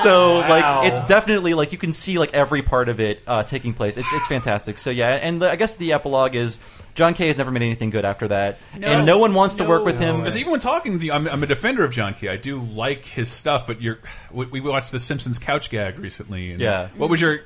[0.03, 3.75] so like it's definitely like you can see like every part of it uh, taking
[3.75, 3.97] place.
[3.97, 4.79] It's it's fantastic.
[4.79, 6.59] So yeah, and the, I guess the epilogue is
[6.95, 9.85] John K has never made anything good after that, and no one wants to work
[9.85, 10.19] with him.
[10.19, 12.29] Because even when talking to you, I'm, I'm a defender of John K.
[12.29, 13.99] I do like his stuff, but you're
[14.31, 16.53] we, we watched The Simpsons couch gag recently.
[16.53, 16.89] And Yeah.
[16.97, 17.41] What was your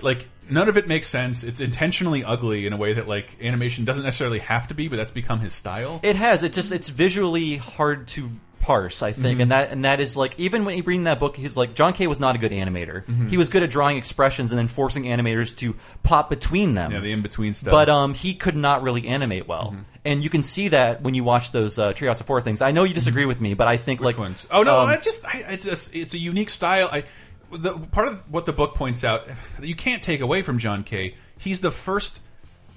[0.00, 0.28] like?
[0.48, 1.44] None of it makes sense.
[1.44, 4.96] It's intentionally ugly in a way that like animation doesn't necessarily have to be, but
[4.96, 6.00] that's become his style.
[6.02, 6.42] It has.
[6.42, 8.30] It just it's visually hard to
[8.60, 9.42] parse, I think, Mhm.
[9.42, 11.92] and that and that is like even when you reading that book, he's like John
[11.92, 13.04] K was not a good animator.
[13.06, 13.28] Mhm.
[13.30, 16.92] He was good at drawing expressions and then forcing animators to pop between them.
[16.92, 17.72] Yeah, the in between stuff.
[17.72, 21.24] But um, he could not really animate well, and you can see that when you
[21.24, 22.62] watch those uh, Treehouse of Horror things.
[22.62, 25.26] I know you disagree with me, but I think like Oh no, um, I just
[25.26, 26.88] I, it's a, it's a unique style.
[26.92, 27.04] I
[27.52, 29.26] the part of what the book points out
[29.58, 31.14] that you can't take away from John K.
[31.38, 32.20] He's the first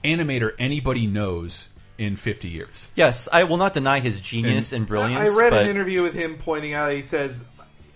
[0.03, 2.89] animator anybody knows in 50 years.
[2.95, 5.31] yes, I will not deny his genius and, brilliance.
[5.31, 6.91] I read but an interview with him pointing out.
[6.91, 7.43] He says,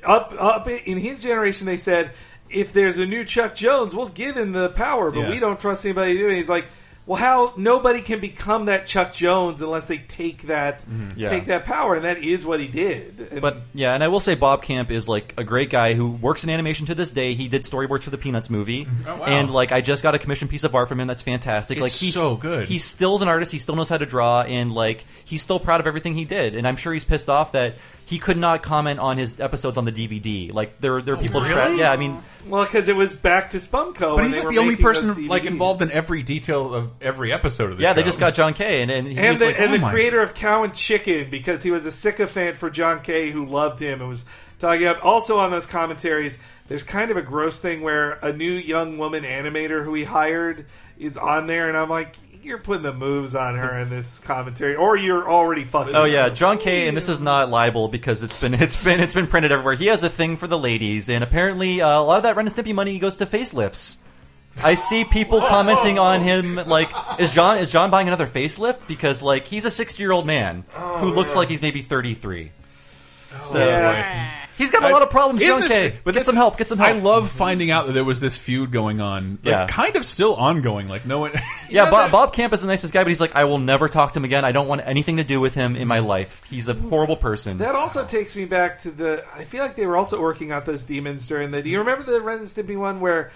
[0.06, 2.12] "Up, up in his generation, they said
[2.50, 5.30] if there's a new Chuck Jones, we'll give him the power, but Yeah.
[5.32, 6.66] we don't trust anybody to do it." He's like,
[7.08, 11.18] "Well, how nobody can become that Chuck Jones unless they take that mm-hmm.
[11.20, 11.30] Yeah.
[11.30, 14.20] take that power, and that is what he did." And But yeah, and I will
[14.20, 17.34] say Bob Camp is like a great guy who works in animation to this day.
[17.34, 19.08] He did storyboards for the Peanuts movie, mm-hmm.
[19.10, 19.26] Oh, wow.
[19.26, 21.78] and like I just got a commission piece of art from him that's fantastic.
[21.78, 22.68] It's like he's so good.
[22.68, 23.52] He still's an artist.
[23.52, 26.56] He still knows how to draw, and like he's still proud of everything he did.
[26.56, 27.76] And I'm sure he's pissed off that
[28.08, 30.54] he could not comment on his episodes on the DVD.
[30.54, 31.44] Like there, there are oh, people.
[31.44, 31.80] Tra- really?
[31.80, 34.78] yeah, I mean, well, because it was back to Spumco, But he's like the only
[34.78, 37.96] person like involved in every detail of every episode of the yeah, show.
[37.96, 39.82] they just got John K, and and, he and was the, like, and oh the
[39.82, 43.46] my- creator of Cow and Chicken because he was a sycophant for John K who
[43.46, 44.24] loved him and was
[44.58, 45.02] talking about.
[45.02, 46.38] Also on those commentaries,
[46.70, 50.66] there's kind of a gross thing where a new young woman animator who he hired
[50.98, 52.16] is on there, and I'm like,
[52.48, 55.96] you're putting the moves on her in this commentary, or you're already fucking.
[55.96, 59.14] Oh yeah, John K, and this is not libel because it's been it's been it's
[59.14, 59.76] been printed everywhere.
[59.76, 62.48] He has a thing for the ladies, and apparently uh, a lot of that Ren
[62.48, 63.98] and Stimpy money goes to facelifts.
[64.64, 66.90] I see people commenting on him like,
[67.20, 68.88] is John is John buying another facelift?
[68.88, 72.52] Because like he's a sixty year old man who looks like he's maybe thirty three.
[73.44, 74.47] So Yeah.
[74.58, 75.42] He's got a lot of problems.
[75.42, 76.00] Isn't John this- Kay.
[76.04, 76.58] but get this- some help.
[76.58, 76.90] Get some help.
[76.90, 79.40] I love finding out that there was this feud going on.
[79.44, 79.68] Like, Yeah.
[79.68, 80.88] kind of still ongoing.
[80.88, 81.32] Like no one.
[81.70, 84.14] Yeah, Bob, Bob Camp is the nicest guy, but he's like, I will never talk
[84.14, 84.46] to him again.
[84.46, 86.42] I don't want anything to do with him in my life.
[86.50, 87.58] He's a horrible person.
[87.58, 89.26] That also takes me back to the.
[89.36, 91.62] I feel like they were also working out those demons during the.
[91.62, 93.32] Do you remember the Ren and Stimpy one where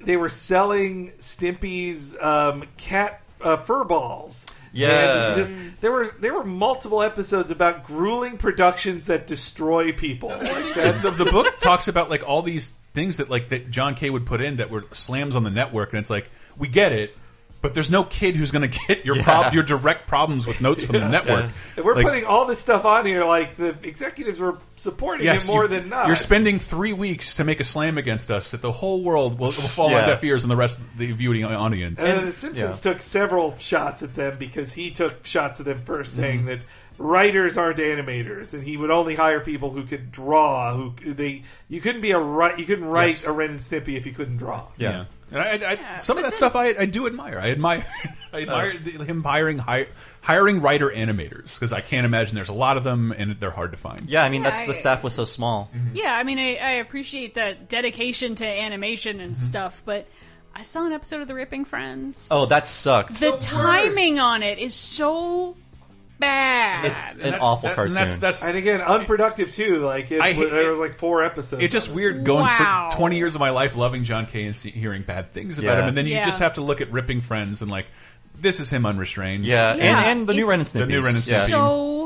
[0.00, 4.46] they were selling Stimpy's um, cat uh, fur balls?
[4.76, 5.28] Yeah.
[5.28, 10.28] And just there were there were multiple episodes about grueling productions that destroy people.
[10.46, 13.94] Like that's, the, the book talks about like all these things that like that John
[13.94, 16.92] K would put in that were slams on the network, and it's like we get
[16.92, 17.16] it,
[17.62, 20.84] but there's no kid who's going to get your prob your direct problems with notes
[20.84, 21.50] from the network.
[21.76, 23.24] And we're Like, putting all this stuff on here.
[23.24, 26.06] Like the executives were supporting yes, it more you, than not.
[26.06, 29.46] You're spending three weeks to make a slam against us that the whole world will,
[29.46, 30.02] will fall Yeah.
[30.02, 32.00] on deaf ears and the rest of the viewing audience.
[32.00, 35.82] And, then the Simpsons took several shots at them because he took shots at them
[35.82, 36.20] first, mm-hmm.
[36.22, 36.60] saying that
[36.98, 40.74] writers aren't animators, and he would only hire people who could draw.
[40.74, 43.24] Who they you couldn't be a write you couldn't write Yes.
[43.24, 44.66] a Ren and Stimpy if you couldn't draw.
[44.76, 45.00] Yeah.
[45.00, 47.38] And I, I, some of that stuff I, I do admire.
[47.38, 47.84] I admire,
[48.32, 48.98] I admire uh.
[48.98, 49.88] the, him hiring hi,
[50.22, 53.72] hiring writer animators because I can't imagine there's a lot of them and they're hard
[53.72, 54.02] to find.
[54.08, 55.70] yeah, I mean that's Yeah, the staff was so small.
[55.74, 55.96] Mm-hmm.
[55.96, 59.42] Yeah, I mean, I, I appreciate the dedication to animation and mm-hmm.
[59.42, 60.06] stuff, but
[60.54, 62.28] I saw an episode of The Ripping Friends.
[62.30, 63.20] Oh, that sucks.
[63.20, 65.56] the timing on it is so
[66.18, 66.84] bad.
[66.86, 67.94] It's an awful cartoon.
[67.94, 69.78] that's that's And again, unproductive too.
[69.78, 71.62] Like it, I hate- there was like four episodes.
[71.62, 72.88] it's just weird going Wow.
[72.90, 75.76] for 20 years of my life loving John K and see, hearing bad things about
[75.76, 75.82] Yeah.
[75.82, 76.24] him, and then you Yeah.
[76.24, 77.86] just have to look at ripping friends and like
[78.38, 79.44] this is him unrestrained.
[79.46, 80.78] yeah, Yeah, and and the new Ren and Stimpy.
[80.80, 81.46] The new Ren and Yeah.
[81.46, 82.05] So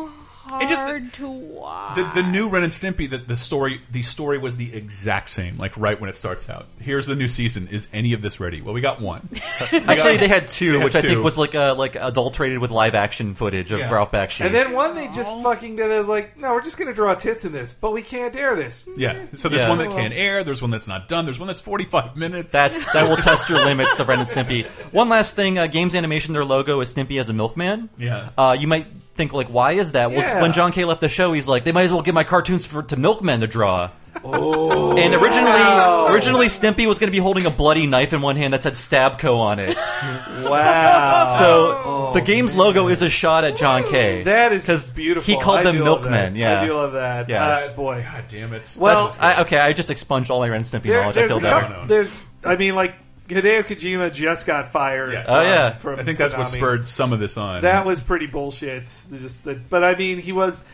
[0.51, 1.97] hard It just- to watch.
[1.97, 5.56] The, the new Ren and Stimpy, the, the story, the story was the exact same.
[5.59, 6.66] Like right when it starts out.
[6.81, 7.68] Here's the new season.
[7.68, 8.60] Is any of this ready?
[8.60, 9.28] Well, we got one.
[9.60, 12.70] Actually, they had two, They had which I think was like uh, like adulterated with
[12.70, 13.90] live action footage of Yeah.
[13.93, 14.44] Ralph Bakshi.
[14.44, 15.90] And then one they just fucking did.
[15.90, 18.35] It was like, no, we're just going to draw tits in this, but we can't
[18.36, 18.85] air this.
[18.97, 19.27] Yeah.
[19.35, 19.68] So there's Yeah.
[19.68, 20.44] one that can't air.
[20.44, 21.24] There's one that's not done.
[21.24, 22.52] There's one that's 45 minutes.
[22.52, 24.66] That's that will test your limits of Ren and Stimpy.
[24.93, 27.89] One last thing, uh, Games Animation, their logo is Stimpy as a milkman.
[27.98, 28.31] Yeah.
[28.36, 28.86] Uh, you might
[29.20, 30.10] think like, why is that?
[30.10, 30.40] Well, Yeah.
[30.40, 32.64] when John K left the show, he's like, they might as well give my cartoons
[32.66, 33.90] for, to milkmen to draw.
[34.24, 38.34] Oh, And originally, originally Stimpy was going to be holding a bloody knife in one
[38.36, 39.76] hand that said Stabco on it.
[40.51, 41.24] wow.
[41.38, 44.22] So the game's logo is a shot at John K.
[44.24, 45.32] that is 'Cause beautiful.
[45.32, 46.38] he called I them do love milkmen, that.
[46.38, 46.60] yeah.
[46.60, 47.28] I do love that.
[47.28, 47.47] Yeah.
[47.47, 48.05] Uh, boy.
[48.10, 48.74] God damn it.
[48.78, 51.16] Well, That's- I, okay, I just expunged all my Ren Stimpy there, knowledge.
[51.16, 51.66] I there's feel a better.
[51.66, 52.22] couple, there's.
[52.44, 52.94] I mean, like
[53.31, 55.12] Hideo Kojima just got fired.
[55.12, 55.20] Yeah.
[55.23, 55.70] Oh, from- Oh, yeah.
[55.77, 57.62] from I think that's what spurred some of this on.
[57.62, 58.85] That was pretty bullshit.
[58.85, 60.65] Just that, but I mean, he was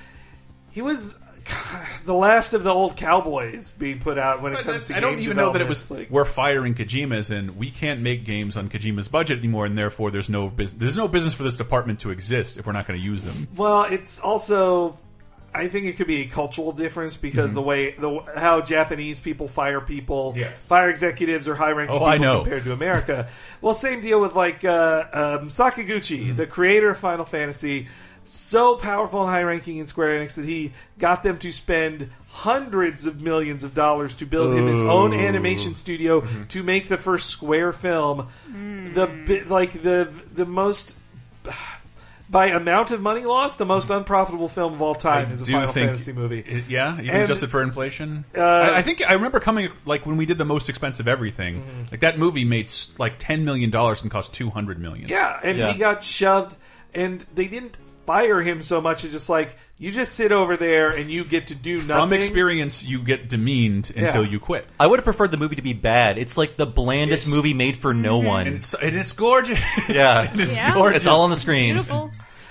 [0.72, 1.18] he was
[2.04, 4.96] the last of the old cowboys being put out when it But comes to.
[4.96, 6.10] I don't even know that it was development.
[6.10, 10.28] we're firing Kojima's and we can't make games on Kojima's budget anymore, and therefore there's
[10.28, 10.78] no business.
[10.80, 13.46] There's no business for this department to exist if we're not going to use them.
[13.56, 14.98] Well, it's also.
[15.56, 17.54] I think it could be a cultural difference because Mm-hmm.
[17.54, 20.66] the way the how Japanese people fire people, Yes.
[20.66, 22.40] fire executives or high ranking Oh, people I know.
[22.42, 23.28] compared to America.
[23.60, 25.04] well, same deal with like uh,
[25.40, 26.36] um, Sakaguchi, Mm-hmm.
[26.36, 27.88] the creator of Final Fantasy,
[28.28, 33.06] so powerful and high ranking in Square Enix that he got them to spend hundreds
[33.06, 36.44] of millions of dollars to build him his own animation studio Mm-hmm.
[36.48, 38.26] to make the first Square film.
[38.52, 40.96] The like the the most
[42.28, 45.68] by amount of money lost, the most unprofitable film of all time is a Final
[45.68, 46.40] think- Fantasy movie.
[46.40, 48.24] It- yeah, even And- adjusted for inflation.
[48.36, 51.60] Uh, I, I think I remember coming like when we did the most expensive everything.
[51.62, 51.82] Mm-hmm.
[51.92, 55.08] Like that movie made like ten million dollars and cost two hundred million.
[55.08, 55.72] Yeah, and Yeah.
[55.72, 56.56] he got shoved,
[56.94, 59.02] and they didn't fire him so much.
[59.04, 61.86] It's just like you just sit over there and you get to do nothing.
[61.88, 64.30] From experience, you get demeaned until Yeah.
[64.30, 64.64] you quit.
[64.80, 66.16] I would have preferred the movie to be bad.
[66.16, 67.34] It's like the blandest Yes.
[67.34, 68.46] movie made for no one.
[68.46, 69.60] And it's, and it's gorgeous.
[69.88, 70.72] yeah, And it's Yeah.
[70.72, 70.98] gorgeous.
[70.98, 71.74] it's all on the screen.
[71.74, 72.10] Beautiful.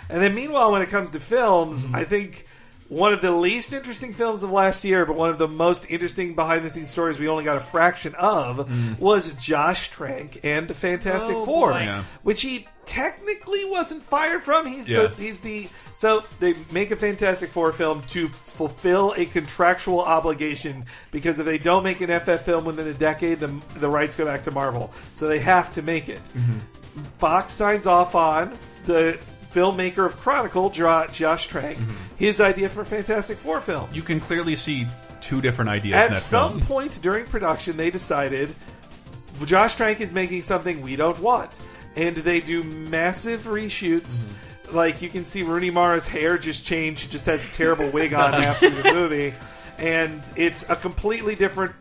[0.10, 1.95] And then meanwhile, when it comes to films, Mm-hmm.
[1.95, 2.48] I think
[2.88, 6.36] one of the least interesting films of last year, but one of the most interesting
[6.36, 9.03] behind the scenes stories we only got a fraction of, Mm-hmm.
[9.03, 11.80] was Josh Trank and the Fantastic Oh, Four, boy.
[11.80, 12.03] Yeah.
[12.23, 14.68] which he technically wasn't fired from.
[14.68, 15.07] He's Yeah.
[15.07, 20.86] the he's the so they make a Fantastic Four film to fulfill a contractual obligation
[21.10, 24.26] because if they don't make an FF film within a decade, the the rights go
[24.26, 26.22] back to Marvel, so they have to make it.
[27.18, 28.53] Fox signs off on
[28.86, 29.18] the
[29.56, 32.15] filmmaker of Chronicle, Jo- Josh Trank, mm-hmm.
[32.18, 33.90] his idea for a Fantastic Four film.
[33.94, 34.86] You can clearly see
[35.22, 36.68] two different ideas in At some film.
[36.68, 38.53] point during production, they decided
[39.45, 41.57] Josh Trank is making something we don't want,
[41.95, 44.26] and they do massive reshoots.
[44.26, 44.76] Mm-hmm.
[44.76, 48.14] Like you can see Rooney Mara's hair just changed; she just has a terrible wig
[48.15, 49.34] on after the movie,
[49.77, 51.73] and it's a completely different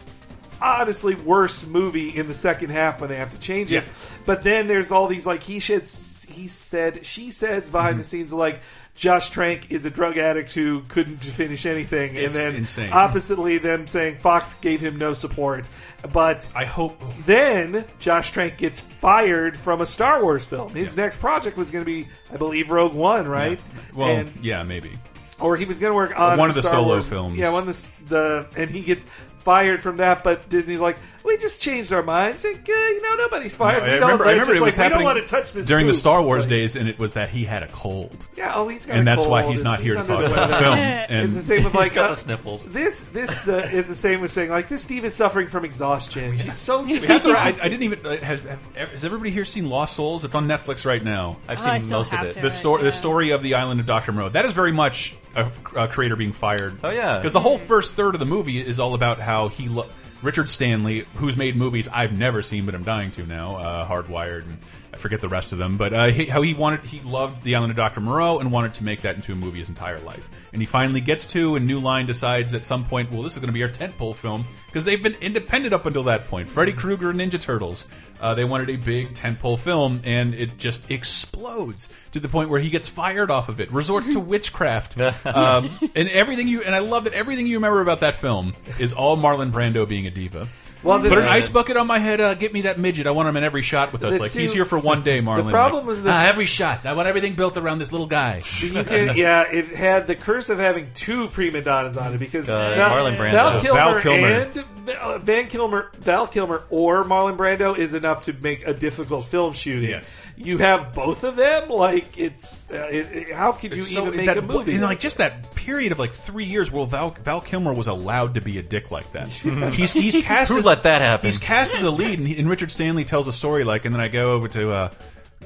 [0.61, 3.85] honestly worse movie in the second half when they have to change it.
[3.85, 3.91] Yeah.
[4.25, 5.87] But then there's all these like he said,
[6.35, 7.99] he said, she said behind Mm-hmm.
[7.99, 8.61] the scenes like.
[8.97, 12.91] Josh Trank is a drug addict who couldn't finish anything, It's and then insane.
[12.93, 15.67] oppositely, them saying Fox gave him no support.
[16.13, 20.73] But I hope then Josh Trank gets fired from a Star Wars film.
[20.77, 23.59] His next project was going to be, I believe, Rogue One, right?
[23.97, 24.93] Well, And- yeah, maybe.
[25.41, 27.37] or he was going to work on One of the Star solo Wars- films.
[27.37, 27.75] Yeah, one of
[28.09, 29.07] the, the and he gets
[29.41, 30.23] fired from that.
[30.23, 32.45] But Disney's like, we just changed our minds.
[32.45, 33.83] Like, uh, you know, nobody's fired.
[33.83, 35.67] I we don't, remember, I remember it was like, happening don't want to touch this
[35.67, 35.95] during the.
[35.95, 38.27] Star Wars days, and it was that he had a cold.
[38.37, 38.99] Yeah, oh, he's got a few.
[39.01, 40.79] and a that's why he's not It's- here to he's talk the about this film.
[41.15, 42.65] And it's the same with like got uh, the sniffles.
[42.67, 44.83] This this uh, is the same with saying like this.
[44.83, 46.37] Steve is suffering from exhaustion.
[46.39, 47.59] She's so just That's all right.
[47.61, 48.05] I, I didn't even.
[48.07, 50.25] uh, Has, have- has everybody here seen Lost Souls?
[50.25, 51.39] It's on Netflix right now.
[51.49, 52.33] I've Oh, seen most of it.
[52.35, 52.41] to.
[52.43, 52.85] The story, Yeah.
[52.87, 54.29] the story of the island of Doctor Moreau.
[54.29, 56.77] That is very much a, a creator being fired.
[56.83, 57.19] Oh, yeah.
[57.19, 59.87] because the whole first third of the movie is all about how he, lo
[60.25, 63.57] Richard Stanley, who's made movies I've never seen, but I'm dying to now.
[63.57, 64.57] Uh, Hardwired, and
[64.93, 65.77] I forget the rest of them.
[65.77, 68.73] But uh, he, how he wanted, he loved the island of Doctor Moreau and wanted
[68.75, 70.27] to make that into a movie his entire life.
[70.55, 73.41] And he finally gets to, and New Line decides at some point, well, this is
[73.41, 76.49] going to be our tentpole film because they've been independent up until that point.
[76.49, 77.85] Freddy Krueger and Ninja Turtles.
[78.21, 82.61] Uh, they wanted a big tentpole film, and it just explodes to the point where
[82.61, 86.63] he gets fired off of it, resorts to witchcraft, um, and everything you.
[86.63, 90.07] And I love that everything you remember about that film is all Marlon Brando being
[90.07, 90.47] a diva.
[90.85, 92.21] Well, the- Put an ice bucket on my head.
[92.21, 93.07] Uh, get me that midget.
[93.07, 94.15] I want him in every shot with us.
[94.17, 95.47] The Like two- he's here for one day, Marlon.
[95.47, 96.85] The problem Like, was that- "Ah, every shot.
[96.87, 98.43] I want everything built around this little guy.
[98.61, 102.49] You can, yeah, it had the curse of having two prima donnas on it because
[102.51, 103.33] Uh, Val, Marlon Brando.
[103.33, 104.29] Val Kilmer, Val Kilmer.
[104.29, 104.65] and
[105.01, 109.53] uh, Van Kilmer, Val Kilmer or Marlon Brando is enough to make a difficult film
[109.55, 109.89] shooting.
[109.91, 110.21] Yes.
[110.37, 114.03] You have both of them, like it's uh, it, it- how could you It's so-
[114.07, 114.75] even make that, a movie?
[114.75, 118.35] In like just that period of like three years, where Val, Val Kilmer was allowed
[118.35, 119.29] to be a dick like that.
[119.75, 120.51] he's he's cast.
[120.53, 121.27] Who as, let that happen?
[121.27, 123.95] He's cast as a lead, and, he, and Richard Stanley tells a story like, and
[123.95, 124.73] then I go over to.
[124.73, 124.91] Uh,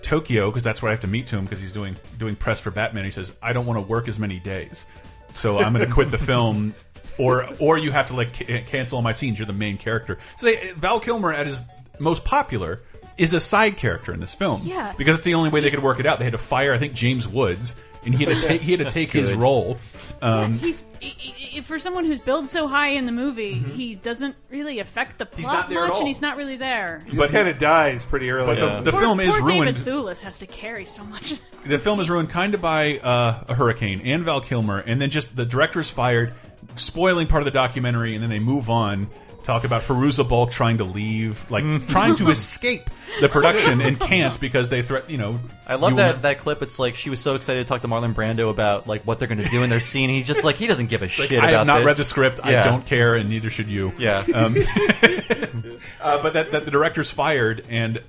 [0.00, 2.60] Tokyo, because that's where I have to meet to him because he's doing doing press
[2.60, 3.04] for Batman.
[3.04, 4.86] He says, "I don't want to work as many days,
[5.34, 6.72] so I'm going to quit the film,
[7.18, 9.40] or or you have to like ca cancel all my scenes.
[9.40, 11.62] You're the main character." So they, Val Kilmer, at his
[11.98, 12.80] most popular,
[13.16, 14.62] is a side character in this film.
[14.64, 14.94] Yeah.
[14.96, 16.18] because it's the only way they could work it out.
[16.20, 17.74] They had to fire, I think, James Woods,
[18.08, 19.76] and he had to take he had to take his role.
[20.20, 21.14] Um, he's i-
[21.56, 25.26] i- for someone who's billed so high in the movie, he doesn't really affect the
[25.26, 25.98] plot not there at much, all.
[26.00, 27.02] and he's not really there.
[27.08, 28.46] he just kind of dies pretty early.
[28.56, 28.76] but on.
[28.84, 29.76] the, the Poor, film is poor ruined.
[29.76, 31.34] David Thewlis has to carry so much.
[31.64, 35.10] the film is ruined kind of by uh, a hurricane and Val Kilmer, and then
[35.10, 36.34] just the director is fired,
[36.74, 39.08] spoiling part of the documentary, and then they move on.
[39.48, 42.90] Talk about Fairuza Balk trying to leave, like trying to escape
[43.22, 45.08] the production and can't because they threat.
[45.08, 46.60] You know, I love you that want- that clip.
[46.60, 49.26] It's like she was so excited to talk to Marlon Brando about like what they're
[49.26, 50.10] going to do in their scene.
[50.10, 51.86] He's just like he doesn't give a Like, shit I about have not this.
[51.86, 52.40] read the script.
[52.44, 52.60] Yeah.
[52.60, 53.94] I don't care, and neither should you.
[53.96, 54.22] Yeah.
[54.34, 54.54] Um,
[56.02, 58.02] uh, but that, that the director's fired, and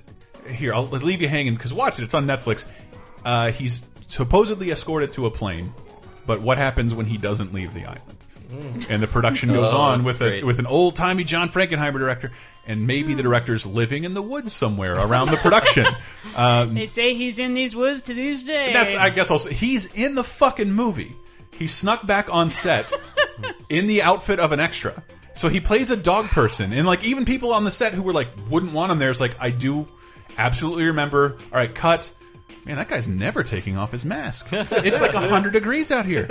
[0.46, 2.04] here I'll leave you hanging because watch it.
[2.04, 2.66] It's on Netflix.
[3.24, 5.72] Uh, he's supposedly escorted to a plane,
[6.26, 8.02] but what happens when he doesn't leave the island?
[8.88, 12.32] And the production goes Oh, on with a, with an old timey John Frankenheimer director,
[12.66, 15.86] and maybe the director's living in the woods somewhere around the production.
[16.36, 18.72] Um, they say he's in these woods to this day.
[18.72, 21.16] that's I guess I'll say he's in the fucking movie.
[21.58, 22.92] He snuck back on set
[23.68, 25.02] in the outfit of an extra.
[25.34, 28.12] So he plays a dog person, and like even people on the set who were
[28.12, 29.88] like wouldn't want him there is like I do
[30.38, 31.36] absolutely remember.
[31.52, 32.12] All right, cut.
[32.66, 34.48] Man, that guy's never taking off his mask.
[34.52, 36.26] It's like hundred degrees out here.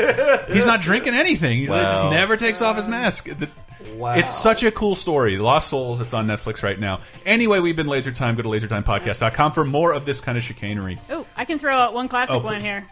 [0.47, 1.57] He's not drinking anything.
[1.57, 3.26] He just never takes off his mask.
[3.26, 3.49] The-
[3.95, 4.15] Wow.
[4.15, 5.38] It's such a cool story.
[5.38, 6.01] Lost Souls.
[6.01, 6.99] It's on Netflix right now.
[7.26, 8.35] Anyway, we've been Laser Time.
[8.35, 10.99] Go to lasertimepodcast.com for more of this kind of chicanery.
[11.10, 12.85] Oh, I can throw out one classic Oh, one here.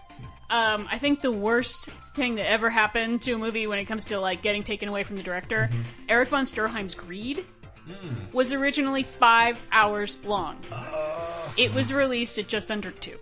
[0.49, 4.05] Um, I think the worst thing that ever happened to a movie when it comes
[4.05, 5.81] to like getting taken away from the director, Mm-hmm.
[6.09, 7.45] Erich von Stroheim's Greed,
[7.87, 8.33] Mm.
[8.33, 10.57] was originally five hours long.
[10.73, 11.26] Oh.
[11.57, 13.17] It was released at just under two,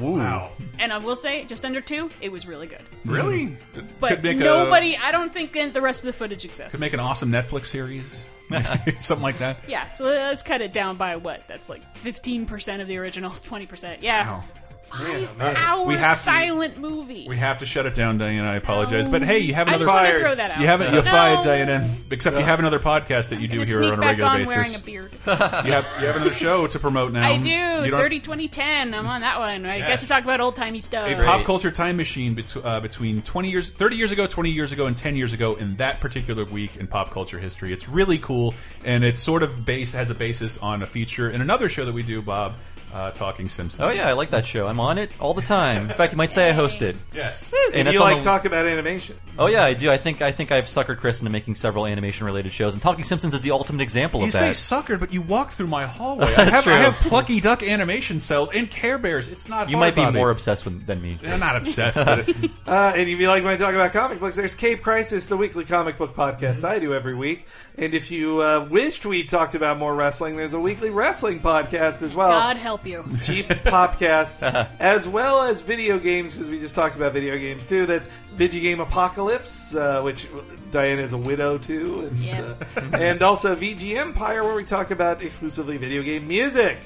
[0.00, 0.50] Wow.
[0.78, 2.82] and I will say, just under two, it was really good.
[3.04, 3.46] Really?
[3.46, 3.86] Mm-hmm.
[4.00, 6.72] But Could make a- nobody, I don't think the rest of the footage exists.
[6.72, 8.24] Could make an awesome Netflix series,
[9.00, 9.56] something like that.
[9.66, 11.48] yeah, so let's cut it down by what?
[11.48, 14.02] That's like fifteen percent of the original, twenty percent.
[14.02, 14.44] Yeah, Wow.
[14.90, 17.26] Five Man, hour we have to- silent movie.
[17.28, 18.48] We have to shut it down, Diana.
[18.48, 19.84] I apologize, but hey, you have I another.
[19.84, 20.60] just want to throw that out.
[20.60, 20.92] You haven't.
[20.94, 21.10] You're No.
[21.10, 21.88] fired, Diana.
[22.10, 24.30] Except you have another podcast that you do Gonna here sneak on a back regular
[24.30, 24.54] on basis.
[24.56, 25.12] wearing a beard.
[25.26, 27.22] you have you have another show to promote now.
[27.28, 27.48] I do.
[27.48, 28.94] You don't- 30 2010.
[28.94, 29.66] I'm on that one.
[29.66, 31.08] I get to talk about old timey stuff.
[31.10, 34.72] a pop culture time machine bet uh, between 20 years, 30 years ago, 20 years
[34.72, 37.72] ago, and 10 years ago in that particular week in pop culture history.
[37.72, 38.54] It's really cool,
[38.84, 41.92] and it's sort of base has a basis on a feature in another show that
[41.94, 42.54] we do, Bob.
[42.96, 43.80] Uh, Talking Simpsons.
[43.80, 44.66] Oh yeah, I like that show.
[44.66, 45.90] I'm on it all the time.
[45.90, 46.96] In fact, you might say I host it.
[47.14, 47.52] Yes.
[47.74, 49.16] And it's you on like the- talk about animation.
[49.38, 49.90] Oh yeah, I do.
[49.90, 53.04] I think I think I've suckered Chris into making several animation related shows, and Talking
[53.04, 54.38] Simpsons is the ultimate example of that.
[54.38, 54.54] You of say that.
[54.54, 56.24] sucker, but you walk through my hallway.
[56.36, 56.90] I That's have, I true.
[56.90, 59.28] have Plucky Duck animation cells and Care Bears.
[59.28, 59.68] It's not.
[59.68, 60.16] you hard, might be Bobby.
[60.18, 61.18] more obsessed with than me.
[61.26, 61.96] I'm not obsessed.
[62.02, 64.80] But it, Uh, and if you like when I talk about comic books, there's Cape
[64.82, 67.46] Crisis, the weekly comic book podcast I do every week.
[67.78, 72.00] And if you uh, wished we talked about more wrestling, there's a weekly wrestling podcast
[72.02, 72.30] as well.
[72.30, 73.04] God help you.
[73.22, 74.40] Cheap Popcast,
[74.80, 77.84] as well as video games, because we just talked about video games too.
[77.84, 80.26] That's Video Game Apocalypse, uh, which
[80.70, 82.06] Diane is a widow too.
[82.06, 82.54] and, Yeah.
[82.76, 86.78] uh, and also VG Empire, where we talk about exclusively video game music.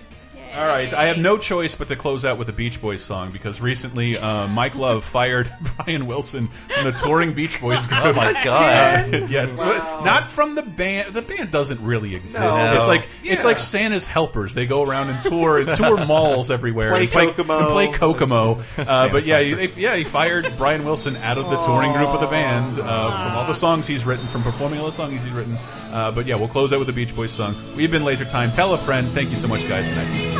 [0.53, 3.31] All right, I have no choice but to close out with a Beach Boys song
[3.31, 8.01] because recently uh, Mike Love fired Brian Wilson from the touring Beach Boys group.
[8.05, 9.15] Oh my God.
[9.15, 10.03] Uh, yes, Wow.
[10.05, 11.15] not from the band.
[11.15, 12.39] The band doesn't really exist.
[12.41, 12.77] No.
[12.79, 14.55] It's like it's like Santa's helpers.
[14.55, 16.91] They go around and tour and tour malls everywhere.
[16.91, 17.59] Play and play Kokomo.
[17.59, 18.63] and play Kokomo.
[18.79, 22.09] Uh, but yeah, he, they- yeah, he fired Brian Wilson out of the touring group
[22.09, 25.23] of the band uh, from all the songs he's written, from performing all the songs
[25.23, 25.57] he's written.
[25.93, 27.55] Uh, but yeah, we'll close out with a Beach Boys song.
[27.77, 28.53] We've been Laser Time.
[28.53, 29.07] Tell a friend.
[29.09, 29.87] Thank you so much, guys.
[29.89, 30.40] Good night.